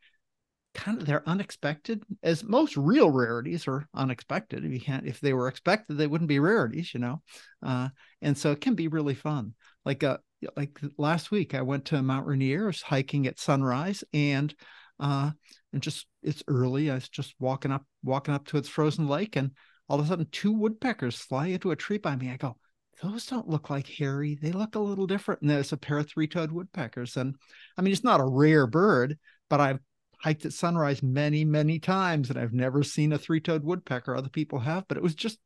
kind 0.73 0.99
of 0.99 1.07
they're 1.07 1.27
unexpected, 1.27 2.03
as 2.23 2.43
most 2.43 2.77
real 2.77 3.09
rarities 3.09 3.67
are 3.67 3.87
unexpected. 3.93 4.65
If 4.65 4.71
you 4.71 4.79
can't, 4.79 5.05
if 5.05 5.19
they 5.19 5.33
were 5.33 5.47
expected, 5.47 5.97
they 5.97 6.07
wouldn't 6.07 6.27
be 6.27 6.39
rarities, 6.39 6.93
you 6.93 6.99
know. 6.99 7.21
Uh, 7.63 7.89
and 8.21 8.37
so 8.37 8.51
it 8.51 8.61
can 8.61 8.75
be 8.75 8.87
really 8.87 9.15
fun. 9.15 9.53
Like 9.85 10.03
uh, 10.03 10.17
like 10.55 10.79
last 10.97 11.31
week, 11.31 11.53
I 11.53 11.61
went 11.61 11.85
to 11.85 12.01
Mount 12.01 12.27
Rainier, 12.27 12.63
I 12.63 12.67
was 12.67 12.81
hiking 12.81 13.27
at 13.27 13.39
sunrise, 13.39 14.03
and 14.13 14.53
uh, 14.99 15.31
and 15.73 15.81
just 15.81 16.05
it's 16.23 16.43
early. 16.47 16.91
I 16.91 16.95
was 16.95 17.09
just 17.09 17.33
walking 17.39 17.71
up, 17.71 17.85
walking 18.03 18.33
up 18.33 18.45
to 18.47 18.57
its 18.57 18.69
frozen 18.69 19.07
lake, 19.07 19.35
and 19.35 19.51
all 19.87 19.99
of 19.99 20.05
a 20.05 20.09
sudden, 20.09 20.27
two 20.31 20.51
woodpeckers 20.51 21.15
fly 21.15 21.47
into 21.47 21.71
a 21.71 21.75
tree 21.75 21.97
by 21.97 22.15
me. 22.15 22.29
I 22.29 22.37
go, 22.37 22.57
those 23.01 23.25
don't 23.25 23.47
look 23.47 23.69
like 23.69 23.87
hairy. 23.87 24.37
They 24.41 24.51
look 24.51 24.75
a 24.75 24.79
little 24.79 25.07
different. 25.07 25.41
And 25.41 25.49
there's 25.49 25.71
a 25.71 25.77
pair 25.77 25.99
of 25.99 26.09
three-toed 26.09 26.51
woodpeckers. 26.51 27.17
And 27.17 27.35
I 27.77 27.81
mean, 27.81 27.93
it's 27.93 28.03
not 28.03 28.19
a 28.19 28.25
rare 28.25 28.67
bird, 28.67 29.17
but 29.49 29.61
I've 29.61 29.79
hiked 30.21 30.45
at 30.45 30.53
sunrise 30.53 31.01
many, 31.01 31.45
many 31.45 31.79
times, 31.79 32.29
and 32.29 32.37
I've 32.37 32.53
never 32.53 32.83
seen 32.83 33.13
a 33.13 33.17
three-toed 33.17 33.63
woodpecker. 33.63 34.15
Other 34.15 34.29
people 34.29 34.59
have, 34.59 34.87
but 34.87 34.97
it 34.97 35.03
was 35.03 35.15
just, 35.15 35.39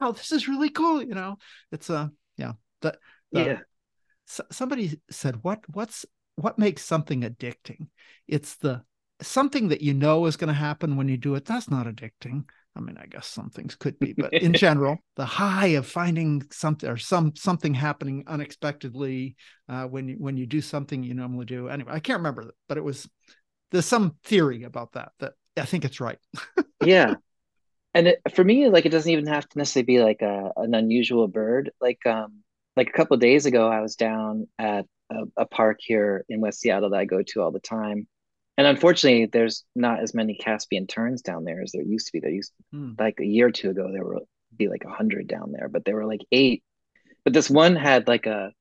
wow, 0.00 0.10
this 0.12 0.32
is 0.32 0.48
really 0.48 0.70
cool. 0.70 1.02
You 1.02 1.14
know, 1.14 1.38
it's 1.70 1.88
a 1.88 1.96
uh, 1.96 2.08
yeah. 2.36 2.52
The, 2.80 2.98
the, 3.30 3.40
yeah. 3.40 3.58
So, 4.26 4.44
somebody 4.50 5.00
said, 5.10 5.38
what 5.42 5.60
what's 5.68 6.04
what 6.36 6.58
makes 6.58 6.84
something 6.84 7.22
addicting? 7.22 7.88
It's 8.26 8.56
the 8.56 8.82
something 9.20 9.68
that 9.68 9.82
you 9.82 9.94
know 9.94 10.26
is 10.26 10.36
going 10.36 10.48
to 10.48 10.54
happen 10.54 10.96
when 10.96 11.08
you 11.08 11.16
do 11.16 11.34
it. 11.36 11.44
That's 11.44 11.70
not 11.70 11.86
addicting. 11.86 12.44
I 12.74 12.80
mean, 12.80 12.96
I 12.98 13.06
guess 13.06 13.26
some 13.26 13.50
things 13.50 13.74
could 13.74 13.98
be, 13.98 14.14
but 14.14 14.32
in 14.32 14.52
general, 14.54 14.98
the 15.16 15.24
high 15.24 15.68
of 15.68 15.86
finding 15.86 16.42
something 16.50 16.88
or 16.88 16.96
some 16.96 17.34
something 17.36 17.74
happening 17.74 18.24
unexpectedly 18.26 19.36
uh, 19.68 19.84
when 19.84 20.08
you 20.08 20.16
when 20.16 20.36
you 20.36 20.46
do 20.46 20.60
something 20.60 21.02
you 21.02 21.14
normally 21.14 21.44
do. 21.44 21.68
Anyway, 21.68 21.92
I 21.92 22.00
can't 22.00 22.18
remember, 22.18 22.54
but 22.68 22.78
it 22.78 22.84
was 22.84 23.08
there's 23.70 23.86
some 23.86 24.16
theory 24.24 24.62
about 24.62 24.92
that 24.92 25.12
that 25.20 25.34
I 25.56 25.64
think 25.64 25.84
it's 25.84 26.00
right. 26.00 26.18
yeah, 26.84 27.14
and 27.94 28.08
it, 28.08 28.20
for 28.34 28.42
me, 28.42 28.68
like 28.68 28.86
it 28.86 28.90
doesn't 28.90 29.10
even 29.10 29.26
have 29.26 29.48
to 29.48 29.58
necessarily 29.58 29.84
be 29.84 30.02
like 30.02 30.22
a, 30.22 30.50
an 30.56 30.74
unusual 30.74 31.28
bird. 31.28 31.70
Like 31.80 32.04
um 32.06 32.42
like 32.76 32.88
a 32.88 32.92
couple 32.92 33.16
days 33.18 33.44
ago, 33.44 33.68
I 33.68 33.80
was 33.80 33.96
down 33.96 34.48
at 34.58 34.86
a, 35.10 35.24
a 35.36 35.46
park 35.46 35.78
here 35.80 36.24
in 36.28 36.40
West 36.40 36.60
Seattle 36.60 36.90
that 36.90 37.00
I 37.00 37.04
go 37.04 37.22
to 37.22 37.42
all 37.42 37.50
the 37.50 37.60
time, 37.60 38.06
and 38.58 38.66
unfortunately 38.66 39.26
there's 39.26 39.64
not 39.74 40.00
as 40.00 40.14
many 40.14 40.34
caspian 40.34 40.86
terns 40.86 41.22
down 41.22 41.44
there 41.44 41.62
as 41.62 41.72
there 41.72 41.82
used 41.82 42.06
to 42.06 42.12
be. 42.12 42.20
There 42.20 42.30
used 42.30 42.52
hmm. 42.72 42.92
like 42.98 43.18
a 43.20 43.26
year 43.26 43.46
or 43.46 43.52
two 43.52 43.70
ago 43.70 43.90
there 43.92 44.04
were 44.04 44.20
be 44.56 44.68
like 44.68 44.84
a 44.84 44.90
hundred 44.90 45.28
down 45.28 45.52
there 45.52 45.68
but 45.68 45.84
there 45.84 45.96
were 45.96 46.06
like 46.06 46.22
eight. 46.30 46.62
But 47.24 47.32
this 47.32 47.48
one 47.48 47.76
had 47.76 48.08
like 48.08 48.26
a 48.26 48.52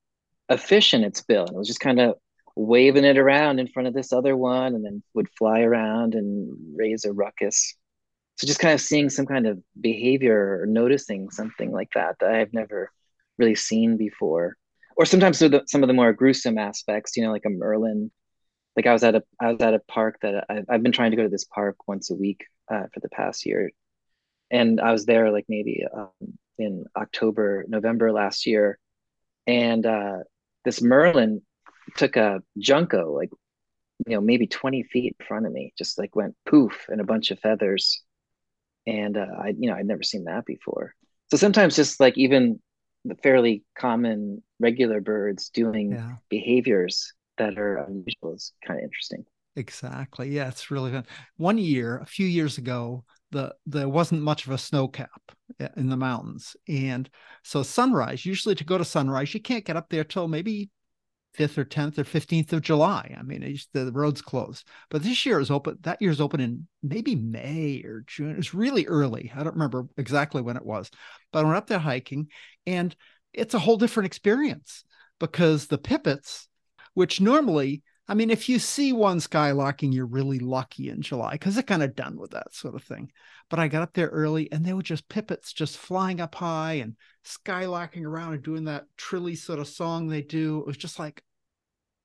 a 0.50 0.58
fish 0.58 0.94
in 0.94 1.04
its 1.04 1.22
bill 1.22 1.46
and 1.46 1.56
it 1.56 1.58
was 1.58 1.68
just 1.68 1.80
kind 1.80 2.00
of 2.00 2.16
waving 2.56 3.06
it 3.06 3.18
around 3.18 3.60
in 3.60 3.68
front 3.68 3.88
of 3.88 3.94
this 3.94 4.12
other 4.12 4.36
one 4.36 4.76
and 4.76 4.84
then 4.84 5.02
would 5.14 5.30
fly 5.38 5.62
around 5.62 6.16
and 6.16 6.58
raise 6.76 7.06
a 7.06 7.12
ruckus. 7.12 7.76
So 8.38 8.48
just 8.48 8.60
kind 8.60 8.74
of 8.74 8.82
seeing 8.82 9.10
some 9.10 9.26
kind 9.26 9.48
of 9.48 9.60
behavior 9.80 10.62
or 10.62 10.66
noticing 10.66 11.30
something 11.30 11.72
like 11.72 11.90
that 11.96 12.16
that 12.20 12.32
i've 12.32 12.54
never 12.54 12.92
really 13.38 13.56
seen 13.56 13.98
before. 13.98 14.56
Or 14.98 15.06
sometimes 15.06 15.38
some 15.40 15.84
of 15.84 15.88
the 15.88 15.94
more 15.94 16.14
gruesome 16.14 16.58
aspects 16.58 17.18
you 17.18 17.24
know 17.24 17.32
like 17.32 17.46
a 17.46 17.50
merlin 17.50 18.12
like 18.76 18.88
I 18.88 18.94
was 18.94 19.04
at 19.04 19.16
a 19.16 19.24
I 19.40 19.52
was 19.52 19.62
at 19.62 19.74
a 19.74 19.80
park 19.80 20.20
that 20.22 20.46
I, 20.50 20.64
have 20.70 20.84
been 20.84 20.92
trying 20.92 21.12
to 21.12 21.18
go 21.18 21.24
to 21.24 21.30
this 21.30 21.46
park 21.46 21.88
once 21.88 22.10
a 22.10 22.16
week 22.16 22.46
uh, 22.70 22.86
for 22.94 23.00
the 23.02 23.10
past 23.10 23.46
year, 23.46 23.72
and 24.50 24.80
I 24.80 24.92
was 24.92 25.06
there 25.06 25.32
like 25.32 25.46
maybe 25.50 25.84
um, 25.94 26.10
in 26.58 26.86
October 26.96 27.66
November 27.68 28.12
last 28.12 28.46
year, 28.46 28.80
and 29.46 29.86
uh, 29.86 30.20
this 30.64 30.82
merlin 30.82 31.42
took 31.98 32.16
a 32.16 32.42
junco 32.58 33.12
like 33.12 33.32
you 34.08 34.16
know 34.16 34.22
maybe 34.22 34.48
20 34.48 34.84
feet 34.84 35.16
in 35.20 35.26
front 35.26 35.46
of 35.46 35.52
me 35.52 35.74
just 35.78 35.98
like 35.98 36.16
went 36.16 36.36
poof 36.46 36.86
and 36.90 37.02
a 37.02 37.06
bunch 37.06 37.32
of 37.32 37.40
feathers. 37.40 38.04
And 38.88 39.16
uh, 39.16 39.28
i 39.44 39.50
you 39.50 39.70
know 39.70 39.76
i'd 39.76 39.86
never 39.86 40.04
seen 40.04 40.24
that 40.24 40.46
before. 40.46 40.96
So 41.30 41.38
sometimes 41.38 41.76
just 41.76 42.00
like 42.00 42.18
even 42.18 42.60
the 43.06 43.16
fairly 43.16 43.64
common 43.78 44.44
regular 44.60 45.02
birds 45.02 45.50
doing 45.50 45.92
yeah. 45.92 46.16
behaviors 46.30 47.14
that 47.38 47.58
are 47.58 47.78
unusual 47.78 48.34
is 48.34 48.54
kind 48.66 48.80
of 48.80 48.84
interesting 48.84 49.24
exactly 49.56 50.30
yeah 50.30 50.48
it's 50.48 50.72
really 50.72 50.92
fun 50.92 51.06
one 51.38 51.58
year 51.58 51.98
a 52.00 52.06
few 52.06 52.26
years 52.26 52.58
ago 52.58 53.04
the 53.32 53.54
there 53.66 53.90
wasn't 53.90 54.22
much 54.22 54.46
of 54.46 54.52
a 54.52 54.58
snow 54.58 54.88
cap 54.88 55.22
eh, 55.60 55.68
in 55.76 55.90
the 55.90 55.98
mountains 55.98 56.56
and 56.68 57.10
so 57.44 57.62
sunrise 57.62 58.26
usually 58.26 58.56
to 58.56 58.64
go 58.64 58.78
to 58.78 58.86
sunrise 58.86 59.34
you 59.34 59.42
can't 59.42 59.66
get 59.66 59.76
up 59.76 59.90
there 59.90 60.04
till 60.04 60.28
maybe 60.28 60.70
5th 61.34 61.58
or 61.58 61.66
10th 61.66 61.98
or 61.98 62.04
15th 62.04 62.54
of 62.54 62.62
July. 62.62 63.16
I 63.18 63.24
mean, 63.24 63.58
the 63.74 63.92
road's 63.92 64.22
closed. 64.22 64.68
But 64.90 65.04
this 65.04 65.26
year 65.26 65.40
is 65.40 65.50
open. 65.50 65.78
That 65.82 66.02
year's 66.02 66.20
open 66.20 66.42
in 66.42 66.68
maybe 66.84 67.16
May 67.16 67.82
or 67.86 68.04
June. 68.06 68.36
It's 68.38 68.54
really 68.54 68.86
early. 68.88 69.32
I 69.36 69.44
don't 69.44 69.54
remember 69.54 69.88
exactly 69.98 70.42
when 70.42 70.58
it 70.58 70.66
was. 70.66 70.90
But 71.32 71.40
I 71.40 71.44
went 71.44 71.58
up 71.58 71.68
there 71.68 71.80
hiking 71.80 72.28
and 72.66 72.96
it's 73.34 73.54
a 73.54 73.60
whole 73.60 73.78
different 73.78 74.08
experience 74.08 74.84
because 75.20 75.68
the 75.68 75.78
pipits, 75.78 76.48
which 76.94 77.22
normally, 77.22 77.84
I 78.08 78.14
mean, 78.14 78.30
if 78.30 78.50
you 78.50 78.60
see 78.60 78.94
one 78.94 79.20
skylarking, 79.20 79.94
you're 79.94 80.06
really 80.06 80.40
lucky 80.40 80.90
in 80.90 81.02
July 81.02 81.34
because 81.34 81.56
they're 81.56 81.64
kind 81.64 81.84
of 81.84 81.96
done 81.96 82.18
with 82.18 82.32
that 82.32 82.54
sort 82.54 82.76
of 82.76 82.84
thing. 82.84 83.12
But 83.50 83.60
I 83.60 83.68
got 83.68 83.84
up 83.84 83.94
there 83.94 84.08
early 84.08 84.52
and 84.52 84.66
they 84.66 84.74
were 84.74 84.82
just 84.82 85.10
pipits 85.10 85.54
just 85.54 85.78
flying 85.78 86.20
up 86.22 86.36
high 86.36 86.74
and 86.74 86.96
skylarking 87.26 88.04
around 88.04 88.34
and 88.34 88.44
doing 88.44 88.66
that 88.66 88.86
trilly 88.98 89.36
sort 89.36 89.60
of 89.60 89.68
song 89.68 90.08
they 90.08 90.22
do. 90.22 90.60
It 90.60 90.68
was 90.68 90.78
just 90.78 91.00
like, 91.00 91.24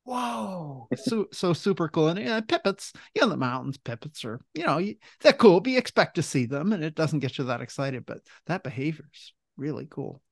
whoa, 0.04 0.88
so 0.96 1.26
so 1.32 1.52
super 1.52 1.88
cool. 1.88 2.08
And 2.08 2.20
yeah, 2.20 2.40
pipits, 2.40 2.92
you 3.14 3.22
know, 3.22 3.28
the 3.28 3.36
mountains, 3.36 3.76
pipits 3.76 4.24
are, 4.24 4.40
you 4.54 4.64
know, 4.64 4.80
they're 5.20 5.32
cool. 5.32 5.60
But 5.60 5.72
you 5.72 5.78
expect 5.78 6.14
to 6.14 6.22
see 6.22 6.46
them, 6.46 6.72
and 6.72 6.82
it 6.82 6.94
doesn't 6.94 7.20
get 7.20 7.38
you 7.38 7.44
that 7.44 7.60
excited. 7.60 8.06
But 8.06 8.20
that 8.46 8.62
behavior's 8.62 9.34
really 9.56 9.86
cool. 9.90 10.22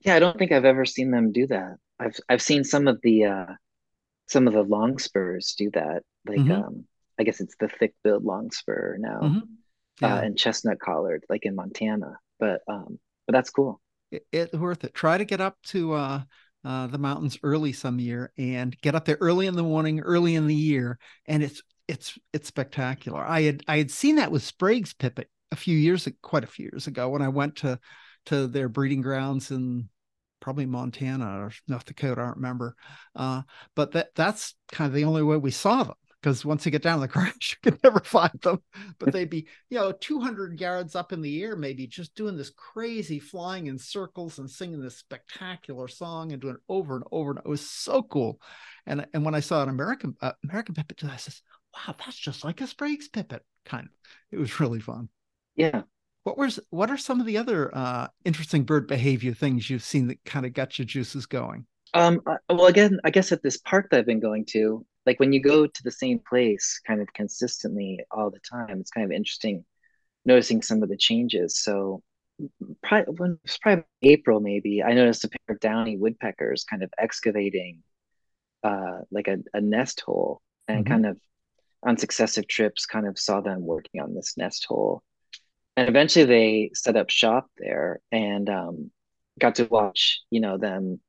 Yeah, 0.00 0.14
I 0.14 0.18
don't 0.18 0.38
think 0.38 0.52
I've 0.52 0.64
ever 0.64 0.84
seen 0.84 1.10
them 1.10 1.32
do 1.32 1.46
that. 1.48 1.76
I've 1.98 2.16
I've 2.28 2.42
seen 2.42 2.64
some 2.64 2.88
of 2.88 3.00
the 3.02 3.24
uh 3.24 3.46
some 4.30 4.46
of 4.46 4.54
the 4.54 4.62
long 4.62 4.98
spurs 4.98 5.54
do 5.58 5.70
that. 5.72 6.02
Like 6.26 6.38
mm-hmm. 6.38 6.52
um 6.52 6.84
I 7.18 7.22
guess 7.22 7.40
it's 7.40 7.54
the 7.60 7.68
thick-billed 7.68 8.24
long 8.24 8.50
spur 8.50 8.96
now. 8.98 9.20
Mm-hmm. 9.20 9.38
Uh, 9.38 9.42
yeah. 10.00 10.14
Uh, 10.14 10.20
and 10.22 10.38
chestnut 10.38 10.80
collared, 10.80 11.24
like 11.28 11.44
in 11.44 11.54
Montana. 11.54 12.16
But 12.38 12.62
um, 12.66 12.98
but 13.26 13.34
that's 13.34 13.50
cool. 13.50 13.82
It, 14.10 14.26
it's 14.32 14.54
worth 14.54 14.84
it. 14.84 14.94
Try 14.94 15.18
to 15.18 15.26
get 15.26 15.42
up 15.42 15.58
to 15.64 15.92
uh, 15.92 16.22
uh, 16.64 16.86
the 16.86 16.96
mountains 16.96 17.38
early 17.42 17.74
some 17.74 17.98
year 17.98 18.32
and 18.38 18.74
get 18.80 18.94
up 18.94 19.04
there 19.04 19.18
early 19.20 19.46
in 19.46 19.54
the 19.54 19.62
morning, 19.62 20.00
early 20.00 20.34
in 20.34 20.46
the 20.46 20.54
year, 20.54 20.98
and 21.26 21.42
it's 21.42 21.62
it's 21.86 22.18
it's 22.32 22.48
spectacular. 22.48 23.22
I 23.22 23.42
had 23.42 23.62
I 23.68 23.76
had 23.76 23.90
seen 23.90 24.16
that 24.16 24.32
with 24.32 24.42
Sprague's 24.42 24.94
pipit 24.94 25.28
a 25.52 25.56
few 25.56 25.76
years, 25.76 26.06
ago 26.06 26.16
quite 26.22 26.44
a 26.44 26.46
few 26.46 26.70
years 26.72 26.86
ago, 26.86 27.10
when 27.10 27.20
I 27.20 27.28
went 27.28 27.56
to 27.56 27.78
to 28.26 28.46
their 28.46 28.70
breeding 28.70 29.02
grounds 29.02 29.50
in 29.50 29.90
probably 30.40 30.66
Montana 30.66 31.44
or 31.44 31.52
North 31.68 31.84
Dakota. 31.84 32.20
I 32.20 32.24
don't 32.26 32.36
remember, 32.36 32.74
uh, 33.14 33.42
but 33.74 33.92
that 33.92 34.14
that's 34.14 34.54
kind 34.72 34.88
of 34.88 34.94
the 34.94 35.04
only 35.04 35.22
way 35.22 35.36
we 35.36 35.50
saw 35.50 35.82
them 35.84 35.94
because 36.20 36.44
once 36.44 36.64
you 36.66 36.72
get 36.72 36.82
down 36.82 36.98
to 36.98 37.02
the 37.02 37.08
crash, 37.12 37.56
you 37.62 37.70
can 37.70 37.80
never 37.82 38.00
find 38.00 38.38
them. 38.42 38.62
But 38.98 39.12
they'd 39.12 39.30
be, 39.30 39.46
you 39.68 39.78
know, 39.78 39.92
200 39.92 40.60
yards 40.60 40.94
up 40.94 41.12
in 41.12 41.20
the 41.20 41.42
air, 41.42 41.56
maybe 41.56 41.86
just 41.86 42.14
doing 42.14 42.36
this 42.36 42.50
crazy 42.50 43.18
flying 43.18 43.66
in 43.66 43.78
circles 43.78 44.38
and 44.38 44.50
singing 44.50 44.80
this 44.80 44.98
spectacular 44.98 45.88
song 45.88 46.32
and 46.32 46.40
doing 46.40 46.54
it 46.56 46.60
over 46.68 46.96
and 46.96 47.04
over. 47.10 47.30
And 47.30 47.40
it 47.40 47.48
was 47.48 47.68
so 47.68 48.02
cool. 48.02 48.40
And 48.86 49.06
and 49.14 49.24
when 49.24 49.34
I 49.34 49.40
saw 49.40 49.62
an 49.62 49.68
American 49.68 50.16
uh, 50.20 50.32
American 50.44 50.74
pipit, 50.74 51.02
I 51.04 51.16
says, 51.16 51.42
"Wow, 51.74 51.94
that's 51.98 52.18
just 52.18 52.44
like 52.44 52.60
a 52.60 52.66
Sprague's 52.66 53.08
pipit." 53.08 53.42
Kind 53.64 53.84
of. 53.84 53.90
It 54.30 54.38
was 54.38 54.60
really 54.60 54.80
fun. 54.80 55.08
Yeah. 55.56 55.82
What 56.30 56.38
was 56.38 56.60
what 56.70 56.90
are 56.92 56.96
some 56.96 57.18
of 57.18 57.26
the 57.26 57.38
other 57.38 57.76
uh, 57.76 58.06
interesting 58.24 58.62
bird 58.62 58.86
behavior 58.86 59.34
things 59.34 59.68
you've 59.68 59.82
seen 59.82 60.06
that 60.06 60.24
kind 60.24 60.46
of 60.46 60.52
got 60.52 60.78
your 60.78 60.86
juices 60.86 61.26
going? 61.26 61.66
Um, 61.92 62.20
well, 62.48 62.66
again, 62.66 63.00
I 63.02 63.10
guess 63.10 63.32
at 63.32 63.42
this 63.42 63.56
park 63.56 63.88
that 63.90 63.98
I've 63.98 64.06
been 64.06 64.20
going 64.20 64.44
to, 64.50 64.86
like 65.06 65.18
when 65.18 65.32
you 65.32 65.42
go 65.42 65.66
to 65.66 65.82
the 65.82 65.90
same 65.90 66.20
place 66.20 66.80
kind 66.86 67.00
of 67.00 67.12
consistently 67.14 67.98
all 68.12 68.30
the 68.30 68.38
time, 68.48 68.78
it's 68.78 68.92
kind 68.92 69.04
of 69.04 69.10
interesting 69.10 69.64
noticing 70.24 70.62
some 70.62 70.84
of 70.84 70.88
the 70.88 70.96
changes. 70.96 71.58
So 71.58 72.00
probably 72.80 73.14
when 73.16 73.30
it 73.32 73.38
was 73.42 73.58
probably 73.58 73.84
April 74.02 74.38
maybe, 74.38 74.84
I 74.84 74.92
noticed 74.92 75.24
a 75.24 75.30
pair 75.30 75.56
of 75.56 75.58
downy 75.58 75.96
woodpeckers 75.96 76.62
kind 76.62 76.84
of 76.84 76.92
excavating 76.96 77.82
uh 78.62 79.00
like 79.10 79.26
a, 79.26 79.38
a 79.52 79.60
nest 79.60 80.00
hole 80.02 80.42
and 80.68 80.84
mm-hmm. 80.84 80.92
kind 80.92 81.06
of 81.06 81.18
on 81.82 81.96
successive 81.96 82.46
trips 82.46 82.86
kind 82.86 83.08
of 83.08 83.18
saw 83.18 83.40
them 83.40 83.62
working 83.62 84.00
on 84.00 84.14
this 84.14 84.36
nest 84.36 84.64
hole. 84.66 85.02
And 85.80 85.88
eventually 85.88 86.26
they 86.26 86.70
set 86.74 86.96
up 86.98 87.08
shop 87.08 87.50
there 87.56 88.00
and 88.12 88.50
um 88.50 88.90
got 89.38 89.54
to 89.54 89.64
watch, 89.64 90.20
you 90.30 90.38
know, 90.38 90.58
them 90.58 91.00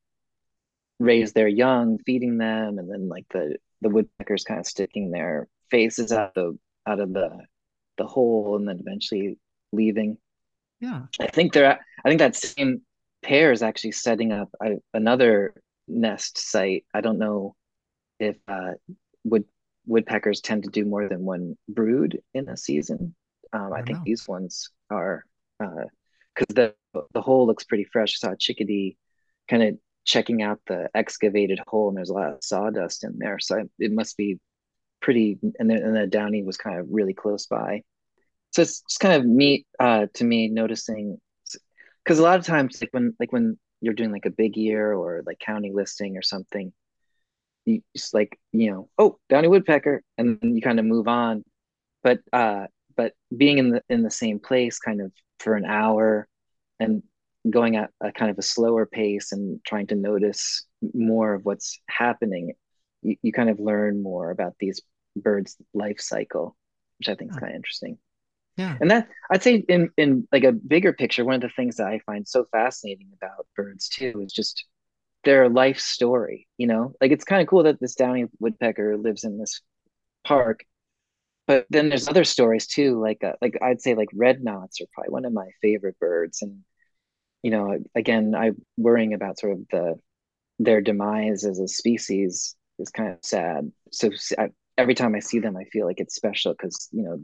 raise 0.97 1.33
their 1.33 1.49
young, 1.49 1.97
feeding 2.05 2.37
them, 2.37 2.79
and 2.79 2.89
then 2.89 3.09
like 3.09 3.25
the 3.31 3.57
the 3.81 3.89
woodpeckers 3.89 4.45
kind 4.45 4.61
of 4.61 4.65
sticking 4.65 5.11
their 5.11 5.49
faces 5.69 6.13
out 6.13 6.33
the 6.35 6.57
out 6.87 7.01
of 7.01 7.11
the 7.11 7.37
the 7.97 8.05
hole 8.05 8.55
and 8.55 8.65
then 8.65 8.79
eventually 8.79 9.37
leaving. 9.73 10.17
Yeah, 10.79 11.01
I 11.19 11.27
think 11.27 11.51
they're. 11.51 11.77
I 12.05 12.07
think 12.07 12.19
that 12.19 12.37
same 12.37 12.81
pair 13.21 13.51
is 13.51 13.63
actually 13.63 13.91
setting 13.91 14.31
up 14.31 14.51
a, 14.63 14.75
another 14.93 15.53
nest 15.89 16.37
site. 16.37 16.85
I 16.93 17.01
don't 17.01 17.19
know 17.19 17.57
if 18.21 18.37
uh, 18.47 18.75
wood 19.25 19.43
woodpeckers 19.85 20.39
tend 20.39 20.63
to 20.63 20.69
do 20.69 20.85
more 20.85 21.09
than 21.09 21.25
one 21.25 21.57
brood 21.67 22.21
in 22.33 22.47
a 22.47 22.55
season. 22.55 23.15
Um, 23.53 23.73
I, 23.73 23.79
I 23.79 23.81
think 23.83 23.99
know. 23.99 24.03
these 24.05 24.27
ones 24.27 24.69
are 24.89 25.25
because 25.59 25.85
uh, 26.49 26.73
the 26.93 27.03
the 27.13 27.21
hole 27.21 27.47
looks 27.47 27.63
pretty 27.63 27.85
fresh. 27.85 28.17
I 28.17 28.27
saw 28.27 28.33
a 28.33 28.37
chickadee 28.37 28.97
kind 29.49 29.63
of 29.63 29.77
checking 30.05 30.41
out 30.41 30.59
the 30.67 30.89
excavated 30.95 31.59
hole 31.67 31.89
and 31.89 31.97
there's 31.97 32.09
a 32.09 32.13
lot 32.13 32.33
of 32.33 32.43
sawdust 32.43 33.03
in 33.03 33.17
there. 33.19 33.39
So 33.39 33.63
it 33.79 33.91
must 33.91 34.17
be 34.17 34.39
pretty, 35.01 35.37
and 35.59 35.69
then 35.69 35.77
and 35.77 35.95
the 35.95 36.07
Downy 36.07 36.43
was 36.43 36.57
kind 36.57 36.79
of 36.79 36.87
really 36.89 37.13
close 37.13 37.47
by. 37.47 37.83
So 38.51 38.61
it's 38.61 38.81
just 38.81 38.99
kind 38.99 39.15
of 39.15 39.25
neat 39.25 39.65
uh, 39.79 40.07
to 40.15 40.23
me 40.23 40.49
noticing, 40.49 41.17
because 42.03 42.19
a 42.19 42.23
lot 42.23 42.39
of 42.39 42.45
times, 42.45 42.81
like 42.81 42.89
when 42.91 43.15
like 43.19 43.31
when 43.31 43.57
you're 43.81 43.93
doing 43.93 44.11
like 44.11 44.25
a 44.25 44.31
big 44.31 44.57
year 44.57 44.93
or 44.93 45.23
like 45.25 45.39
county 45.39 45.71
listing 45.73 46.17
or 46.17 46.21
something, 46.21 46.73
you 47.65 47.81
just 47.95 48.13
like 48.13 48.39
you 48.51 48.71
know, 48.71 48.89
oh, 48.97 49.17
Downy 49.29 49.47
woodpecker, 49.47 50.03
and 50.17 50.39
then 50.41 50.55
you 50.55 50.61
kind 50.61 50.79
of 50.79 50.85
move 50.85 51.07
on. 51.07 51.43
But 52.03 52.19
uh, 52.33 52.67
but 53.01 53.13
being 53.35 53.57
in 53.57 53.71
the 53.71 53.81
in 53.89 54.03
the 54.03 54.11
same 54.11 54.39
place, 54.39 54.77
kind 54.77 55.01
of 55.01 55.11
for 55.39 55.55
an 55.55 55.65
hour, 55.65 56.27
and 56.79 57.01
going 57.49 57.75
at 57.75 57.89
a 57.99 58.11
kind 58.11 58.29
of 58.29 58.37
a 58.37 58.43
slower 58.43 58.85
pace 58.85 59.31
and 59.31 59.59
trying 59.65 59.87
to 59.87 59.95
notice 59.95 60.65
more 60.93 61.33
of 61.33 61.43
what's 61.43 61.79
happening, 61.87 62.53
you, 63.01 63.15
you 63.23 63.31
kind 63.31 63.49
of 63.49 63.59
learn 63.59 64.03
more 64.03 64.29
about 64.29 64.53
these 64.59 64.81
birds' 65.15 65.57
life 65.73 65.99
cycle, 65.99 66.55
which 66.99 67.09
I 67.09 67.15
think 67.15 67.31
is 67.31 67.37
kind 67.37 67.51
of 67.51 67.55
interesting. 67.55 67.97
Yeah. 68.55 68.77
And 68.79 68.91
that 68.91 69.07
I'd 69.31 69.41
say 69.41 69.55
in 69.67 69.89
in 69.97 70.27
like 70.31 70.43
a 70.43 70.51
bigger 70.51 70.93
picture, 70.93 71.25
one 71.25 71.35
of 71.35 71.41
the 71.41 71.49
things 71.49 71.77
that 71.77 71.87
I 71.87 72.01
find 72.05 72.27
so 72.27 72.45
fascinating 72.51 73.09
about 73.19 73.47
birds 73.55 73.89
too 73.89 74.21
is 74.23 74.31
just 74.31 74.63
their 75.23 75.49
life 75.49 75.79
story. 75.79 76.47
You 76.59 76.67
know, 76.67 76.93
like 77.01 77.11
it's 77.11 77.23
kind 77.23 77.41
of 77.41 77.47
cool 77.47 77.63
that 77.63 77.79
this 77.79 77.95
downy 77.95 78.25
woodpecker 78.39 78.95
lives 78.95 79.23
in 79.23 79.39
this 79.39 79.59
park, 80.23 80.65
but 81.47 81.65
then 81.69 81.89
there's 81.89 82.07
other 82.07 82.23
stories 82.23 82.67
too. 82.67 82.99
Like 83.01 83.23
uh, 83.23 83.33
like 83.41 83.57
I'd 83.61 83.81
say 83.81 83.95
like 83.95 84.09
red 84.13 84.43
knots 84.43 84.81
are 84.81 84.85
probably 84.93 85.11
one 85.11 85.25
of 85.25 85.33
my 85.33 85.49
favorite 85.61 85.99
birds, 85.99 86.41
and 86.41 86.63
you 87.43 87.51
know, 87.51 87.77
again, 87.95 88.35
I 88.35 88.51
worrying 88.77 89.13
about 89.13 89.39
sort 89.39 89.53
of 89.53 89.67
the 89.71 89.99
their 90.59 90.81
demise 90.81 91.45
as 91.45 91.59
a 91.59 91.67
species 91.67 92.55
is 92.79 92.89
kind 92.89 93.11
of 93.13 93.19
sad. 93.23 93.71
So 93.91 94.09
I, 94.37 94.49
every 94.77 94.95
time 94.95 95.15
I 95.15 95.19
see 95.19 95.39
them, 95.39 95.57
I 95.57 95.65
feel 95.65 95.85
like 95.87 95.99
it's 95.99 96.15
special 96.15 96.53
because 96.53 96.89
you 96.91 97.03
know 97.03 97.19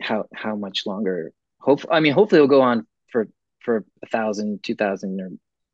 how 0.00 0.26
how 0.34 0.56
much 0.56 0.86
longer. 0.86 1.32
Hope 1.60 1.84
I 1.90 2.00
mean, 2.00 2.12
hopefully, 2.12 2.38
it'll 2.38 2.48
go 2.48 2.62
on 2.62 2.86
for 3.10 3.28
for 3.60 3.84
a 4.02 4.06
thousand, 4.08 4.62
two 4.62 4.74
thousand, 4.74 5.20
or 5.20 5.30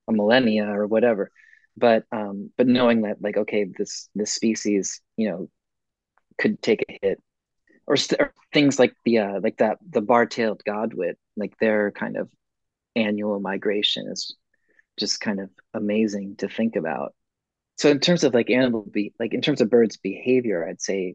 a 0.09 0.13
millennia 0.13 0.67
or 0.69 0.87
whatever. 0.87 1.31
But 1.77 2.05
um, 2.13 2.51
but 2.57 2.67
knowing 2.67 3.03
that 3.03 3.23
like 3.23 3.37
okay, 3.37 3.65
this 3.77 4.09
this 4.15 4.33
species, 4.33 5.01
you 5.17 5.31
know, 5.31 5.51
could 6.39 6.63
take 6.63 6.85
a 6.89 6.99
hit, 7.03 7.23
or, 7.89 7.97
st- 7.97 8.21
or 8.21 8.35
things 8.53 8.79
like 8.79 8.95
the 9.05 9.19
uh, 9.19 9.41
like 9.43 9.57
that 9.57 9.79
the 9.89 10.03
bar-tailed 10.03 10.63
godwit, 10.69 11.15
like 11.37 11.55
they're 11.59 11.91
kind 11.91 12.17
of 12.17 12.31
annual 12.95 13.41
migration 13.41 14.07
is 14.09 14.37
just 14.99 15.21
kind 15.21 15.41
of 15.41 15.49
amazing 15.73 16.37
to 16.37 16.49
think 16.49 16.77
about. 16.77 17.15
So 17.79 17.89
in 17.89 18.01
terms 18.01 18.25
of 18.25 18.35
like 18.35 18.51
animal 18.51 18.83
be 18.83 19.15
like 19.19 19.33
in 19.33 19.41
terms 19.41 19.61
of 19.61 19.71
birds 19.71 19.97
behavior, 19.97 20.69
I'd 20.69 20.83
say 20.83 21.15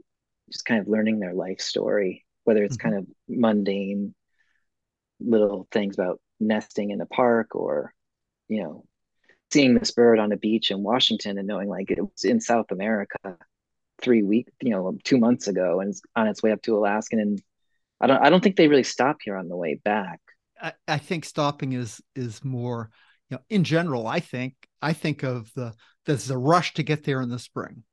just 0.52 0.66
kind 0.66 0.82
of 0.82 0.88
learning 0.88 1.20
their 1.20 1.34
life 1.34 1.62
story, 1.62 2.26
whether 2.44 2.64
it's 2.64 2.78
mm-hmm. 2.78 2.90
kind 2.90 3.00
of 3.00 3.08
mundane 3.30 4.16
little 5.20 5.68
things 5.72 5.96
about 5.96 6.20
nesting 6.40 6.90
in 6.90 7.02
a 7.02 7.06
park 7.06 7.56
or, 7.56 7.94
you 8.48 8.64
know, 8.64 8.84
seeing 9.52 9.76
this 9.76 9.92
bird 9.92 10.18
on 10.18 10.32
a 10.32 10.38
beach 10.38 10.72
in 10.72 10.82
Washington 10.82 11.38
and 11.38 11.48
knowing 11.48 11.70
like 11.70 11.92
it 11.92 12.02
was 12.02 12.24
in 12.24 12.42
South 12.42 12.72
America 12.72 13.38
three 14.04 14.22
weeks, 14.22 14.52
you 14.62 14.72
know, 14.72 14.98
two 15.04 15.18
months 15.18 15.48
ago, 15.48 15.80
and 15.80 15.90
it's 15.90 16.02
on 16.16 16.28
its 16.28 16.44
way 16.44 16.52
up 16.52 16.62
to 16.64 16.78
Alaska. 16.78 17.16
And 17.16 17.42
I 18.00 18.08
don't, 18.08 18.22
I 18.22 18.30
don't 18.30 18.44
think 18.44 18.56
they 18.56 18.68
really 18.68 18.84
stop 18.84 19.18
here 19.24 19.36
on 19.36 19.48
the 19.48 19.56
way 19.56 19.80
back. 19.84 20.20
I, 20.62 20.74
I 20.88 20.98
think 20.98 21.26
stopping 21.26 21.74
is 21.74 22.02
is 22.16 22.44
more, 22.44 22.90
you 23.30 23.38
know, 23.38 23.44
in 23.50 23.64
general. 23.64 24.08
I 24.08 24.20
think 24.20 24.56
I 24.82 24.94
think 24.94 25.24
of 25.24 25.52
the 25.56 25.74
there's 26.06 26.30
a 26.30 26.38
rush 26.38 26.74
to 26.76 26.84
get 26.84 27.04
there 27.04 27.22
in 27.22 27.30
the 27.30 27.40
spring, 27.40 27.84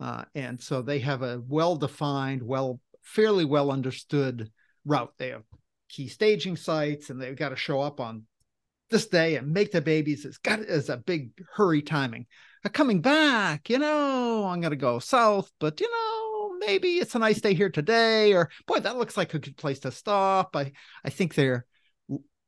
uh, 0.00 0.24
and 0.34 0.60
so 0.60 0.82
they 0.82 1.00
have 1.00 1.22
a 1.22 1.42
well 1.46 1.76
defined, 1.76 2.42
well, 2.42 2.80
fairly 3.02 3.44
well 3.44 3.70
understood 3.70 4.50
route. 4.84 5.12
They 5.18 5.30
have 5.30 5.44
key 5.88 6.08
staging 6.08 6.56
sites, 6.56 7.10
and 7.10 7.20
they've 7.20 7.36
got 7.36 7.50
to 7.50 7.56
show 7.56 7.80
up 7.80 8.00
on 8.00 8.24
this 8.90 9.06
day 9.06 9.36
and 9.36 9.52
make 9.52 9.72
the 9.72 9.80
babies. 9.80 10.24
It's 10.24 10.38
got 10.38 10.60
it's 10.60 10.88
a 10.88 10.96
big 10.96 11.30
hurry 11.54 11.82
timing. 11.82 12.26
Uh, 12.64 12.68
coming 12.68 13.00
back, 13.00 13.68
you 13.70 13.78
know, 13.78 14.44
I'm 14.46 14.60
gonna 14.60 14.76
go 14.76 14.98
south, 14.98 15.50
but 15.60 15.80
you 15.80 15.90
know, 15.90 16.66
maybe 16.66 16.98
it's 16.98 17.14
a 17.14 17.18
nice 17.18 17.40
day 17.40 17.54
here 17.54 17.70
today, 17.70 18.32
or 18.32 18.50
boy, 18.66 18.80
that 18.80 18.96
looks 18.96 19.16
like 19.16 19.34
a 19.34 19.38
good 19.38 19.56
place 19.56 19.80
to 19.80 19.90
stop. 19.90 20.56
I 20.56 20.72
I 21.04 21.10
think 21.10 21.34
they're 21.34 21.66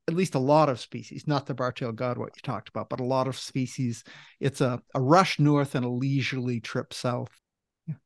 at 0.07 0.15
least 0.15 0.35
a 0.35 0.39
lot 0.39 0.71
of 0.71 0.81
species, 0.81 1.27
not 1.27 1.45
the 1.45 1.53
bar-tailed 1.53 1.97
godwit 1.97 2.35
you 2.35 2.43
talked 2.43 2.71
about, 2.71 2.89
but 2.89 3.01
a 3.01 3.05
lot 3.05 3.29
of 3.29 3.37
species. 3.37 4.05
It's 4.41 4.63
a, 4.63 4.81
a 4.95 5.01
rush 5.03 5.39
north 5.39 5.75
and 5.75 5.85
a 5.85 5.91
leisurely 5.91 6.61
trip 6.61 6.95
south, 6.95 7.29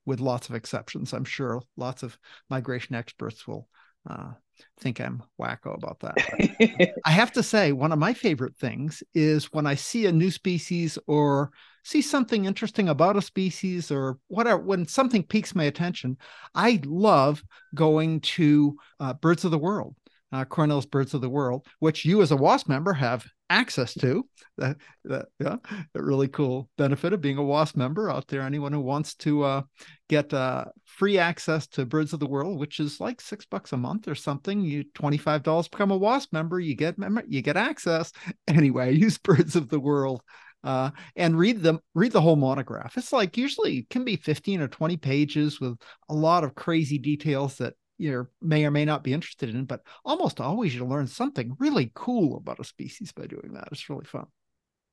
with 0.05 0.19
lots 0.19 0.49
of 0.49 0.57
exceptions. 0.57 1.13
I'm 1.13 1.25
sure 1.25 1.63
lots 1.77 2.03
of 2.03 2.19
migration 2.51 2.97
experts 2.97 3.47
will 3.47 3.69
uh, 4.09 4.33
think 4.81 5.01
I'm 5.01 5.23
wacko 5.41 5.77
about 5.77 6.01
that. 6.01 6.95
I 7.05 7.11
have 7.11 7.33
to 7.33 7.43
say, 7.43 7.73
one 7.73 7.93
of 7.93 7.99
my 7.99 8.13
favorite 8.13 8.57
things 8.57 9.03
is 9.15 9.53
when 9.53 9.67
I 9.67 9.75
see 9.75 10.07
a 10.07 10.13
new 10.13 10.31
species 10.31 10.99
or 11.07 11.51
see 11.85 12.03
something 12.03 12.45
interesting 12.45 12.89
about 12.89 13.17
a 13.17 13.23
species 13.23 13.91
or 13.91 14.19
whatever, 14.29 14.63
when 14.63 14.87
something 14.87 15.23
piques 15.23 15.55
my 15.55 15.65
attention, 15.65 16.17
I 16.55 16.81
love 16.85 17.43
going 17.75 18.21
to 18.21 18.77
uh, 19.01 19.15
Birds 19.15 19.45
of 19.45 19.51
the 19.51 19.59
World. 19.59 19.95
Uh, 20.33 20.45
Cornell's 20.45 20.87
Birds 20.87 21.15
of 21.15 21.21
the 21.21 21.29
World, 21.29 21.67
which 21.79 22.05
you 22.05 22.23
as 22.23 22.31
a 22.31 22.37
WASP 22.37 22.69
member 22.69 22.93
have 22.93 23.27
access 23.51 23.93
to. 23.95 24.27
That, 24.57 24.77
that 25.05 25.27
yeah, 25.39 25.57
a 25.95 26.03
really 26.03 26.29
cool 26.29 26.71
benefit 26.79 27.13
of 27.13 27.21
being 27.21 27.39
a 27.39 27.43
WASP 27.43 27.77
member 27.77 28.11
out 28.11 28.27
there. 28.29 28.43
Anyone 28.43 28.73
who 28.73 28.81
wants 28.81 29.15
to 29.17 29.43
uh, 29.43 29.63
get 30.09 30.33
uh, 30.33 30.67
free 30.85 31.19
access 31.19 31.67
to 31.69 31.87
Birds 31.87 32.13
of 32.13 32.21
the 32.21 32.27
World, 32.27 32.59
which 32.59 32.81
is 32.81 33.01
like 33.01 33.21
six 33.21 33.45
bucks 33.45 33.73
a 33.73 33.77
month 33.77 34.09
or 34.09 34.15
something, 34.15 34.61
you 34.63 34.85
twenty 34.95 35.19
five 35.19 35.43
dollars 35.43 35.69
become 35.69 35.91
a 35.91 35.97
WASP 35.97 36.33
member, 36.33 36.59
you 36.59 36.75
get 36.75 36.97
you 37.29 37.43
get 37.43 37.57
access. 37.57 38.13
Anyway, 38.49 38.93
use 38.97 39.19
Birds 39.19 39.57
of 39.57 39.69
the 39.69 39.81
World. 39.81 40.23
Uh, 40.65 40.91
and 41.17 41.37
read 41.37 41.61
them 41.61 41.81
read 41.95 42.13
the 42.13 42.21
whole 42.21 42.37
monograph 42.37 42.97
it's 42.97 43.13
like 43.13 43.37
usually 43.37 43.85
can 43.91 44.05
be 44.05 44.15
15 44.15 44.61
or 44.61 44.69
20 44.69 44.97
pages 44.97 45.61
with 45.61 45.77
a 46.09 46.15
lot 46.15 46.45
of 46.45 46.55
crazy 46.55 46.99
details 46.99 47.57
that 47.57 47.75
you 48.03 48.29
may 48.41 48.65
or 48.65 48.71
may 48.71 48.85
not 48.85 49.05
be 49.05 49.13
interested 49.13 49.51
in, 49.51 49.65
but 49.65 49.83
almost 50.05 50.41
always 50.41 50.75
you 50.75 50.85
learn 50.85 51.07
something 51.07 51.57
really 51.59 51.91
cool 51.95 52.37
about 52.37 52.61
a 52.61 52.65
species 52.65 53.13
by 53.13 53.27
doing 53.27 53.53
that. 53.55 53.69
It's 53.71 53.89
really 53.89 54.05
fun. 54.05 54.27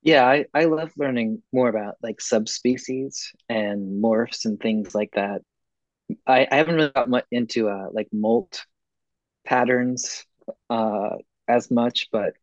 Yeah, 0.01 0.25
I, 0.25 0.45
I 0.53 0.65
love 0.65 0.91
learning 0.95 1.41
more 1.51 1.67
about 1.67 1.95
like 2.01 2.21
subspecies 2.21 3.33
and 3.49 4.01
morphs 4.01 4.45
and 4.45 4.59
things 4.59 4.95
like 4.95 5.11
that. 5.15 5.41
I, 6.25 6.47
I 6.49 6.55
haven't 6.55 6.75
really 6.75 6.91
got 6.91 7.09
much 7.09 7.25
into 7.31 7.67
uh, 7.67 7.87
like 7.91 8.07
molt 8.13 8.65
patterns 9.45 10.25
uh, 10.69 11.17
as 11.47 11.69
much, 11.69 12.07
but 12.11 12.33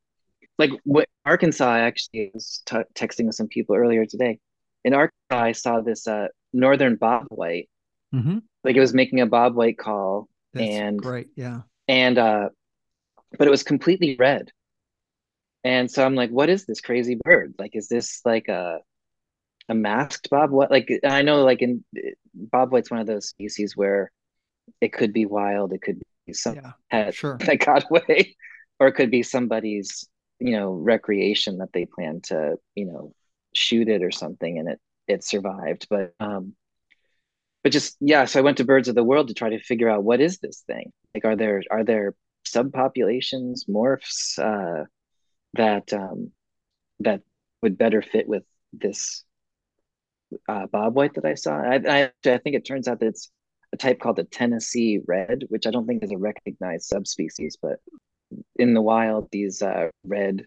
like 0.59 0.71
what 0.85 1.09
Arkansas 1.25 1.69
I 1.69 1.81
actually 1.81 2.31
was 2.35 2.63
t- 2.67 2.77
texting 2.95 3.27
with 3.27 3.35
some 3.35 3.49
people 3.49 3.77
earlier 3.77 4.05
today. 4.05 4.39
In 4.85 4.95
Arkansas, 4.95 5.13
I 5.31 5.53
saw 5.53 5.81
this 5.81 6.07
uh, 6.07 6.29
northern 6.53 6.97
bobwhite. 6.97 7.69
Mm-hmm. 8.15 8.39
Like 8.65 8.77
it 8.77 8.81
was 8.81 8.95
making 8.95 9.21
a 9.21 9.27
bobwhite 9.27 9.79
call, 9.79 10.29
that's 10.57 10.71
and 10.71 10.99
great, 11.01 11.29
yeah. 11.37 11.63
And 11.89 12.19
uh, 12.19 12.49
but 13.39 13.47
it 13.47 13.51
was 13.51 13.63
completely 13.63 14.17
red. 14.19 14.51
And 15.65 15.91
so 15.91 16.05
I'm 16.05 16.15
like, 16.15 16.31
what 16.31 16.49
is 16.49 16.65
this 16.65 16.81
crazy 16.81 17.19
bird? 17.25 17.55
Like, 17.59 17.75
is 17.75 17.89
this 17.89 18.21
like 18.25 18.49
a 18.49 18.79
a 19.69 19.75
masked 19.75 20.31
bob? 20.31 20.51
What 20.51 20.71
like 20.71 20.89
I 21.05 21.23
know 21.23 21.45
like 21.45 21.63
in 21.63 21.85
bobwhite's 22.53 22.91
one 22.91 23.01
of 23.01 23.07
those 23.07 23.29
species 23.29 23.77
where 23.77 24.13
it 24.81 24.93
could 24.93 25.13
be 25.13 25.27
wild, 25.27 25.73
it 25.73 25.83
could 25.83 26.01
be 26.27 26.33
some 26.33 26.57
yeah, 26.57 26.73
pet 26.91 27.15
sure. 27.15 27.39
that 27.47 27.59
got 27.59 27.85
away, 27.91 28.37
or 28.79 28.89
it 28.89 28.93
could 28.93 29.11
be 29.11 29.23
somebody's 29.23 30.09
you 30.39 30.53
know 30.53 30.73
recreation 30.73 31.59
that 31.59 31.73
they 31.73 31.87
plan 31.87 32.21
to 32.25 32.57
you 32.75 32.87
know 32.87 33.13
shoot 33.55 33.89
it 33.89 34.03
or 34.03 34.11
something, 34.11 34.59
and 34.59 34.69
it 34.69 34.81
it 35.09 35.25
survived. 35.25 35.87
But 35.91 36.15
um, 36.21 36.55
but 37.67 37.73
just 37.73 37.97
yeah 38.01 38.25
so 38.27 38.39
i 38.39 38.43
went 38.45 38.59
to 38.59 38.65
birds 38.65 38.87
of 38.87 38.95
the 38.95 39.03
world 39.03 39.27
to 39.27 39.35
try 39.35 39.51
to 39.51 39.59
figure 39.59 39.91
out 39.91 40.05
what 40.05 40.21
is 40.21 40.39
this 40.39 40.63
thing? 40.69 40.93
Like 41.13 41.25
are 41.25 41.35
there 41.35 41.65
are 41.69 41.83
there 41.83 42.15
subpopulations 42.47 43.69
morphs 43.69 44.39
uh, 44.39 44.85
that 45.55 45.93
um, 45.93 46.31
that 47.01 47.23
would 47.63 47.77
better 47.77 48.03
fit 48.03 48.29
with 48.29 48.45
this 48.73 49.25
uh, 50.49 50.69
bobwhite 50.69 51.15
that 51.15 51.25
i 51.25 51.35
saw? 51.35 51.57
I, 51.57 51.75
I, 51.89 52.13
I 52.25 52.39
think 52.39 52.55
it 52.55 52.65
turns 52.65 52.87
out 52.87 53.01
that 53.01 53.07
it's 53.07 53.33
a 53.73 53.77
type 53.77 53.99
called 53.99 54.19
the 54.19 54.23
tennessee 54.39 55.01
red 55.05 55.43
which 55.49 55.67
i 55.67 55.73
don't 55.73 55.89
think 55.89 56.05
is 56.05 56.13
a 56.13 56.19
recognized 56.19 56.85
subspecies 56.85 57.59
but 57.61 57.81
in 58.55 58.75
the 58.75 58.83
wild 58.83 59.29
these 59.33 59.61
uh, 59.61 59.89
red 60.05 60.47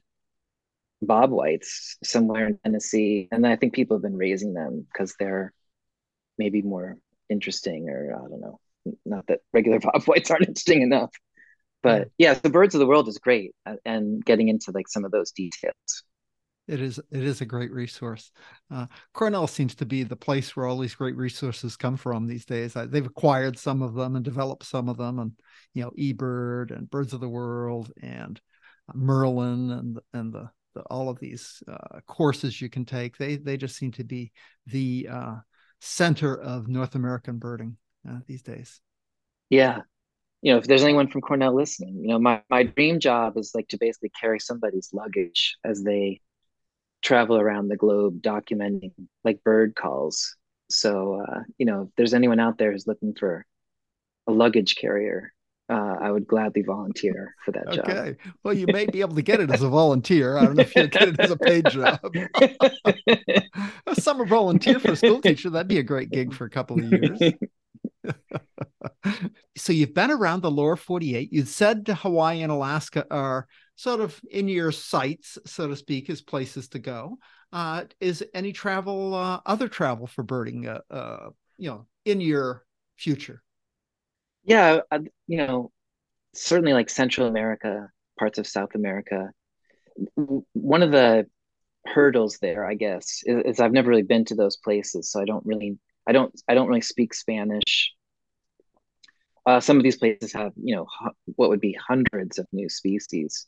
bobwhites 1.03 1.97
somewhere 2.01 2.47
in 2.47 2.57
tennessee 2.63 3.27
and 3.33 3.45
i 3.45 3.57
think 3.57 3.73
people 3.73 3.97
have 3.97 4.03
been 4.03 4.15
raising 4.15 4.53
them 4.53 4.87
because 4.89 5.13
they're 5.19 5.51
maybe 6.37 6.61
more 6.61 6.97
interesting 7.29 7.89
or 7.89 8.15
I 8.15 8.27
don't 8.27 8.41
know. 8.41 8.59
Not 9.05 9.27
that 9.27 9.39
regular 9.53 9.79
Bob 9.81 10.03
White's 10.05 10.31
aren't 10.31 10.47
interesting 10.47 10.81
enough, 10.81 11.11
but 11.81 12.09
yeah, 12.17 12.33
the 12.33 12.49
birds 12.49 12.75
of 12.75 12.79
the 12.79 12.87
world 12.87 13.07
is 13.07 13.17
great, 13.17 13.53
uh, 13.65 13.75
and 13.85 14.23
getting 14.23 14.49
into 14.49 14.71
like 14.71 14.87
some 14.87 15.05
of 15.05 15.11
those 15.11 15.31
details. 15.31 16.03
It 16.69 16.81
is 16.81 16.99
it 17.11 17.23
is 17.23 17.41
a 17.41 17.45
great 17.45 17.71
resource. 17.71 18.31
Uh, 18.69 18.85
Cornell 19.13 19.47
seems 19.47 19.73
to 19.75 19.87
be 19.87 20.03
the 20.03 20.15
place 20.15 20.55
where 20.55 20.67
all 20.67 20.77
these 20.77 20.93
great 20.93 21.15
resources 21.15 21.75
come 21.75 21.97
from 21.97 22.27
these 22.27 22.45
days. 22.45 22.75
I, 22.75 22.85
they've 22.85 23.05
acquired 23.05 23.57
some 23.57 23.81
of 23.81 23.95
them 23.95 24.15
and 24.15 24.23
developed 24.23 24.65
some 24.65 24.87
of 24.87 24.97
them, 24.97 25.17
and 25.17 25.31
you 25.73 25.83
know, 25.83 25.91
eBird 25.97 26.69
and 26.69 26.89
Birds 26.89 27.13
of 27.13 27.21
the 27.21 27.29
World 27.29 27.91
and 28.03 28.39
uh, 28.87 28.93
Merlin 28.95 29.71
and 29.71 29.99
and 30.13 30.31
the, 30.31 30.51
the 30.75 30.81
all 30.91 31.09
of 31.09 31.19
these 31.19 31.63
uh, 31.67 32.01
courses 32.07 32.61
you 32.61 32.69
can 32.69 32.85
take. 32.85 33.17
They 33.17 33.37
they 33.37 33.57
just 33.57 33.75
seem 33.75 33.91
to 33.93 34.03
be 34.03 34.31
the 34.67 35.07
uh, 35.11 35.35
center 35.79 36.35
of 36.35 36.67
North 36.67 36.95
American 36.95 37.37
birding 37.37 37.77
uh, 38.07 38.19
these 38.27 38.41
days. 38.41 38.81
Yeah. 39.49 39.81
You 40.41 40.53
know, 40.53 40.59
if 40.59 40.65
there's 40.65 40.83
anyone 40.83 41.09
from 41.09 41.21
Cornell 41.21 41.55
listening, 41.55 41.99
you 42.01 42.07
know, 42.09 42.19
my, 42.19 42.41
my 42.49 42.63
dream 42.63 42.99
job 42.99 43.37
is 43.37 43.51
like 43.53 43.67
to 43.69 43.77
basically 43.77 44.11
carry 44.19 44.39
somebody's 44.39 44.89
luggage 44.93 45.57
as 45.65 45.83
they 45.83 46.21
travel 47.01 47.37
around 47.37 47.67
the 47.67 47.77
globe 47.77 48.21
documenting 48.21 48.91
like 49.23 49.43
bird 49.43 49.75
calls. 49.75 50.35
So, 50.69 51.21
uh, 51.21 51.39
you 51.57 51.65
know, 51.65 51.83
if 51.83 51.89
there's 51.97 52.13
anyone 52.13 52.39
out 52.39 52.57
there 52.57 52.71
who's 52.71 52.87
looking 52.87 53.15
for 53.15 53.45
a 54.27 54.31
luggage 54.31 54.75
carrier, 54.75 55.33
uh, 55.69 55.97
I 56.01 56.09
would 56.11 56.25
gladly 56.25 56.63
volunteer 56.63 57.35
for 57.45 57.51
that 57.51 57.71
job. 57.71 57.87
Okay. 57.87 58.15
Well, 58.43 58.55
you 58.55 58.65
may 58.67 58.87
be 58.87 59.01
able 59.01 59.15
to 59.15 59.21
get 59.21 59.39
it 59.39 59.51
as 59.51 59.61
a 59.61 59.69
volunteer. 59.69 60.37
I 60.37 60.45
don't 60.45 60.55
know 60.55 60.61
if 60.61 60.75
you'll 60.75 60.87
get 60.87 61.09
it 61.09 61.19
as 61.19 61.29
a 61.29 61.37
paid 61.37 61.69
job. 61.69 61.99
a 63.87 63.95
summer 63.95 64.25
volunteer 64.25 64.79
for 64.79 64.91
a 64.91 64.95
school 64.95 65.21
teacher, 65.21 65.51
that'd 65.51 65.67
be 65.67 65.77
a 65.77 65.83
great 65.83 66.09
gig 66.09 66.33
for 66.33 66.45
a 66.45 66.49
couple 66.49 66.79
of 66.79 66.91
years. 66.91 67.33
so 69.57 69.71
you've 69.71 69.93
been 69.93 70.09
around 70.09 70.41
the 70.41 70.49
lower 70.49 70.75
48. 70.75 71.31
You 71.31 71.45
said 71.45 71.87
Hawaii 71.87 72.41
and 72.41 72.51
Alaska 72.51 73.05
are 73.11 73.47
sort 73.75 74.01
of 74.01 74.19
in 74.31 74.47
your 74.47 74.71
sights, 74.71 75.37
so 75.45 75.67
to 75.67 75.75
speak, 75.75 76.09
as 76.09 76.21
places 76.21 76.67
to 76.69 76.79
go. 76.79 77.19
Uh, 77.53 77.83
is 77.99 78.23
any 78.33 78.53
travel, 78.53 79.13
uh, 79.13 79.39
other 79.45 79.67
travel 79.67 80.07
for 80.07 80.23
birding, 80.23 80.67
uh, 80.67 80.81
uh 80.89 81.29
you 81.57 81.69
know, 81.69 81.85
in 82.05 82.21
your 82.21 82.63
future? 82.97 83.43
Yeah 84.49 84.79
I, 84.91 84.99
you 85.27 85.37
know 85.37 85.71
certainly 86.33 86.73
like 86.73 86.89
central 86.89 87.27
america 87.27 87.89
parts 88.17 88.39
of 88.39 88.47
south 88.47 88.75
america 88.75 89.29
one 90.53 90.83
of 90.83 90.91
the 90.91 91.27
hurdles 91.85 92.39
there 92.41 92.65
i 92.65 92.73
guess 92.73 93.21
is, 93.25 93.43
is, 93.45 93.59
i've 93.59 93.71
never 93.71 93.89
really 93.89 94.03
been 94.03 94.25
to 94.25 94.35
those 94.35 94.57
places 94.57 95.11
so 95.11 95.21
i 95.21 95.25
don't 95.25 95.45
really 95.45 95.77
i 96.07 96.11
don't 96.11 96.33
i 96.47 96.53
don't 96.53 96.67
really 96.67 96.81
speak 96.81 97.13
spanish. 97.13 97.93
Uh, 99.45 99.59
some 99.59 99.77
of 99.77 99.83
these 99.83 99.97
places 99.97 100.33
have 100.33 100.51
you 100.61 100.75
know 100.75 100.85
what 101.35 101.49
would 101.49 101.61
be 101.61 101.73
hundreds 101.87 102.37
of 102.37 102.45
new 102.51 102.69
species. 102.69 103.47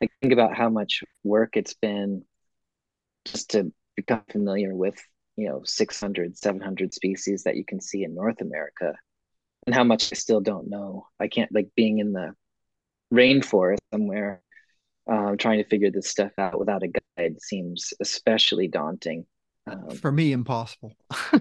Like 0.00 0.12
think 0.20 0.32
about 0.32 0.56
how 0.56 0.68
much 0.68 1.02
work 1.24 1.56
it's 1.56 1.74
been 1.74 2.24
just 3.24 3.50
to 3.50 3.72
become 3.96 4.22
familiar 4.30 4.74
with 4.74 4.96
you 5.36 5.48
know 5.48 5.62
600 5.64 6.36
700 6.36 6.94
species 6.94 7.42
that 7.44 7.56
you 7.56 7.64
can 7.64 7.80
see 7.80 8.04
in 8.04 8.14
north 8.14 8.40
america 8.40 8.94
and 9.66 9.74
how 9.74 9.84
much 9.84 10.12
I 10.12 10.16
still 10.16 10.40
don't 10.40 10.68
know. 10.68 11.06
I 11.20 11.28
can't 11.28 11.52
like 11.52 11.68
being 11.74 11.98
in 11.98 12.12
the 12.12 12.34
rainforest 13.12 13.78
somewhere, 13.92 14.42
um, 15.06 15.36
trying 15.36 15.62
to 15.62 15.68
figure 15.68 15.90
this 15.90 16.08
stuff 16.08 16.32
out 16.38 16.58
without 16.58 16.82
a 16.82 16.88
guide 16.88 17.40
seems 17.40 17.92
especially 18.00 18.68
daunting. 18.68 19.26
Um, 19.66 19.90
For 19.90 20.12
me, 20.12 20.32
impossible. 20.32 20.94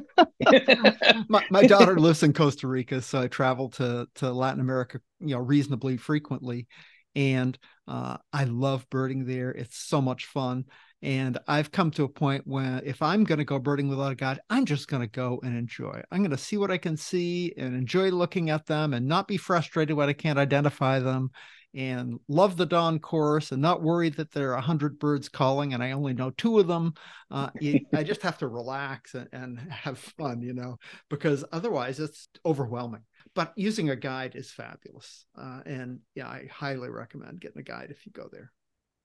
my, 1.28 1.44
my 1.50 1.64
daughter 1.68 2.00
lives 2.00 2.24
in 2.24 2.34
Costa 2.34 2.68
Rica, 2.68 3.02
so 3.02 3.22
I 3.22 3.28
travel 3.28 3.70
to 3.72 4.08
to 4.16 4.32
Latin 4.32 4.62
America, 4.62 5.02
you 5.20 5.36
know, 5.36 5.42
reasonably 5.42 5.98
frequently, 5.98 6.68
and 7.16 7.58
uh, 7.88 8.18
I 8.32 8.46
love 8.46 8.90
birding 8.90 9.26
there. 9.26 9.52
It's 9.52 9.78
so 9.78 10.02
much 10.02 10.26
fun. 10.26 10.66
And 11.04 11.38
I've 11.50 11.70
come 11.70 11.92
to 11.92 12.06
a 12.06 12.10
point 12.10 12.48
where 12.48 12.82
if 12.86 13.02
I'm 13.02 13.26
going 13.26 13.40
to 13.40 13.44
go 13.44 13.60
birding 13.60 13.90
without 13.90 14.14
a 14.14 14.16
guide, 14.16 14.40
I'm 14.50 14.66
just 14.66 14.88
going 14.88 15.02
to 15.02 15.08
go 15.08 15.38
and 15.44 15.56
enjoy. 15.58 16.02
I'm 16.10 16.20
going 16.20 16.32
to 16.32 16.38
see 16.38 16.56
what 16.56 16.72
I 16.72 16.78
can 16.78 16.96
see 16.96 17.54
and 17.58 17.76
enjoy 17.76 18.10
looking 18.10 18.50
at 18.50 18.66
them 18.66 18.94
and 18.94 19.06
not 19.06 19.28
be 19.28 19.36
frustrated 19.36 19.98
when 19.98 20.08
I 20.08 20.14
can't 20.14 20.40
identify 20.40 21.00
them 21.00 21.32
and 21.76 22.22
love 22.30 22.56
the 22.56 22.66
dawn 22.66 23.00
chorus 23.00 23.52
and 23.52 23.62
not 23.62 23.82
worry 23.82 24.10
that 24.12 24.32
there 24.32 24.52
are 24.52 24.58
a 24.58 24.62
hundred 24.62 24.98
birds 24.98 25.28
calling 25.28 25.74
and 25.74 25.84
I 25.84 25.92
only 25.92 26.14
know 26.14 26.30
two 26.32 26.60
of 26.60 26.68
them. 26.68 26.94
Uh, 27.30 27.50
I 27.94 28.04
just 28.04 28.22
have 28.22 28.38
to 28.38 28.48
relax 28.48 29.14
and, 29.14 29.28
and 29.34 29.60
have 29.60 29.98
fun, 30.00 30.42
you 30.42 30.54
know, 30.54 30.78
because 31.10 31.44
otherwise 31.52 32.00
it's 32.00 32.30
overwhelming. 32.46 33.02
But 33.36 33.52
using 33.58 33.90
a 33.90 33.96
guide 33.98 34.36
is 34.36 34.52
fabulous, 34.52 35.26
uh, 35.38 35.62
and 35.66 36.00
yeah, 36.16 36.28
I 36.28 36.48
highly 36.52 36.90
recommend 36.90 37.42
getting 37.42 37.60
a 37.60 37.64
guide 37.64 37.88
if 37.90 38.06
you 38.06 38.12
go 38.12 38.30
there. 38.32 38.52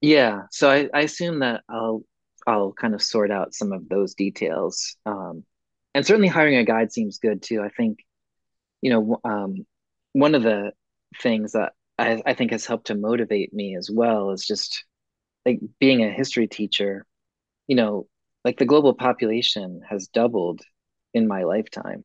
Yeah, 0.00 0.42
so 0.50 0.70
I, 0.70 0.88
I 0.94 1.00
assume 1.02 1.40
that 1.40 1.62
I'll 1.68 2.02
I'll 2.46 2.72
kind 2.72 2.94
of 2.94 3.02
sort 3.02 3.30
out 3.30 3.54
some 3.54 3.72
of 3.72 3.88
those 3.88 4.14
details, 4.14 4.96
um, 5.06 5.44
and 5.94 6.06
certainly 6.06 6.28
hiring 6.28 6.56
a 6.56 6.64
guide 6.64 6.92
seems 6.92 7.18
good 7.18 7.42
too. 7.42 7.62
I 7.62 7.68
think, 7.70 7.98
you 8.82 8.90
know, 8.90 9.20
um, 9.24 9.66
one 10.12 10.34
of 10.34 10.42
the 10.42 10.72
things 11.22 11.52
that 11.52 11.72
I, 11.98 12.22
I 12.26 12.34
think 12.34 12.52
has 12.52 12.66
helped 12.66 12.88
to 12.88 12.94
motivate 12.94 13.52
me 13.54 13.76
as 13.76 13.90
well 13.92 14.30
is 14.32 14.46
just 14.46 14.84
like 15.46 15.60
being 15.80 16.04
a 16.04 16.10
history 16.12 16.48
teacher, 16.48 17.06
you 17.68 17.76
know, 17.76 18.08
like 18.44 18.58
the 18.58 18.66
global 18.66 18.94
population 18.94 19.82
has 19.88 20.08
doubled 20.08 20.62
in 21.14 21.28
my 21.28 21.44
lifetime. 21.44 22.04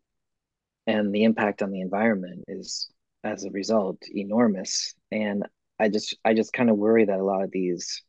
And 0.88 1.14
the 1.14 1.24
impact 1.24 1.62
on 1.62 1.72
the 1.72 1.82
environment 1.82 2.46
is 2.48 2.89
as 3.24 3.46
a 3.46 3.52
result 3.52 4.00
enormous. 4.10 4.96
And 5.12 5.46
I 5.84 5.89
just 5.89 6.17
I 6.25 6.34
just 6.34 6.53
kind 6.53 6.69
of 6.69 6.77
worry 6.77 7.05
that 7.05 7.19
a 7.19 7.23
lot 7.23 7.43
of 7.43 7.51
these 7.51 8.01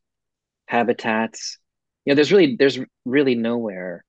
habitats, 0.67 1.57
you 2.05 2.11
know, 2.11 2.15
there's 2.15 2.31
really 2.31 2.55
there's 2.57 2.79
really 3.05 3.35
nowhere 3.35 4.03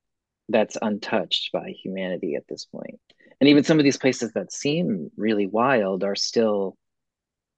that's 0.49 0.79
untouched 0.81 1.51
by 1.53 1.71
humanity 1.71 2.37
at 2.37 2.45
this 2.49 2.67
point. 2.67 3.01
And 3.41 3.49
even 3.49 3.65
some 3.65 3.79
of 3.79 3.85
these 3.85 3.99
places 3.99 4.33
that 4.35 4.53
seem 4.53 5.11
really 5.17 5.47
wild 5.47 6.05
are 6.05 6.15
still 6.15 6.77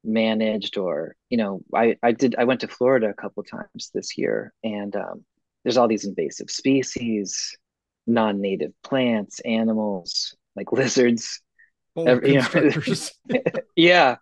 managed 0.04 0.78
or 0.78 1.16
you 1.28 1.36
know 1.36 1.60
i 1.74 1.96
i 2.04 2.12
did 2.12 2.36
i 2.38 2.44
went 2.44 2.60
to 2.60 2.68
florida 2.68 3.08
a 3.08 3.20
couple 3.20 3.42
times 3.42 3.90
this 3.92 4.16
year 4.16 4.52
and 4.62 4.94
um, 4.94 5.24
there's 5.64 5.76
all 5.76 5.88
these 5.88 6.04
invasive 6.04 6.48
species 6.48 7.56
non-native 8.06 8.72
plants 8.82 9.40
animals 9.40 10.36
like 10.58 10.72
lizards. 10.72 11.40
Every, 11.96 12.34
you 12.34 12.40
know, 12.40 13.50
yeah 13.76 14.16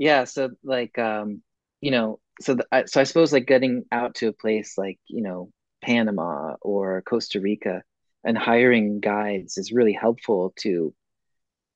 yeah 0.00 0.24
so 0.24 0.48
like 0.64 0.98
um 0.98 1.42
you 1.82 1.90
know 1.90 2.18
so 2.40 2.54
the, 2.54 2.66
I, 2.72 2.86
so 2.86 3.00
i 3.00 3.04
suppose 3.04 3.32
like 3.32 3.46
getting 3.46 3.84
out 3.92 4.16
to 4.16 4.28
a 4.28 4.32
place 4.32 4.76
like 4.78 4.98
you 5.06 5.22
know 5.22 5.50
panama 5.82 6.56
or 6.62 7.02
costa 7.02 7.38
rica 7.40 7.82
and 8.24 8.36
hiring 8.36 9.00
guides 9.00 9.58
is 9.58 9.72
really 9.72 9.92
helpful 9.92 10.54
to 10.60 10.94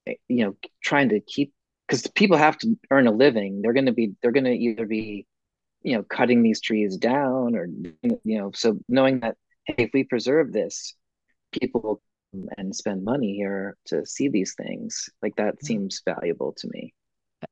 you 0.06 0.44
know 0.44 0.56
trying 0.82 1.10
to 1.10 1.20
keep 1.20 1.52
because 1.86 2.06
people 2.08 2.38
have 2.38 2.56
to 2.58 2.78
earn 2.90 3.06
a 3.06 3.12
living 3.12 3.60
they're 3.60 3.74
going 3.74 3.86
to 3.86 3.92
be 3.92 4.14
they're 4.22 4.32
going 4.32 4.44
to 4.44 4.52
either 4.52 4.86
be 4.86 5.26
you 5.82 5.94
know 5.94 6.02
cutting 6.02 6.42
these 6.42 6.62
trees 6.62 6.96
down 6.96 7.54
or 7.54 7.66
you 8.02 8.38
know 8.38 8.50
so 8.54 8.78
knowing 8.88 9.20
that 9.20 9.36
hey 9.66 9.84
if 9.84 9.90
we 9.92 10.02
preserve 10.02 10.50
this 10.50 10.94
people 11.52 11.80
will 11.82 12.02
and 12.56 12.74
spend 12.74 13.04
money 13.04 13.34
here 13.34 13.76
to 13.84 14.04
see 14.04 14.28
these 14.28 14.54
things 14.54 15.08
like 15.22 15.36
that 15.36 15.54
yeah. 15.60 15.66
seems 15.66 16.02
valuable 16.04 16.52
to 16.56 16.68
me 16.72 16.92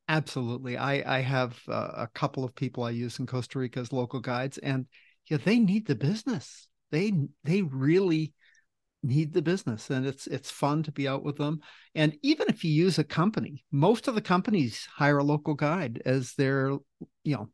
absolutely 0.08 0.76
i 0.76 1.18
i 1.18 1.20
have 1.20 1.58
uh, 1.68 1.90
a 1.96 2.08
couple 2.14 2.44
of 2.44 2.54
people 2.54 2.84
i 2.84 2.90
use 2.90 3.18
in 3.18 3.26
costa 3.26 3.58
rica 3.58 3.80
as 3.80 3.92
local 3.92 4.20
guides 4.20 4.58
and 4.58 4.86
yeah 5.30 5.38
they 5.44 5.58
need 5.58 5.86
the 5.86 5.94
business. 5.94 6.68
They 6.90 7.12
they 7.44 7.62
really 7.62 8.34
need 9.02 9.32
the 9.32 9.42
business 9.42 9.90
and 9.90 10.06
it's 10.06 10.26
it's 10.28 10.50
fun 10.50 10.84
to 10.84 10.92
be 10.92 11.08
out 11.08 11.24
with 11.24 11.36
them 11.36 11.58
and 11.96 12.16
even 12.22 12.46
if 12.48 12.62
you 12.62 12.70
use 12.70 13.00
a 13.00 13.04
company 13.04 13.64
most 13.72 14.06
of 14.06 14.14
the 14.14 14.20
companies 14.20 14.86
hire 14.94 15.18
a 15.18 15.24
local 15.24 15.54
guide 15.54 16.00
as 16.04 16.34
their 16.34 16.70
you 17.24 17.34
know 17.34 17.48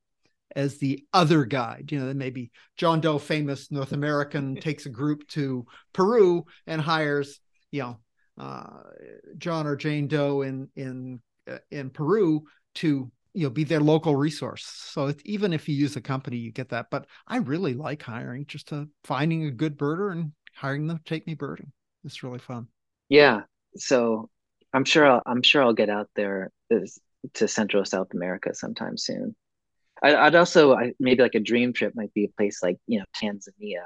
as 0.57 0.79
the 0.79 1.05
other 1.13 1.45
guide. 1.45 1.91
You 1.91 2.01
know 2.01 2.13
maybe 2.13 2.51
john 2.77 3.01
doe 3.01 3.19
famous 3.19 3.71
north 3.71 3.93
american 3.93 4.57
takes 4.61 4.85
a 4.85 4.91
group 4.91 5.27
to 5.29 5.65
peru 5.95 6.45
and 6.67 6.83
hires 6.83 7.41
you 7.71 7.83
know 7.83 7.99
uh, 8.37 8.83
john 9.39 9.67
or 9.67 9.77
jane 9.77 10.07
doe 10.07 10.43
in 10.43 10.69
in 10.77 11.21
in 11.71 11.91
peru 11.91 12.45
to 12.75 13.11
you 13.35 13.45
know 13.45 13.51
be 13.51 13.65
their 13.65 13.81
local 13.81 14.17
resource 14.17 14.65
so 14.65 15.13
even 15.25 15.53
if 15.53 15.69
you 15.69 15.75
use 15.75 15.97
a 15.97 16.01
company 16.01 16.37
you 16.37 16.51
get 16.51 16.71
that 16.71 16.87
but 16.91 17.07
i 17.27 17.37
really 17.37 17.75
like 17.75 18.03
hiring 18.03 18.47
just 18.47 18.69
to 18.69 18.89
finding 19.05 19.45
a 19.45 19.51
good 19.51 19.79
birder 19.79 20.13
and 20.13 20.33
hiring 20.59 20.89
them 20.89 20.99
to 20.99 21.05
take 21.05 21.27
me 21.27 21.35
birding. 21.35 21.73
It's 22.05 22.23
really 22.23 22.41
fun. 22.41 22.67
Yeah. 23.09 23.43
So 23.77 24.29
I'm 24.73 24.85
sure 24.85 25.07
I'll, 25.07 25.23
I'm 25.25 25.43
sure 25.43 25.63
I'll 25.63 25.73
get 25.73 25.89
out 25.89 26.09
there 26.17 26.51
to 27.35 27.49
Central 27.49 27.85
South 27.85 28.09
America 28.13 28.55
sometime 28.55 28.97
soon. 28.97 29.35
I, 30.03 30.25
would 30.25 30.35
also 30.35 30.75
I, 30.75 30.93
maybe 31.01 31.23
like 31.23 31.35
a 31.35 31.41
dream 31.41 31.73
trip 31.73 31.95
might 31.97 32.15
be 32.15 32.25
a 32.25 32.37
place 32.37 32.63
like 32.63 32.79
you 32.87 33.01
know 33.01 33.05
Tanzania, 33.17 33.85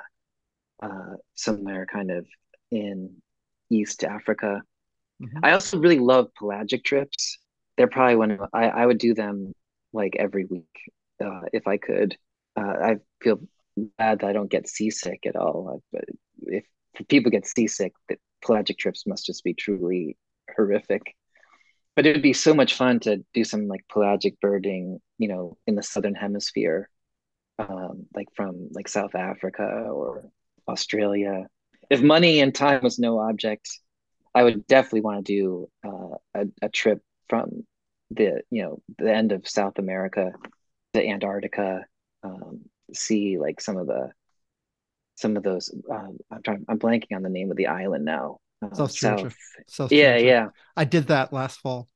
uh, 0.83 1.17
somewhere 1.35 1.87
kind 1.87 2.11
of 2.11 2.27
in 2.71 3.15
East 3.71 4.05
Africa. 4.05 4.63
Mm-hmm. 5.23 5.39
I 5.43 5.53
also 5.53 5.79
really 5.79 5.99
love 5.99 6.29
pelagic 6.39 6.85
trips. 6.85 7.39
They're 7.77 7.89
probably 7.89 8.17
one 8.17 8.31
of 8.33 8.41
I, 8.53 8.69
I 8.69 8.87
would 8.87 8.99
do 8.99 9.15
them 9.15 9.53
like 9.93 10.17
every 10.19 10.45
week 10.45 10.93
uh, 11.25 11.43
if 11.53 11.67
I 11.67 11.77
could. 11.79 12.17
Uh, 12.57 12.61
I 12.63 12.97
feel 13.23 13.41
bad 13.99 14.21
that 14.21 14.27
I 14.27 14.33
don't 14.33 14.51
get 14.51 14.69
seasick 14.69 15.27
at 15.27 15.37
all. 15.37 15.83
But 15.93 16.05
if 16.43 16.65
people 17.09 17.31
get 17.31 17.47
seasick, 17.47 17.93
the 18.09 18.17
pelagic 18.45 18.79
trips 18.79 19.07
must 19.07 19.27
just 19.27 19.45
be 19.45 19.55
truly 19.55 20.17
horrific. 20.55 21.15
But 21.97 22.07
it 22.07 22.15
would 22.15 22.23
be 22.23 22.33
so 22.33 22.55
much 22.55 22.75
fun 22.75 23.01
to 23.01 23.25
do 23.35 23.45
some 23.45 23.69
like 23.69 23.85
pelagic 23.89 24.41
birding, 24.41 25.01
you 25.19 25.29
know, 25.29 25.59
in 25.67 25.75
the 25.75 25.83
southern 25.83 26.15
hemisphere, 26.15 26.89
um, 27.59 28.07
like 28.15 28.29
from 28.35 28.69
like 28.73 28.89
South 28.89 29.15
Africa 29.15 29.63
or 29.63 30.31
Australia. 30.69 31.47
If 31.91 32.03
money 32.03 32.41
and 32.41 32.55
time 32.55 32.81
was 32.83 32.99
no 32.99 33.19
object, 33.19 33.69
I 34.35 34.43
would 34.43 34.67
definitely 34.67 35.03
want 35.03 35.27
to 35.27 35.33
do 35.33 35.69
uh, 35.87 36.17
a, 36.35 36.47
a 36.63 36.69
trip 36.71 37.03
from 37.29 37.67
the 38.11 38.43
you 38.51 38.63
know 38.63 38.83
the 38.99 39.13
end 39.13 39.33
of 39.33 39.49
South 39.49 39.79
America 39.79 40.33
to 40.95 41.07
Antarctica, 41.07 41.85
um, 42.23 42.61
see 42.93 43.39
like 43.39 43.61
some 43.61 43.77
of 43.77 43.87
the 43.87 44.11
some 45.17 45.37
of 45.37 45.43
those. 45.43 45.75
Um, 45.91 46.19
I'm 46.31 46.43
trying. 46.43 46.65
I'm 46.69 46.79
blanking 46.79 47.17
on 47.17 47.23
the 47.23 47.29
name 47.29 47.51
of 47.51 47.57
the 47.57 47.69
island 47.69 48.05
now. 48.05 48.39
Um, 48.61 48.75
South 48.75 48.95
Georgia. 48.95 49.31
South 49.69 49.93
yeah, 49.93 50.19
Georgia. 50.19 50.27
yeah. 50.27 50.47
I 50.77 50.85
did 50.85 51.09
that 51.09 51.33
last 51.33 51.61
fall. 51.61 51.89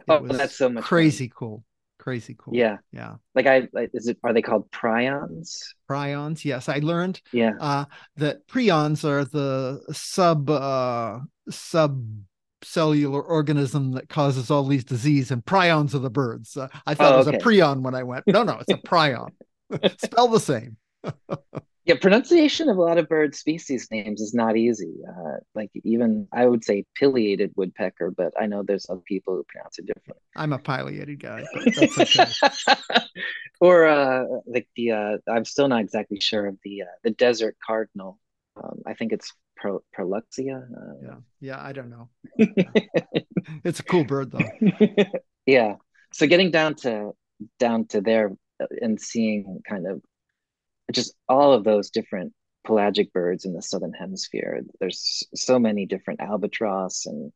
It 0.00 0.04
oh, 0.08 0.26
that's 0.26 0.56
so 0.56 0.68
much 0.68 0.84
crazy 0.84 1.28
fun. 1.28 1.34
cool. 1.36 1.64
Crazy 1.98 2.36
cool. 2.38 2.54
Yeah, 2.54 2.76
yeah. 2.92 3.16
Like 3.34 3.46
I, 3.46 3.68
like, 3.72 3.90
is 3.92 4.06
it? 4.06 4.18
Are 4.22 4.32
they 4.32 4.42
called 4.42 4.70
prions? 4.70 5.58
Prions. 5.90 6.44
Yes, 6.44 6.68
I 6.68 6.78
learned. 6.78 7.20
Yeah. 7.32 7.52
Uh, 7.58 7.86
that 8.16 8.46
prions 8.46 9.04
are 9.04 9.24
the 9.24 9.82
sub 9.92 10.48
uh 10.48 11.18
sub 11.50 12.04
cellular 12.66 13.22
organism 13.22 13.92
that 13.92 14.08
causes 14.08 14.50
all 14.50 14.64
these 14.64 14.84
disease 14.84 15.30
and 15.30 15.44
prions 15.44 15.94
are 15.94 16.00
the 16.00 16.10
birds 16.10 16.56
uh, 16.56 16.68
i 16.86 16.94
thought 16.94 17.12
oh, 17.12 17.14
it 17.14 17.18
was 17.18 17.28
a 17.28 17.32
prion 17.32 17.82
when 17.82 17.94
i 17.94 18.02
went 18.02 18.24
no 18.26 18.42
no 18.42 18.58
it's 18.58 18.72
a 18.72 18.76
prion 18.88 19.30
spell 19.98 20.28
the 20.28 20.40
same 20.40 20.76
yeah, 21.86 21.94
pronunciation 22.00 22.68
of 22.68 22.78
a 22.78 22.82
lot 22.82 22.98
of 22.98 23.08
bird 23.08 23.34
species 23.34 23.88
names 23.92 24.20
is 24.20 24.34
not 24.34 24.56
easy. 24.56 24.96
Uh, 25.08 25.36
like 25.54 25.70
even 25.84 26.26
I 26.32 26.46
would 26.46 26.64
say 26.64 26.84
pileated 26.98 27.52
woodpecker, 27.54 28.10
but 28.10 28.32
I 28.38 28.46
know 28.46 28.64
there's 28.64 28.90
other 28.90 29.02
people 29.06 29.36
who 29.36 29.44
pronounce 29.44 29.78
it 29.78 29.86
differently. 29.86 30.20
I'm 30.34 30.52
a 30.52 30.58
pileated 30.58 31.20
guy, 31.20 31.44
okay. 31.54 32.26
or 33.60 33.86
uh, 33.86 34.24
like 34.46 34.68
the 34.74 34.90
uh, 34.90 35.18
I'm 35.28 35.44
still 35.44 35.68
not 35.68 35.80
exactly 35.80 36.18
sure 36.18 36.46
of 36.46 36.58
the 36.64 36.82
uh, 36.82 36.96
the 37.04 37.10
desert 37.10 37.56
cardinal. 37.64 38.18
Um, 38.60 38.82
I 38.84 38.94
think 38.94 39.12
it's 39.12 39.32
Pro. 39.56 39.76
Uh, 39.76 40.60
yeah, 41.02 41.16
yeah, 41.40 41.62
I 41.62 41.72
don't 41.72 41.90
know. 41.90 42.08
it's 43.64 43.80
a 43.80 43.84
cool 43.84 44.04
bird 44.04 44.30
though. 44.30 45.04
yeah. 45.46 45.74
So 46.12 46.26
getting 46.26 46.50
down 46.50 46.74
to 46.76 47.12
down 47.58 47.86
to 47.88 48.00
there 48.00 48.32
uh, 48.60 48.66
and 48.80 49.00
seeing 49.00 49.60
kind 49.68 49.86
of 49.86 50.02
just 50.92 51.14
all 51.28 51.52
of 51.52 51.64
those 51.64 51.90
different 51.90 52.32
pelagic 52.64 53.12
birds 53.12 53.44
in 53.44 53.54
the 53.54 53.62
southern 53.62 53.92
hemisphere. 53.92 54.60
There's 54.80 55.24
so 55.34 55.58
many 55.58 55.86
different 55.86 56.20
albatross 56.20 57.06
and 57.06 57.32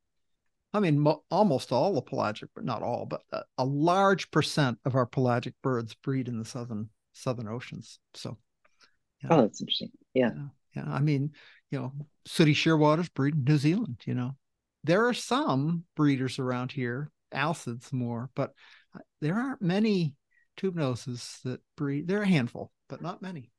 I 0.73 0.79
mean, 0.79 1.01
mo- 1.01 1.25
almost 1.33 1.73
all 1.73 1.95
the 1.95 2.01
pelagic, 2.01 2.49
but 2.55 2.65
not 2.65 2.83
all, 2.83 3.05
but 3.05 3.23
a, 3.33 3.43
a, 3.59 3.65
large 3.65 4.31
percent 4.31 4.79
of 4.85 4.95
our 4.95 5.07
pelagic 5.07 5.55
birds 5.63 5.95
breed 5.95 6.29
in 6.29 6.39
the 6.39 6.45
southern 6.45 6.91
southern 7.13 7.49
oceans. 7.49 7.99
So 8.15 8.39
Yeah. 9.23 9.31
Oh, 9.33 9.41
that's 9.43 9.61
interesting. 9.61 9.91
Yeah. 10.15 10.31
yeah. 10.35 10.47
Yeah. 10.77 10.85
I 10.87 11.01
mean, 11.01 11.33
you 11.71 11.79
know, 11.79 11.93
sooty 12.27 12.55
shearwaters 12.55 13.13
breed 13.13 13.35
in 13.35 13.45
New 13.45 13.57
Zealand, 13.57 13.99
you 14.05 14.15
know. 14.15 14.37
There 14.85 15.07
are 15.07 15.15
some 15.15 15.85
breeders 15.95 16.39
around 16.39 16.73
here, 16.73 17.11
Alcids 17.33 17.93
more, 17.93 18.31
but 18.35 18.53
uh, 18.95 19.01
there 19.21 19.35
aren't 19.35 19.63
many 19.63 20.15
tube 20.57 20.75
noses 20.77 21.39
that 21.45 21.61
breed. 21.77 22.09
There 22.09 22.21
are 22.21 22.25
a 22.25 22.29
handful, 22.29 22.73
but 22.89 23.03
not 23.03 23.23
many. 23.23 23.51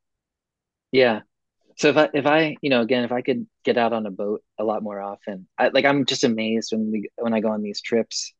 Yeah. 0.91 1.21
So 1.77 1.89
if 1.89 1.97
I 1.97 2.09
if 2.13 2.25
I, 2.25 2.55
you 2.61 2.69
know, 2.69 2.81
again, 2.81 3.03
if 3.03 3.11
I 3.11 3.21
could 3.21 3.47
get 3.63 3.77
out 3.77 3.93
on 3.93 4.05
a 4.05 4.11
boat 4.11 4.43
a 4.59 4.63
lot 4.63 4.83
more 4.83 4.99
often, 4.99 5.47
I 5.57 5.69
like 5.69 5.85
I'm 5.85 6.05
just 6.05 6.23
amazed 6.23 6.71
when 6.71 6.91
we 6.91 7.09
when 7.17 7.33
I 7.33 7.39
go 7.39 7.49
on 7.49 7.61
these 7.61 7.81
trips 7.81 8.33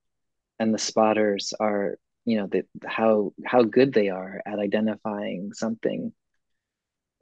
and 0.60 0.74
the 0.74 0.80
spotters 0.80 1.54
are, 1.60 1.98
you 2.26 2.38
know, 2.38 2.48
the 2.48 2.64
how 2.86 3.34
how 3.46 3.64
good 3.64 3.94
they 3.94 4.10
are 4.10 4.42
at 4.46 4.60
identifying 4.60 5.54
something 5.54 6.14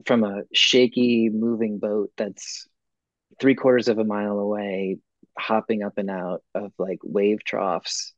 from 0.06 0.24
a 0.24 0.42
shaky 0.52 1.28
moving 1.28 1.78
boat 1.78 2.10
that's 2.16 2.66
three 3.40 3.54
quarters 3.54 3.88
of 3.88 3.98
a 3.98 4.04
mile 4.04 4.38
away, 4.38 4.98
hopping 5.38 5.82
up 5.82 5.98
and 5.98 6.10
out 6.10 6.42
of 6.54 6.72
like 6.78 6.98
wave 7.02 7.44
troughs. 7.44 8.12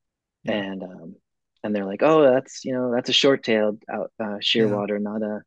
Yeah. 0.44 0.52
And 0.52 0.82
um 0.82 1.16
and 1.64 1.74
they're 1.74 1.86
like, 1.86 2.02
oh, 2.02 2.22
that's 2.22 2.64
you 2.64 2.72
know, 2.72 2.92
that's 2.92 3.08
a 3.08 3.12
short-tailed 3.12 3.82
out 3.90 4.10
uh, 4.18 4.38
shearwater, 4.40 4.98
yeah. 4.98 5.10
not 5.10 5.22
a 5.22 5.40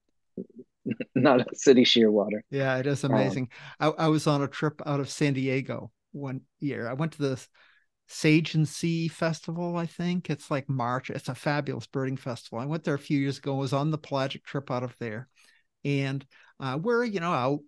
not 1.15 1.41
a 1.41 1.45
sooty 1.55 1.83
shearwater. 1.83 2.41
Yeah, 2.49 2.77
it 2.77 2.87
is 2.87 3.03
um, 3.03 3.11
amazing. 3.11 3.49
Um, 3.79 3.93
I, 3.97 4.05
I 4.05 4.07
was 4.07 4.27
on 4.27 4.41
a 4.41 4.47
trip 4.47 4.81
out 4.85 4.99
of 4.99 5.09
San 5.09 5.33
Diego 5.33 5.91
one 6.11 6.41
year. 6.59 6.87
I 6.87 6.93
went 6.93 7.13
to 7.13 7.21
the 7.21 7.47
Sage 8.07 8.53
and 8.53 8.67
Sea 8.67 9.07
Festival, 9.07 9.77
I 9.77 9.85
think. 9.85 10.29
It's 10.29 10.51
like 10.51 10.69
March. 10.69 11.09
It's 11.09 11.29
a 11.29 11.35
fabulous 11.35 11.87
birding 11.87 12.17
festival. 12.17 12.59
I 12.59 12.65
went 12.65 12.83
there 12.83 12.93
a 12.93 12.99
few 12.99 13.19
years 13.19 13.39
ago, 13.39 13.55
was 13.55 13.73
on 13.73 13.91
the 13.91 13.97
pelagic 13.97 14.43
trip 14.45 14.69
out 14.69 14.83
of 14.83 14.95
there. 14.99 15.27
And 15.85 16.25
uh, 16.59 16.77
we're, 16.81 17.05
you 17.05 17.21
know, 17.21 17.31
out, 17.31 17.59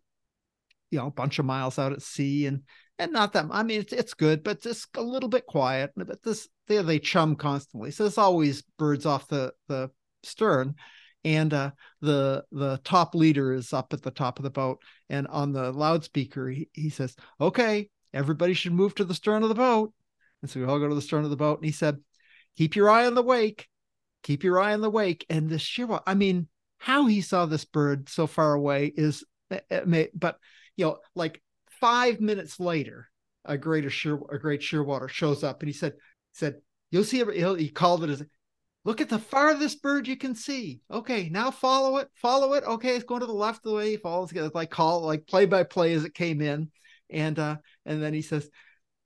you 0.92 1.00
know, 1.00 1.08
a 1.08 1.12
bunch 1.12 1.40
of 1.40 1.46
miles 1.46 1.80
out 1.80 1.94
at 1.94 2.02
sea 2.02 2.48
and 2.48 2.64
and 3.00 3.12
not 3.12 3.34
that 3.34 3.46
I 3.52 3.64
mean 3.64 3.82
it's 3.82 3.94
it's 3.94 4.16
good, 4.16 4.44
but 4.44 4.62
just 4.62 4.88
a 4.98 5.02
little 5.02 5.30
bit 5.30 5.46
quiet. 5.46 5.92
But 5.96 6.24
this 6.24 6.50
they 6.68 6.82
they 6.82 7.00
chum 7.00 7.36
constantly. 7.36 7.92
So 7.92 8.04
there's 8.04 8.18
always 8.18 8.64
birds 8.78 9.06
off 9.06 9.28
the 9.28 9.54
the 9.68 9.92
stern 10.24 10.76
and 11.28 11.54
uh, 11.54 11.72
the 12.02 12.44
the 12.52 12.80
top 12.84 13.14
leader 13.14 13.54
is 13.54 13.74
up 13.74 13.94
at 13.94 14.02
the 14.02 14.12
top 14.12 14.40
of 14.40 14.44
the 14.44 14.50
boat 14.50 14.82
and 15.10 15.28
on 15.28 15.52
the 15.52 15.72
loudspeaker 15.72 16.50
he, 16.50 16.70
he 16.74 16.90
says 16.90 17.16
okay 17.42 17.90
everybody 18.14 18.54
should 18.54 18.72
move 18.72 18.96
to 18.96 19.04
the 19.04 19.14
stern 19.14 19.44
of 19.44 19.50
the 19.50 19.56
boat 19.56 19.94
and 20.42 20.50
so 20.50 20.60
we 20.60 20.66
all 20.66 20.80
go 20.80 20.88
to 20.88 20.96
the 20.96 21.02
stern 21.02 21.24
of 21.24 21.30
the 21.30 21.36
boat 21.36 21.58
and 21.58 21.66
he 21.66 21.72
said 21.72 21.98
keep 22.58 22.76
your 22.76 22.90
eye 22.90 23.06
on 23.06 23.14
the 23.14 23.22
wake 23.22 23.68
keep 24.24 24.44
your 24.44 24.60
eye 24.60 24.74
on 24.74 24.82
the 24.82 24.90
wake 24.90 25.26
and 25.30 25.50
the 25.50 25.56
shearwater 25.56 26.04
i 26.08 26.14
mean 26.14 26.48
how 26.78 27.08
he 27.08 27.22
saw 27.22 27.46
this 27.46 27.66
bird 27.66 28.10
so 28.10 28.28
far 28.28 28.54
away 28.54 28.92
is 28.96 29.24
eh, 29.52 29.60
eh, 29.70 30.06
but 30.14 30.38
you 30.76 30.86
know 30.86 30.98
like 31.16 31.42
five 31.82 32.20
minutes 32.20 32.60
later 32.60 33.10
a 33.46 33.58
greater 33.58 33.90
sheer 33.90 34.20
a 34.30 34.40
great 34.40 34.62
shearwater 34.62 35.10
shows 35.10 35.44
up 35.44 35.62
and 35.62 35.70
he 35.70 35.74
said 35.74 35.94
said 36.34 36.56
you'll 36.92 37.04
see 37.04 37.20
it 37.20 37.60
he 37.60 37.70
called 37.70 38.04
it 38.04 38.10
as 38.10 38.24
Look 38.88 39.02
at 39.02 39.10
the 39.10 39.20
farthest 39.20 39.82
bird 39.82 40.08
you 40.08 40.16
can 40.16 40.34
see. 40.34 40.80
Okay, 40.90 41.28
now 41.28 41.52
follow 41.52 41.98
it, 41.98 42.08
follow 42.14 42.54
it. 42.54 42.64
Okay, 42.64 42.96
it's 42.96 43.04
going 43.04 43.20
to 43.20 43.26
the 43.26 43.34
left 43.34 43.62
the 43.64 43.74
way. 43.74 43.90
He 43.90 43.98
follows, 43.98 44.32
it's 44.32 44.56
like 44.56 44.70
call 44.70 45.02
like 45.02 45.28
play 45.28 45.46
by 45.46 45.64
play 45.64 45.92
as 45.92 46.06
it 46.06 46.14
came 46.14 46.40
in. 46.40 46.72
And 47.10 47.38
uh, 47.38 47.58
and 47.86 48.02
then 48.02 48.14
he 48.14 48.22
says, 48.22 48.50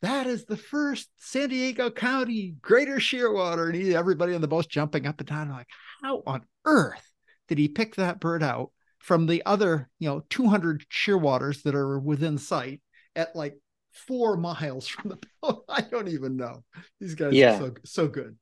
That 0.03 0.27
is 0.27 0.45
the 0.45 0.55
first 0.55 1.09
San 1.17 1.49
Diego 1.49 1.89
County 1.89 2.53
greater 2.61 2.97
shearwater. 2.97 3.69
And 3.69 3.75
he, 3.75 3.95
everybody 3.95 4.35
on 4.35 4.41
the 4.41 4.47
boat's 4.47 4.67
jumping 4.67 5.07
up 5.07 5.19
and 5.19 5.27
down, 5.27 5.49
like, 5.49 5.65
how 6.03 6.21
on 6.27 6.43
earth 6.63 7.10
did 7.51 7.57
he 7.57 7.67
pick 7.67 7.95
that 7.95 8.21
bird 8.21 8.41
out 8.41 8.71
from 8.99 9.25
the 9.25 9.43
other, 9.45 9.89
you 9.99 10.07
know, 10.07 10.23
200 10.29 10.85
shearwaters 10.89 11.63
that 11.63 11.75
are 11.75 11.99
within 11.99 12.37
sight 12.37 12.79
at 13.13 13.35
like 13.35 13.57
four 13.91 14.37
miles 14.37 14.87
from 14.87 15.09
the 15.09 15.19
boat? 15.41 15.65
I 15.67 15.81
don't 15.81 16.07
even 16.07 16.37
know. 16.37 16.63
These 17.01 17.15
guys 17.15 17.33
yeah. 17.33 17.55
are 17.55 17.59
so 17.59 17.73
so 17.83 18.07
good. 18.07 18.37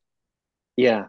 Yeah, 0.75 1.05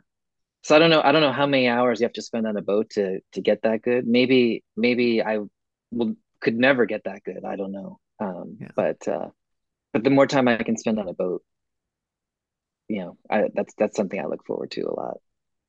so 0.62 0.76
I 0.76 0.78
don't 0.78 0.88
know. 0.88 1.02
I 1.02 1.12
don't 1.12 1.20
know 1.20 1.30
how 1.30 1.44
many 1.44 1.68
hours 1.68 2.00
you 2.00 2.04
have 2.04 2.14
to 2.14 2.22
spend 2.22 2.46
on 2.46 2.56
a 2.56 2.62
boat 2.62 2.88
to 2.92 3.20
to 3.32 3.42
get 3.42 3.60
that 3.64 3.82
good. 3.82 4.06
Maybe 4.06 4.64
maybe 4.78 5.22
I 5.22 5.40
will 5.90 6.14
could 6.40 6.56
never 6.56 6.86
get 6.86 7.04
that 7.04 7.22
good. 7.22 7.44
I 7.44 7.56
don't 7.56 7.72
know. 7.72 8.00
Um, 8.18 8.56
yeah. 8.62 8.68
But 8.74 9.06
uh, 9.06 9.28
but 9.92 10.04
the 10.04 10.10
more 10.10 10.26
time 10.26 10.48
I 10.48 10.56
can 10.62 10.78
spend 10.78 10.98
on 10.98 11.06
a 11.06 11.12
boat, 11.12 11.42
you 12.88 13.00
know, 13.00 13.18
I, 13.28 13.50
that's 13.52 13.74
that's 13.76 13.94
something 13.94 14.18
I 14.18 14.24
look 14.24 14.46
forward 14.46 14.70
to 14.70 14.88
a 14.88 14.94
lot. 14.94 15.18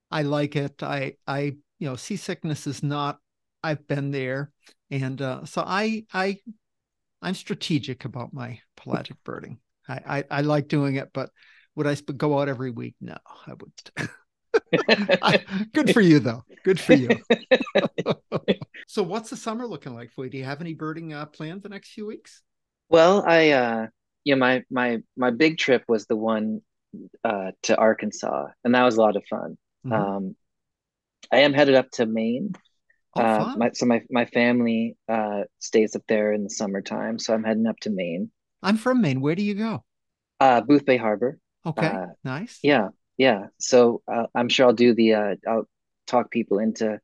I 0.09 0.21
like 0.21 0.55
it. 0.55 0.81
I 0.81 1.17
I 1.27 1.57
you 1.81 1.89
know 1.89 1.95
seasickness 1.95 2.67
is 2.67 2.83
not. 2.83 3.17
I've 3.63 3.87
been 3.87 4.11
there, 4.11 4.51
and 4.91 5.19
uh, 5.21 5.45
so 5.45 5.63
I 5.65 6.05
I 6.13 6.37
I'm 7.21 7.33
strategic 7.33 8.05
about 8.05 8.33
my 8.33 8.59
pelagic 8.77 9.17
birding. 9.25 9.57
I, 9.89 9.99
I 10.19 10.23
I 10.29 10.41
like 10.41 10.67
doing 10.67 10.95
it, 10.95 11.09
but 11.11 11.31
would 11.75 11.87
I 11.87 11.95
go 11.95 12.39
out 12.39 12.49
every 12.49 12.69
week? 12.69 12.95
No, 13.01 13.17
I 13.47 13.53
would. 13.53 14.09
Good 15.73 15.91
for 15.93 16.01
you, 16.01 16.19
though. 16.19 16.43
Good 16.63 16.79
for 16.79 16.93
you. 16.93 17.09
so, 18.87 19.01
what's 19.01 19.31
the 19.31 19.37
summer 19.37 19.65
looking 19.65 19.95
like 19.95 20.11
for 20.11 20.25
you? 20.25 20.29
Do 20.29 20.37
you 20.37 20.43
have 20.43 20.61
any 20.61 20.75
birding 20.75 21.13
uh, 21.13 21.25
planned 21.25 21.63
the 21.63 21.69
next 21.69 21.93
few 21.93 22.05
weeks? 22.05 22.43
Well, 22.89 23.23
I, 23.25 23.51
uh, 23.51 23.87
yeah, 24.23 24.35
my 24.35 24.63
my 24.69 24.99
my 25.17 25.31
big 25.31 25.57
trip 25.57 25.83
was 25.87 26.05
the 26.05 26.15
one 26.15 26.61
uh, 27.23 27.51
to 27.63 27.75
Arkansas, 27.75 28.49
and 28.63 28.75
that 28.75 28.83
was 28.83 28.97
a 28.97 29.01
lot 29.01 29.15
of 29.15 29.23
fun. 29.25 29.57
Mm-hmm. 29.83 29.93
Um, 29.93 30.35
I 31.31 31.39
am 31.39 31.53
headed 31.53 31.75
up 31.75 31.91
to 31.91 32.05
Maine. 32.05 32.53
Oh, 33.15 33.21
uh, 33.21 33.55
my, 33.57 33.71
so 33.73 33.85
my 33.85 34.01
my 34.09 34.25
family 34.25 34.95
uh, 35.09 35.41
stays 35.59 35.95
up 35.95 36.03
there 36.07 36.31
in 36.31 36.43
the 36.43 36.49
summertime, 36.49 37.19
so 37.19 37.33
I'm 37.33 37.43
heading 37.43 37.67
up 37.67 37.79
to 37.81 37.89
Maine. 37.89 38.31
I'm 38.63 38.77
from 38.77 39.01
Maine. 39.01 39.19
Where 39.19 39.35
do 39.35 39.43
you 39.43 39.53
go? 39.53 39.83
Uh, 40.39 40.61
Boothbay 40.61 40.99
Harbor. 40.99 41.37
Okay, 41.65 41.87
uh, 41.87 42.07
nice. 42.23 42.59
Yeah, 42.63 42.89
yeah 43.21 43.47
so 43.59 44.01
uh, 44.11 44.25
i'm 44.33 44.49
sure 44.49 44.65
i'll 44.65 44.73
do 44.73 44.95
the 44.95 45.13
uh, 45.13 45.35
i'll 45.47 45.67
talk 46.07 46.31
people 46.31 46.57
into 46.57 46.99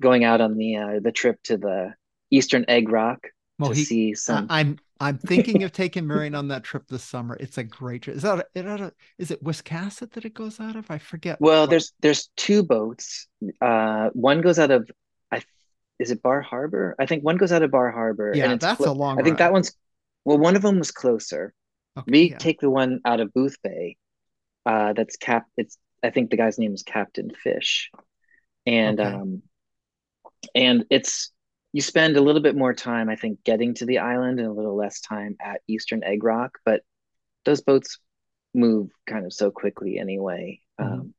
going 0.00 0.24
out 0.24 0.40
on 0.42 0.58
the 0.58 0.76
uh, 0.76 1.00
the 1.02 1.10
trip 1.12 1.42
to 1.44 1.56
the 1.56 1.94
eastern 2.30 2.64
egg 2.68 2.90
rock 2.90 3.20
to 3.64 3.74
see 3.74 4.14
some 4.14 4.46
i'm 4.50 4.78
i'm 5.02 5.18
thinking 5.18 5.62
of 5.62 5.72
taking 5.72 6.06
marion 6.06 6.34
on 6.34 6.48
that 6.48 6.64
trip 6.64 6.86
this 6.88 7.04
summer 7.04 7.36
it's 7.40 7.58
a 7.58 7.64
great 7.64 8.02
trip 8.02 8.16
is 8.16 8.22
that 8.22 8.46
a, 8.56 8.92
is 9.18 9.30
it 9.30 9.42
wiscasset 9.44 10.10
that 10.12 10.24
it 10.24 10.34
goes 10.34 10.60
out 10.60 10.76
of 10.76 10.90
i 10.90 10.98
forget 10.98 11.40
well 11.40 11.62
what. 11.62 11.70
there's 11.70 11.92
there's 12.00 12.30
two 12.36 12.62
boats 12.62 13.28
uh 13.60 14.08
one 14.12 14.40
goes 14.40 14.58
out 14.58 14.70
of 14.70 14.90
i 15.30 15.42
is 15.98 16.10
it 16.10 16.22
bar 16.22 16.40
harbor 16.40 16.94
i 16.98 17.06
think 17.06 17.22
one 17.24 17.36
goes 17.36 17.52
out 17.52 17.62
of 17.62 17.70
bar 17.70 17.90
harbor 17.90 18.32
yeah 18.34 18.54
that's 18.56 18.78
clo- 18.78 18.90
a 18.90 18.94
long 18.94 19.18
i 19.18 19.22
think 19.22 19.38
ride. 19.38 19.46
that 19.46 19.52
one's 19.52 19.74
well 20.24 20.38
one 20.38 20.56
of 20.56 20.62
them 20.62 20.78
was 20.78 20.90
closer 20.90 21.52
okay, 21.98 22.10
we 22.10 22.30
yeah. 22.30 22.38
take 22.38 22.60
the 22.60 22.70
one 22.70 23.00
out 23.04 23.20
of 23.20 23.32
Boothbay 23.32 23.96
uh, 24.66 24.92
that's 24.92 25.16
cap. 25.16 25.46
It's 25.56 25.76
I 26.02 26.10
think 26.10 26.30
the 26.30 26.36
guy's 26.36 26.58
name 26.58 26.74
is 26.74 26.82
Captain 26.82 27.30
Fish, 27.30 27.90
and 28.66 29.00
okay. 29.00 29.14
um, 29.14 29.42
and 30.54 30.84
it's 30.90 31.32
you 31.72 31.80
spend 31.80 32.16
a 32.16 32.20
little 32.20 32.42
bit 32.42 32.56
more 32.56 32.74
time 32.74 33.08
I 33.08 33.16
think 33.16 33.44
getting 33.44 33.74
to 33.74 33.86
the 33.86 33.98
island 33.98 34.38
and 34.38 34.48
a 34.48 34.52
little 34.52 34.76
less 34.76 35.00
time 35.00 35.36
at 35.40 35.62
Eastern 35.66 36.04
Egg 36.04 36.22
Rock, 36.24 36.58
but 36.64 36.82
those 37.44 37.60
boats 37.60 37.98
move 38.54 38.90
kind 39.06 39.26
of 39.26 39.32
so 39.32 39.50
quickly 39.50 39.98
anyway. 39.98 40.60
Mm-hmm. 40.80 40.92
Um, 40.92 41.14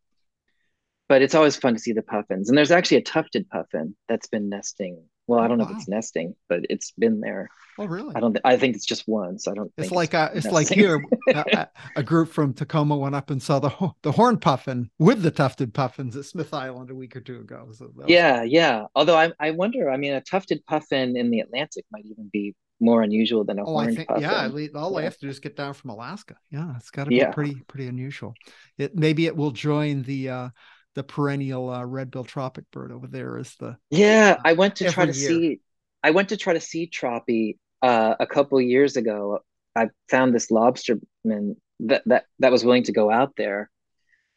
but 1.10 1.22
it's 1.22 1.36
always 1.36 1.56
fun 1.56 1.74
to 1.74 1.80
see 1.80 1.94
the 1.94 2.02
puffins, 2.02 2.50
and 2.50 2.58
there's 2.58 2.72
actually 2.72 2.98
a 2.98 3.04
tufted 3.04 3.50
puffin 3.50 3.96
that's 4.08 4.28
been 4.28 4.50
nesting 4.50 5.04
well, 5.28 5.40
I 5.40 5.48
don't 5.48 5.58
know 5.58 5.64
wow. 5.64 5.72
if 5.72 5.78
it's 5.78 5.88
nesting, 5.88 6.36
but 6.50 6.62
it's 6.70 6.92
been 6.92 7.22
there. 7.22 7.50
Oh, 7.80 7.86
really? 7.86 8.14
I 8.16 8.20
don't. 8.20 8.34
Th- 8.34 8.42
I 8.44 8.58
think 8.58 8.76
it's 8.76 8.86
just 8.86 9.08
once. 9.08 9.48
I 9.48 9.54
don't. 9.54 9.72
It's 9.78 9.92
like 9.92 10.14
it's, 10.14 10.36
a, 10.36 10.38
it's 10.38 10.52
like 10.52 10.68
here. 10.68 11.04
a, 11.34 11.68
a, 11.96 12.04
group 12.04 12.30
from 12.30 12.54
Tacoma 12.54 12.98
went 12.98 13.16
up 13.16 13.30
and 13.30 13.42
saw 13.42 13.60
the 13.60 13.92
the 14.02 14.12
horn 14.12 14.38
puffin 14.38 14.90
with 15.00 15.22
the 15.22 15.32
tufted 15.32 15.74
puffins 15.74 16.18
at 16.18 16.26
Smith 16.26 16.54
Island 16.54 16.92
a 16.92 16.96
week 16.96 17.16
or 17.16 17.22
two 17.22 17.40
ago. 17.40 17.70
So 17.72 17.90
was... 17.96 18.06
Yeah, 18.10 18.44
yeah. 18.44 18.86
Although 18.96 19.18
I 19.18 19.32
I 19.40 19.52
wonder. 19.52 19.90
I 19.90 19.98
mean, 19.98 20.14
a 20.14 20.22
tufted 20.22 20.66
puffin 20.66 21.16
in 21.16 21.32
the 21.32 21.40
Atlantic 21.40 21.86
might 21.92 22.06
even 22.06 22.30
be 22.32 22.54
more 22.82 23.02
unusual 23.02 23.46
than 23.46 23.60
a 23.60 23.64
oh, 23.64 23.66
horned 23.66 23.96
think, 23.96 24.10
puffin. 24.10 24.24
Yeah, 24.24 24.50
all 24.76 24.92
yeah. 24.92 24.98
I 24.98 25.02
have 25.04 25.18
to 25.18 25.26
do 25.26 25.30
is 25.30 25.40
get 25.40 25.56
down 25.56 25.74
from 25.74 25.92
Alaska. 25.92 26.36
Yeah, 26.52 26.76
it's 26.76 26.92
got 26.92 27.06
to 27.06 27.10
be 27.10 27.16
yeah. 27.16 27.32
pretty 27.32 27.56
pretty 27.68 27.88
unusual. 27.88 28.34
It 28.78 28.96
maybe 28.96 29.26
it 29.26 29.36
will 29.36 29.52
join 29.52 30.04
the. 30.04 30.30
uh 30.30 30.50
the 30.96 31.04
perennial 31.04 31.70
uh, 31.70 31.84
red-billed 31.84 32.28
tropic 32.28 32.66
bird 32.72 32.92
over 32.92 33.08
there 33.08 33.38
is 33.38 33.56
the 33.60 33.78
yeah 33.90 34.40
i 34.46 34.54
went 34.54 34.76
to 34.76 34.90
try 34.92 35.06
to 35.06 35.18
year. 35.18 35.30
see 35.30 35.60
i 36.04 36.12
went 36.12 36.30
to 36.30 36.38
try 36.38 36.54
to 36.54 36.60
see 36.62 36.88
troppy 36.88 37.58
uh, 37.84 38.16
a 38.20 38.26
couple 38.26 38.60
years 38.62 38.96
ago. 38.96 39.40
I 39.76 39.90
found 40.10 40.34
this 40.34 40.50
lobsterman 40.50 41.58
that 41.82 42.04
that 42.06 42.26
that 42.40 42.52
was 42.52 42.64
willing 42.64 42.84
to 42.84 42.94
go 42.94 43.12
out 43.12 43.36
there. 43.36 43.70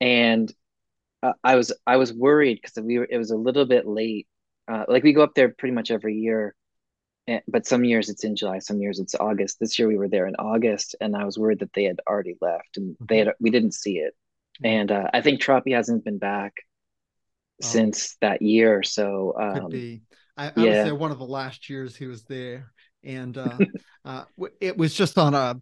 And 0.00 0.52
uh, 1.22 1.32
i 1.42 1.56
was 1.56 1.72
i 1.86 1.96
was 1.96 2.12
worried 2.12 2.58
because 2.60 2.84
we 2.84 2.98
were 2.98 3.08
it 3.08 3.16
was 3.16 3.30
a 3.30 3.36
little 3.36 3.64
bit 3.64 3.86
late. 3.86 4.26
Uh, 4.68 4.84
like 4.88 5.04
we 5.04 5.12
go 5.12 5.22
up 5.22 5.34
there 5.34 5.48
pretty 5.48 5.74
much 5.74 5.90
every 5.90 6.16
year. 6.16 6.54
And, 7.28 7.40
but 7.48 7.66
some 7.66 7.84
years 7.84 8.08
it's 8.10 8.24
in 8.24 8.36
july 8.36 8.58
some 8.58 8.80
years 8.80 8.98
it's 8.98 9.14
august. 9.14 9.58
This 9.60 9.78
year 9.78 9.88
we 9.88 9.96
were 9.96 10.08
there 10.08 10.26
in 10.26 10.36
august 10.36 10.96
and 11.00 11.16
i 11.16 11.24
was 11.24 11.38
worried 11.38 11.60
that 11.60 11.72
they 11.72 11.84
had 11.84 12.00
already 12.08 12.36
left 12.40 12.76
and 12.76 12.96
they 13.08 13.18
had 13.18 13.32
we 13.40 13.50
didn't 13.50 13.74
see 13.74 13.98
it 13.98 14.14
and 14.62 14.90
uh, 14.90 15.08
I 15.12 15.20
think 15.20 15.40
Troppy 15.40 15.72
hasn't 15.72 16.04
been 16.04 16.18
back 16.18 16.54
oh. 17.62 17.66
since 17.66 18.16
that 18.20 18.42
year. 18.42 18.82
So 18.82 19.34
um, 19.38 19.60
could 19.60 19.70
be. 19.70 20.02
I, 20.36 20.48
I 20.48 20.52
yeah. 20.56 20.64
was 20.64 20.84
there 20.84 20.94
one 20.94 21.12
of 21.12 21.18
the 21.18 21.24
last 21.24 21.70
years 21.70 21.96
he 21.96 22.06
was 22.06 22.24
there, 22.24 22.72
and 23.02 23.36
uh, 23.36 23.58
uh, 24.04 24.24
it 24.60 24.76
was 24.76 24.94
just 24.94 25.18
on 25.18 25.34
a 25.34 25.60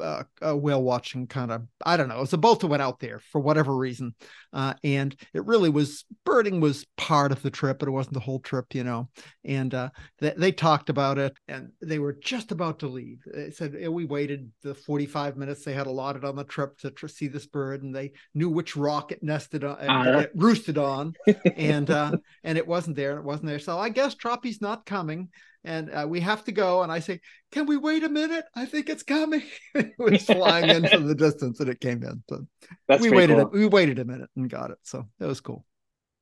uh, 0.00 0.24
a 0.42 0.56
whale 0.56 0.82
watching 0.82 1.26
kind 1.26 1.50
of 1.50 1.66
I 1.84 1.96
don't 1.96 2.08
know. 2.08 2.18
It 2.18 2.20
was 2.20 2.32
a 2.32 2.38
boat 2.38 2.60
that 2.60 2.66
went 2.68 2.82
out 2.82 3.00
there 3.00 3.20
for 3.30 3.40
whatever 3.40 3.76
reason, 3.76 4.14
uh, 4.52 4.74
and 4.84 5.14
it 5.34 5.44
really 5.46 5.70
was 5.70 6.04
birding 6.24 6.60
was 6.60 6.86
part 6.96 7.32
of 7.32 7.42
the 7.42 7.50
trip, 7.50 7.78
but 7.78 7.88
it 7.88 7.92
wasn't 7.92 8.14
the 8.14 8.20
whole 8.20 8.40
trip, 8.40 8.74
you 8.74 8.84
know. 8.84 9.08
And 9.44 9.74
uh, 9.74 9.90
they, 10.18 10.34
they 10.36 10.52
talked 10.52 10.90
about 10.90 11.18
it, 11.18 11.36
and 11.48 11.70
they 11.80 11.98
were 11.98 12.12
just 12.12 12.52
about 12.52 12.80
to 12.80 12.88
leave. 12.88 13.22
They 13.26 13.50
said 13.50 13.76
we 13.88 14.04
waited 14.04 14.50
the 14.62 14.74
forty 14.74 15.06
five 15.06 15.36
minutes 15.36 15.64
they 15.64 15.74
had 15.74 15.86
allotted 15.86 16.24
on 16.24 16.36
the 16.36 16.44
trip 16.44 16.78
to 16.78 17.08
see 17.08 17.28
this 17.28 17.46
bird, 17.46 17.82
and 17.82 17.94
they 17.94 18.12
knew 18.34 18.48
which 18.48 18.76
rock 18.76 19.12
it 19.12 19.22
nested 19.22 19.64
on, 19.64 19.78
uh-huh. 19.78 20.18
it 20.20 20.32
roosted 20.34 20.78
on, 20.78 21.14
and 21.56 21.90
uh, 21.90 22.12
and 22.44 22.58
it 22.58 22.66
wasn't 22.66 22.96
there, 22.96 23.10
and 23.10 23.20
it 23.20 23.24
wasn't 23.24 23.46
there. 23.46 23.58
So 23.58 23.78
I 23.78 23.88
guess 23.88 24.14
Troppy's 24.14 24.60
not 24.60 24.86
coming 24.86 25.28
and 25.64 25.90
uh, 25.90 26.06
we 26.08 26.20
have 26.20 26.44
to 26.44 26.52
go. 26.52 26.82
And 26.82 26.90
I 26.90 27.00
say, 27.00 27.20
can 27.52 27.66
we 27.66 27.76
wait 27.76 28.04
a 28.04 28.08
minute? 28.08 28.44
I 28.54 28.66
think 28.66 28.88
it's 28.88 29.02
coming. 29.02 29.42
it 29.74 29.92
was 29.98 30.24
flying 30.24 30.70
in 30.70 30.88
from 30.88 31.06
the 31.06 31.14
distance 31.14 31.60
and 31.60 31.68
it 31.68 31.80
came 31.80 32.02
in. 32.02 32.22
So 32.28 32.46
That's 32.86 33.02
we 33.02 33.10
waited. 33.10 33.36
Cool. 33.36 33.46
A, 33.46 33.48
we 33.48 33.66
waited 33.66 33.98
a 33.98 34.04
minute 34.04 34.30
and 34.36 34.48
got 34.48 34.70
it. 34.70 34.78
So 34.82 35.06
that 35.18 35.26
was 35.26 35.40
cool. 35.40 35.64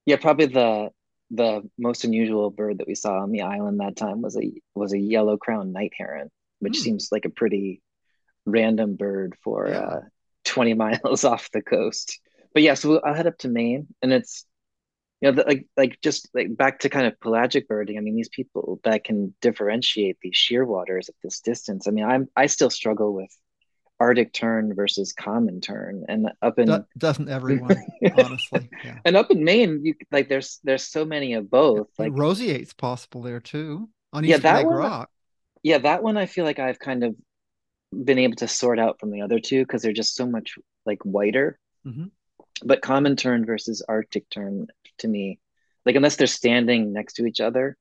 Yeah, 0.05 0.17
probably 0.17 0.47
the 0.47 0.91
the 1.31 1.69
most 1.77 2.05
unusual 2.05 2.51
bird 2.51 2.79
that 2.79 2.87
we 2.87 2.95
saw 2.95 3.21
on 3.21 3.33
the 3.33 3.43
island 3.43 3.81
that 3.81 3.97
time 3.97 4.23
was 4.23 4.37
a 4.37 4.53
was 4.75 4.93
a 4.93 4.99
yellow 4.99 5.37
crowned 5.37 5.73
night 5.73 5.93
heron, 5.97 6.31
which 6.61 6.77
hmm. 6.77 6.83
seems 6.83 7.09
like 7.11 7.25
a 7.25 7.31
pretty 7.31 7.83
random 8.45 8.95
bird 8.95 9.37
for 9.43 9.69
yeah. 9.69 9.79
uh, 9.79 10.01
20 10.45 10.75
miles 10.75 11.25
off 11.25 11.51
the 11.53 11.63
coast. 11.63 12.21
But 12.55 12.63
yeah, 12.63 12.75
so 12.75 13.01
I'll 13.01 13.15
head 13.15 13.27
up 13.27 13.39
to 13.39 13.49
Maine, 13.49 13.89
and 14.01 14.13
it's 14.13 14.47
you 15.21 15.31
know, 15.31 15.37
the, 15.37 15.45
like 15.49 15.67
like 15.77 15.99
just 16.03 16.29
like 16.35 16.55
back 16.57 16.81
to 16.81 16.89
kind 16.89 17.07
of 17.07 17.19
pelagic 17.21 17.69
birding. 17.69 17.97
I 17.97 18.01
mean, 18.01 18.17
these 18.17 18.29
people 18.29 18.81
that 18.85 19.05
can 19.05 19.35
differentiate 19.41 20.19
these 20.21 20.35
shearwaters 20.35 21.09
at 21.09 21.15
this 21.23 21.41
distance. 21.41 21.89
I 21.89 21.91
mean, 21.91 22.05
I'm 22.05 22.29
I 22.37 22.47
still 22.47 22.71
struggle 22.71 23.15
with 23.15 23.31
Arctic 23.99 24.35
tern 24.35 24.75
versus 24.75 25.15
common 25.15 25.63
tern, 25.63 26.05
and 26.09 26.31
up 26.43 26.59
in 26.59 26.85
doesn't 26.99 27.31
everyone 27.31 27.83
honestly. 28.19 28.69
Yeah. 28.85 28.99
And 29.07 29.17
up 29.17 29.31
in 29.31 29.43
Maine, 29.43 29.81
you 29.85 29.95
like 30.13 30.29
there's 30.29 30.61
there's 30.65 30.85
so 30.85 31.07
many 31.07 31.33
of 31.33 31.51
both. 31.51 31.89
Like 31.99 32.13
roseate's 32.15 32.75
possible 32.75 33.23
there 33.23 33.41
too 33.41 33.89
on 34.13 34.25
East 34.25 34.31
yeah, 34.31 34.39
that 34.39 34.57
Lake 34.57 34.67
one, 34.67 34.77
Rock. 34.77 35.11
Yeah, 35.63 35.79
that 35.79 36.03
one 36.03 36.19
I 36.19 36.27
feel 36.27 36.45
like 36.45 36.59
I've 36.59 36.79
kind 36.79 37.05
of 37.05 37.17
been 37.93 38.19
able 38.19 38.37
to 38.37 38.49
sort 38.49 38.79
out 38.79 39.01
from 39.01 39.11
the 39.11 39.23
other 39.23 39.41
two 39.41 39.63
because 39.63 39.81
they're 39.81 39.93
just 39.93 40.15
so 40.15 40.27
much 40.27 40.59
like 40.85 41.03
whiter. 41.03 41.59
Mm-hmm. 41.87 42.07
But 42.65 42.83
common 42.83 43.17
tern 43.17 43.45
versus 43.45 43.83
Arctic 43.87 44.29
tern 44.31 44.69
to 44.99 45.09
me, 45.09 45.39
like 45.85 45.97
unless 45.97 46.17
they're 46.17 46.27
standing 46.27 46.93
next 46.93 47.15
to 47.15 47.27
each 47.27 47.41
other, 47.41 47.77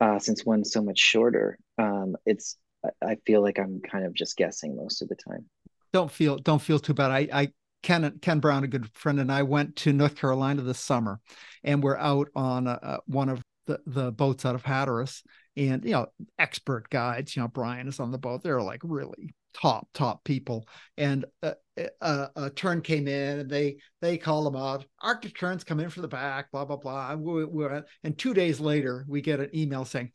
uh, 0.00 0.18
since 0.18 0.44
one's 0.44 0.72
so 0.72 0.82
much 0.82 0.98
shorter, 0.98 1.58
um, 1.76 2.16
it's 2.24 2.56
I 3.04 3.16
feel 3.26 3.42
like 3.42 3.58
I'm 3.58 3.80
kind 3.80 4.06
of 4.06 4.14
just 4.14 4.36
guessing 4.36 4.76
most 4.76 5.02
of 5.02 5.08
the 5.08 5.16
time. 5.16 5.46
Don't 5.92 6.10
feel 6.10 6.36
don't 6.36 6.62
feel 6.62 6.78
too 6.78 6.94
bad. 6.94 7.10
I 7.10 7.28
I 7.32 7.52
Ken 7.82 8.18
Ken 8.20 8.40
Brown, 8.40 8.64
a 8.64 8.68
good 8.68 8.90
friend, 8.94 9.20
and 9.20 9.32
I 9.32 9.42
went 9.42 9.76
to 9.76 9.92
North 9.92 10.16
Carolina 10.16 10.62
this 10.62 10.80
summer, 10.80 11.20
and 11.64 11.82
we're 11.82 11.96
out 11.96 12.28
on 12.34 12.66
a, 12.66 12.78
a, 12.82 12.98
one 13.06 13.28
of 13.28 13.42
the, 13.66 13.80
the 13.86 14.12
boats 14.12 14.44
out 14.44 14.54
of 14.54 14.62
Hatteras, 14.62 15.22
and 15.56 15.84
you 15.84 15.92
know, 15.92 16.06
expert 16.38 16.88
guides. 16.90 17.36
You 17.36 17.42
know, 17.42 17.48
Brian 17.48 17.88
is 17.88 18.00
on 18.00 18.10
the 18.10 18.18
boat. 18.18 18.42
They're 18.42 18.62
like 18.62 18.80
really 18.84 19.34
top 19.54 19.88
top 19.94 20.24
people 20.24 20.68
and 20.96 21.24
a, 21.42 21.54
a, 22.00 22.28
a, 22.36 22.50
tern 22.50 22.80
came 22.80 23.08
in 23.08 23.40
and 23.40 23.50
they 23.50 23.76
they 24.00 24.16
call 24.16 24.44
them 24.44 24.56
out 24.56 24.84
arctic 25.02 25.36
terns 25.38 25.64
come 25.64 25.80
in 25.80 25.90
from 25.90 26.02
the 26.02 26.08
back 26.08 26.50
blah 26.50 26.64
blah 26.64 26.76
blah 26.76 27.14
we, 27.14 27.44
we, 27.44 27.66
and 28.04 28.18
two 28.18 28.34
days 28.34 28.60
later 28.60 29.04
we 29.08 29.20
get 29.20 29.40
an 29.40 29.50
email 29.54 29.84
saying 29.84 30.10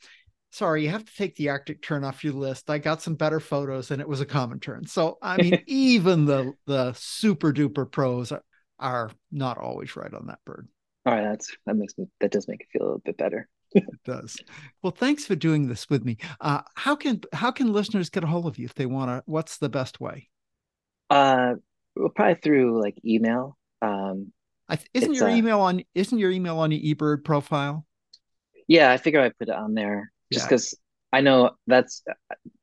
sorry 0.51 0.84
you 0.84 0.89
have 0.89 1.05
to 1.05 1.16
take 1.16 1.36
the 1.36 1.49
arctic 1.49 1.82
tern 1.82 2.03
off 2.03 2.24
your 2.24 2.34
list 2.34 2.70
i 2.70 2.78
got 2.78 3.01
some 3.01 3.16
better 3.16 3.39
photos 3.39 3.91
and 3.91 4.01
it 4.01 4.07
was 4.07 4.22
a 4.22 4.26
common 4.26 4.59
tern 4.59 4.86
so 4.86 5.18
i 5.22 5.38
mean 5.38 5.61
even 5.68 6.26
the 6.26 6.53
the 6.66 6.93
super 6.93 7.51
duper 7.51 7.89
pros 7.89 8.32
are, 8.32 8.43
are 8.80 9.11
not 9.32 9.57
always 9.57 9.95
right 9.95 10.14
on 10.14 10.28
that 10.28 10.39
bird 10.45 10.68
all 11.05 11.14
right 11.14 11.24
that's 11.24 11.55
that 11.66 11.76
makes 11.76 11.97
me 11.97 12.05
that 12.20 12.32
does 12.32 12.47
make 12.47 12.61
it 12.61 12.68
feel 12.72 12.84
a 12.84 12.86
little 12.86 13.01
bit 13.03 13.18
better 13.18 13.47
it 13.76 14.03
does. 14.05 14.38
Well, 14.84 14.91
thanks 14.91 15.26
for 15.26 15.36
doing 15.36 15.68
this 15.68 15.89
with 15.89 16.05
me. 16.05 16.18
Uh, 16.39 16.61
how 16.76 16.95
can 16.95 17.22
how 17.34 17.49
can 17.49 17.74
listeners 17.74 18.11
get 18.11 18.24
a 18.24 18.28
hold 18.28 18.45
of 18.45 18.59
you 18.59 18.66
if 18.66 18.76
they 18.76 18.86
want 18.86 19.09
to? 19.09 19.24
What's 19.26 19.57
the 19.57 19.68
best 19.68 19.99
way? 19.99 20.30
Uh, 21.10 21.56
well, 21.95 22.10
probably 22.10 22.36
through 22.36 22.82
like 22.82 22.95
email. 23.06 23.58
Um, 23.82 24.32
th- 24.70 24.88
isn't 24.93 25.14
your 25.14 25.30
uh, 25.30 25.36
email 25.36 25.60
on 25.60 25.84
isn't 25.93 26.18
your 26.18 26.32
email 26.32 26.60
on 26.60 26.72
your 26.72 26.95
eBird 26.95 27.24
profile? 27.24 27.86
Yeah, 28.68 28.91
I 28.91 28.97
figure 28.97 29.22
I 29.22 29.30
put 29.30 29.49
it 29.49 29.56
on 29.56 29.74
there 29.74 30.12
just 30.32 30.47
because 30.47 30.74
yeah. 30.74 31.18
I 31.18 31.22
know 31.22 31.51
that's 31.68 32.04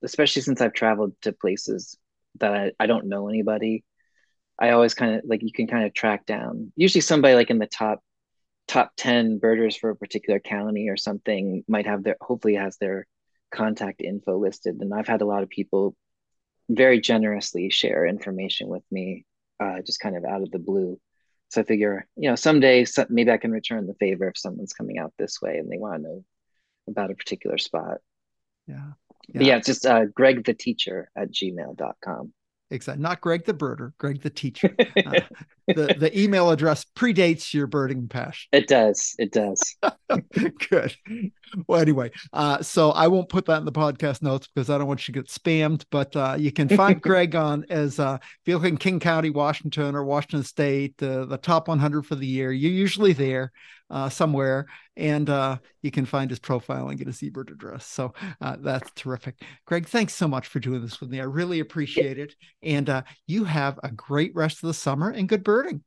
especially 0.03 0.43
since 0.43 0.61
I've 0.61 0.72
traveled 0.72 1.12
to 1.22 1.32
places 1.32 1.97
that 2.38 2.55
I, 2.55 2.72
I 2.80 2.86
don't 2.86 3.09
know 3.09 3.28
anybody. 3.28 3.84
I 4.59 4.70
always 4.70 4.95
kind 4.95 5.14
of 5.14 5.22
like 5.24 5.43
you 5.43 5.53
can 5.53 5.66
kind 5.66 5.86
of 5.86 5.95
track 5.95 6.26
down 6.26 6.72
usually 6.76 7.01
somebody 7.01 7.34
like 7.34 7.51
in 7.51 7.59
the 7.59 7.66
top 7.66 8.01
top 8.68 8.93
10 8.99 9.38
birders 9.38 9.74
for 9.74 9.91
a 9.91 9.97
particular 9.97 10.38
county 10.38 10.91
or 10.91 10.97
something 10.97 11.64
might 11.66 11.86
have 11.86 12.05
their 12.05 12.16
hopefully 12.20 12.55
has 12.55 12.76
their 12.76 13.07
contact 13.51 14.01
info 14.01 14.38
listed 14.38 14.76
and 14.80 14.95
i've 14.95 15.09
had 15.09 15.22
a 15.22 15.26
lot 15.26 15.43
of 15.43 15.49
people 15.49 15.97
very 16.76 17.00
generously 17.00 17.70
share 17.70 18.06
information 18.06 18.68
with 18.68 18.82
me 18.90 19.24
uh, 19.60 19.80
just 19.84 20.00
kind 20.00 20.16
of 20.16 20.24
out 20.24 20.42
of 20.42 20.50
the 20.50 20.58
blue 20.58 20.98
so 21.48 21.60
i 21.60 21.64
figure 21.64 22.06
you 22.16 22.28
know 22.28 22.36
someday 22.36 22.84
maybe 23.08 23.30
i 23.30 23.36
can 23.36 23.50
return 23.50 23.86
the 23.86 23.94
favor 23.94 24.28
if 24.28 24.38
someone's 24.38 24.72
coming 24.72 24.98
out 24.98 25.12
this 25.18 25.40
way 25.42 25.58
and 25.58 25.70
they 25.70 25.78
want 25.78 25.96
to 25.96 26.02
know 26.02 26.24
about 26.88 27.10
a 27.10 27.14
particular 27.14 27.58
spot 27.58 27.98
yeah 28.66 28.92
yeah, 29.28 29.42
yeah 29.42 29.56
it's 29.56 29.66
just 29.66 29.86
uh, 29.86 30.04
greg 30.06 30.44
the 30.44 30.54
teacher 30.54 31.10
at 31.16 31.30
gmail.com 31.30 32.32
Exactly. 32.70 33.02
Not 33.02 33.20
Greg 33.20 33.44
the 33.44 33.54
birder, 33.54 33.92
Greg 33.98 34.22
the 34.22 34.30
teacher. 34.30 34.74
Uh, 35.06 35.20
the 35.74 35.94
the 35.98 36.18
email 36.18 36.50
address 36.50 36.84
predates 36.96 37.54
your 37.54 37.66
birding 37.66 38.08
passion. 38.08 38.48
It 38.52 38.68
does. 38.68 39.14
It 39.18 39.32
does. 39.32 39.76
Good. 40.70 40.94
Well, 41.66 41.80
anyway, 41.80 42.10
uh, 42.32 42.62
so 42.62 42.90
I 42.90 43.08
won't 43.08 43.28
put 43.28 43.46
that 43.46 43.58
in 43.58 43.64
the 43.64 43.72
podcast 43.72 44.22
notes 44.22 44.48
because 44.48 44.70
I 44.70 44.78
don't 44.78 44.86
want 44.86 45.06
you 45.06 45.14
to 45.14 45.20
get 45.20 45.28
spammed. 45.28 45.84
But 45.90 46.14
uh, 46.14 46.36
you 46.38 46.52
can 46.52 46.68
find 46.68 47.00
Greg 47.02 47.34
on 47.34 47.64
as 47.70 47.98
uh, 47.98 48.18
if 48.20 48.38
you 48.46 48.56
look 48.56 48.66
in 48.66 48.76
King 48.76 49.00
County, 49.00 49.30
Washington, 49.30 49.94
or 49.94 50.04
Washington 50.04 50.44
State, 50.44 51.02
uh, 51.02 51.24
the 51.24 51.38
top 51.38 51.68
100 51.68 52.06
for 52.06 52.14
the 52.14 52.26
year. 52.26 52.52
You're 52.52 52.70
usually 52.70 53.12
there 53.12 53.52
uh, 53.90 54.08
somewhere, 54.08 54.66
and 54.96 55.28
uh, 55.28 55.56
you 55.82 55.90
can 55.90 56.06
find 56.06 56.30
his 56.30 56.38
profile 56.38 56.88
and 56.88 56.98
get 56.98 57.06
his 57.06 57.18
eBird 57.18 57.50
address. 57.50 57.86
So 57.86 58.14
uh, 58.40 58.56
that's 58.60 58.90
terrific. 58.92 59.42
Greg, 59.66 59.88
thanks 59.88 60.14
so 60.14 60.28
much 60.28 60.46
for 60.46 60.60
doing 60.60 60.80
this 60.80 61.00
with 61.00 61.10
me. 61.10 61.20
I 61.20 61.24
really 61.24 61.60
appreciate 61.60 62.18
it. 62.18 62.34
And 62.62 62.88
uh, 62.88 63.02
you 63.26 63.44
have 63.44 63.80
a 63.82 63.90
great 63.90 64.34
rest 64.34 64.62
of 64.62 64.68
the 64.68 64.74
summer 64.74 65.10
and 65.10 65.28
good 65.28 65.44
birding. 65.62 65.82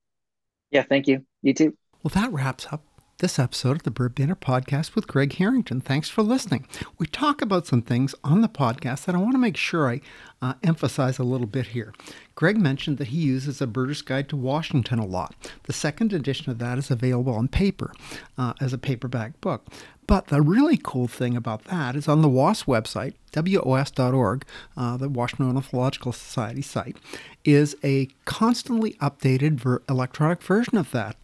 Yeah, 0.72 0.84
thank 0.84 1.08
you. 1.08 1.26
You 1.42 1.54
too. 1.54 1.78
Well, 2.02 2.12
that 2.14 2.32
wraps 2.32 2.68
up 2.72 2.84
this 3.24 3.40
episode 3.40 3.78
of 3.78 3.84
the 3.84 3.90
Bird 3.90 4.16
Banter 4.16 4.36
podcast 4.36 4.96
with 4.96 5.08
Greg 5.08 5.32
Harrington. 5.38 5.80
Thanks 5.80 6.10
for 6.10 6.22
listening. 6.22 6.68
We 6.98 7.06
talk 7.06 7.42
about 7.42 7.66
some 7.66 7.82
things 7.82 8.14
on 8.22 8.42
the 8.42 8.50
podcast 8.50 9.06
that 9.06 9.16
I 9.16 9.18
want 9.18 9.32
to 9.32 9.38
make 9.38 9.56
sure 9.56 9.90
I 9.90 10.02
uh, 10.42 10.56
emphasize 10.62 11.20
a 11.20 11.24
little 11.24 11.48
bit 11.48 11.68
here. 11.68 11.94
Greg 12.36 12.58
mentioned 12.58 12.98
that 12.98 13.08
he 13.08 13.20
uses 13.20 13.62
a 13.62 13.66
Birder's 13.66 14.02
Guide 14.02 14.28
to 14.28 14.36
Washington 14.36 15.00
a 15.00 15.06
lot. 15.06 15.34
The 15.64 15.72
second 15.72 16.12
edition 16.12 16.52
of 16.52 16.60
that 16.60 16.78
is 16.78 16.92
available 16.92 17.34
on 17.34 17.48
paper 17.48 17.94
uh, 18.38 18.56
as 18.60 18.74
a 18.74 18.78
paperback 18.78 19.40
book. 19.40 19.68
But 20.06 20.28
the 20.28 20.42
really 20.42 20.76
cool 20.76 21.08
thing 21.08 21.38
about 21.38 21.64
that 21.64 21.96
is 21.96 22.10
on 22.10 22.24
the 22.24 22.28
WOS 22.28 22.64
website, 22.64 23.14
WOS.org, 23.32 24.44
uh, 24.76 24.98
the 24.98 25.08
Washington 25.08 25.48
Ornithological 25.48 26.12
Society 26.12 26.62
site, 26.62 26.98
is 27.46 27.78
a 27.86 28.08
constantly 28.26 28.96
updated 28.96 29.54
ver- 29.54 29.82
electronic 29.88 30.44
version 30.44 30.76
of 30.76 30.92
that 30.92 31.16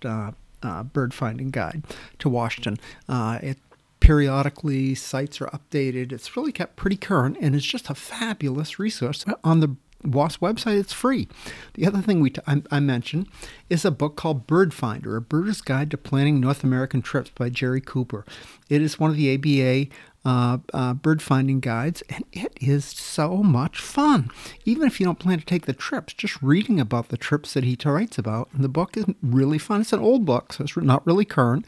uh, 0.64 0.84
bird 0.84 1.14
finding 1.14 1.50
guide 1.50 1.84
to 2.20 2.30
Washington. 2.30 2.78
Uh, 3.08 3.40
it 3.42 3.58
periodically 4.00 4.96
sites 4.96 5.42
are 5.42 5.48
updated. 5.48 6.12
It's 6.12 6.36
really 6.36 6.52
kept 6.52 6.76
pretty 6.76 6.98
current, 6.98 7.38
and 7.42 7.56
it's 7.56 7.66
just 7.66 7.90
a 7.90 7.96
fabulous 7.96 8.80
resource 8.80 9.26
on 9.44 9.60
the 9.60 9.76
WOS 10.04 10.38
website. 10.38 10.80
It's 10.80 10.94
free. 10.94 11.28
The 11.74 11.86
other 11.86 12.02
thing 12.02 12.22
we 12.22 12.30
t- 12.30 12.42
I, 12.48 12.62
I 12.72 12.80
mentioned 12.80 13.28
is 13.70 13.84
a 13.84 13.92
book 13.92 14.16
called 14.16 14.48
Bird 14.48 14.74
Finder: 14.74 15.18
A 15.18 15.22
Birder's 15.22 15.62
Guide 15.62 15.92
to 15.92 15.98
Planning 15.98 16.40
North 16.40 16.64
American 16.64 17.02
Trips 17.02 17.32
by 17.32 17.50
Jerry 17.50 17.82
Cooper. 17.82 18.26
It 18.70 18.82
is 18.82 19.00
one 19.00 19.12
of 19.12 19.18
the 19.18 19.34
ABA 19.34 19.94
uh, 20.26 20.58
uh, 20.74 20.94
bird 20.94 21.22
finding 21.22 21.60
guides, 21.60 22.04
and 22.10 22.26
it 22.32 22.58
is 22.60 22.86
so 22.86 23.38
much 23.38 23.80
fun. 23.80 24.30
Even 24.66 24.88
if 24.88 25.00
you 25.00 25.06
don't 25.06 25.20
plan 25.20 25.40
to 25.40 25.46
take 25.46 25.66
the 25.66 25.74
trips, 25.74 26.14
just 26.14 26.42
reading 26.42 26.80
about 26.80 27.10
the 27.10 27.18
trips 27.18 27.54
that 27.54 27.64
he 27.64 27.78
writes 27.86 28.18
about 28.18 28.50
in 28.54 28.62
the 28.62 28.70
book 28.70 28.98
is 28.98 29.06
really 29.22 29.58
fun. 29.58 29.82
It's 29.82 29.94
an 29.94 30.00
old 30.00 30.26
book, 30.26 30.54
so 30.54 30.64
it's 30.64 30.76
not 30.76 31.06
really 31.08 31.26
current, 31.26 31.66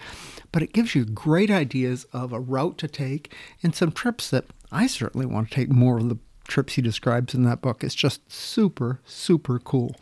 but 0.51 0.61
it 0.61 0.73
gives 0.73 0.95
you 0.95 1.05
great 1.05 1.49
ideas 1.49 2.05
of 2.11 2.33
a 2.33 2.39
route 2.39 2.77
to 2.79 2.87
take 2.87 3.33
and 3.63 3.73
some 3.73 3.91
trips 3.91 4.29
that 4.29 4.45
I 4.71 4.87
certainly 4.87 5.25
want 5.25 5.49
to 5.49 5.55
take 5.55 5.69
more 5.69 5.97
of 5.97 6.09
the 6.09 6.17
trips 6.47 6.73
he 6.73 6.81
describes 6.81 7.33
in 7.33 7.43
that 7.43 7.61
book. 7.61 7.83
It's 7.83 7.95
just 7.95 8.29
super, 8.31 8.99
super 9.05 9.59
cool. 9.59 9.95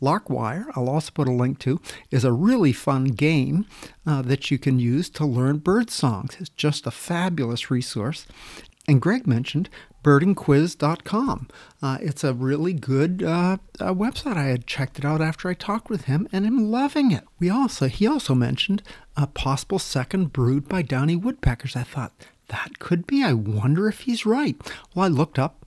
Larkwire, 0.00 0.66
I'll 0.74 0.88
also 0.88 1.10
put 1.12 1.28
a 1.28 1.32
link 1.32 1.58
to, 1.60 1.80
is 2.10 2.24
a 2.24 2.32
really 2.32 2.72
fun 2.72 3.06
game 3.06 3.66
uh, 4.06 4.22
that 4.22 4.50
you 4.50 4.58
can 4.58 4.78
use 4.78 5.08
to 5.10 5.24
learn 5.24 5.58
bird 5.58 5.90
songs. 5.90 6.36
It's 6.38 6.50
just 6.50 6.86
a 6.86 6.90
fabulous 6.90 7.70
resource. 7.70 8.26
And 8.88 9.00
Greg 9.00 9.26
mentioned 9.26 9.68
birdingquiz.com. 10.04 11.48
Uh, 11.82 11.98
it's 12.00 12.22
a 12.22 12.32
really 12.32 12.72
good 12.72 13.24
uh, 13.24 13.56
uh, 13.80 13.92
website. 13.92 14.36
I 14.36 14.44
had 14.44 14.66
checked 14.66 15.00
it 15.00 15.04
out 15.04 15.20
after 15.20 15.48
I 15.48 15.54
talked 15.54 15.90
with 15.90 16.04
him, 16.04 16.28
and 16.30 16.46
I'm 16.46 16.70
loving 16.70 17.10
it. 17.10 17.24
We 17.40 17.50
also 17.50 17.88
he 17.88 18.06
also 18.06 18.34
mentioned 18.34 18.84
a 19.16 19.26
possible 19.26 19.80
second 19.80 20.32
brood 20.32 20.68
by 20.68 20.82
downy 20.82 21.16
woodpeckers. 21.16 21.74
I 21.74 21.82
thought 21.82 22.12
that 22.48 22.78
could 22.78 23.06
be. 23.06 23.24
I 23.24 23.32
wonder 23.32 23.88
if 23.88 24.00
he's 24.00 24.24
right. 24.24 24.56
Well, 24.94 25.06
I 25.06 25.08
looked 25.08 25.40
up 25.40 25.66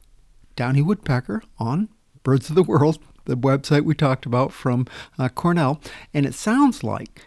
downy 0.56 0.82
woodpecker 0.82 1.44
on 1.58 1.90
Birds 2.24 2.50
of 2.50 2.56
the 2.56 2.64
World, 2.64 3.00
the 3.30 3.38
website 3.38 3.84
we 3.84 3.94
talked 3.94 4.26
about 4.26 4.52
from 4.52 4.88
uh, 5.18 5.30
Cornell, 5.30 5.82
and 6.14 6.26
it 6.26 6.34
sounds 6.34 6.84
like 6.84 7.26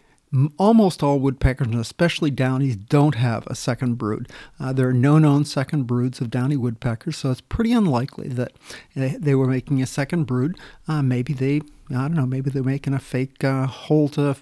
almost 0.59 1.03
all 1.03 1.19
woodpeckers, 1.19 1.67
and 1.67 1.77
especially 1.79 2.31
downies, 2.31 2.77
don't 2.77 3.17
have 3.17 3.47
a 3.47 3.55
second 3.55 3.97
brood. 3.97 4.29
Uh, 4.59 4.73
there 4.73 4.89
are 4.89 4.95
no 4.95 5.19
known 5.19 5.45
second 5.45 5.87
broods 5.87 6.21
of 6.21 6.31
downy 6.31 6.57
woodpeckers, 6.57 7.19
so 7.19 7.31
it's 7.31 7.43
pretty 7.43 7.73
unlikely 7.73 8.29
that 8.29 8.53
they 8.95 9.35
were 9.35 9.47
making 9.47 9.83
a 9.83 9.87
second 9.87 10.25
brood. 10.25 10.59
Uh, 10.89 11.03
maybe 11.03 11.33
they, 11.33 11.57
I 11.91 12.09
don't 12.09 12.15
know, 12.15 12.27
maybe 12.27 12.51
they're 12.51 12.63
making 12.63 12.95
a 12.95 12.99
fake 12.99 13.45
uh, 13.45 13.67
hole 13.67 14.09
to 14.11 14.37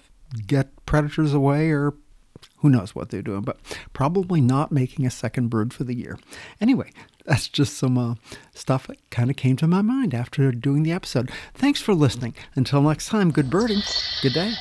get 0.47 0.69
predators 0.85 1.33
away 1.33 1.71
or 1.71 1.93
who 2.57 2.69
knows 2.69 2.95
what 2.95 3.09
they're 3.09 3.21
doing, 3.21 3.41
but 3.41 3.57
probably 3.93 4.41
not 4.41 4.71
making 4.71 5.05
a 5.05 5.11
second 5.11 5.49
brood 5.49 5.73
for 5.73 5.83
the 5.83 5.95
year. 5.95 6.17
Anyway, 6.59 6.91
that's 7.25 7.47
just 7.47 7.77
some 7.77 7.97
uh, 7.97 8.15
stuff 8.53 8.87
that 8.87 8.97
kind 9.09 9.29
of 9.29 9.35
came 9.35 9.55
to 9.57 9.67
my 9.67 9.81
mind 9.81 10.13
after 10.13 10.51
doing 10.51 10.83
the 10.83 10.91
episode. 10.91 11.31
Thanks 11.53 11.81
for 11.81 11.93
listening. 11.93 12.33
Until 12.55 12.81
next 12.81 13.07
time, 13.07 13.31
good 13.31 13.49
birding. 13.49 13.81
Good 14.21 14.33
day. 14.33 14.53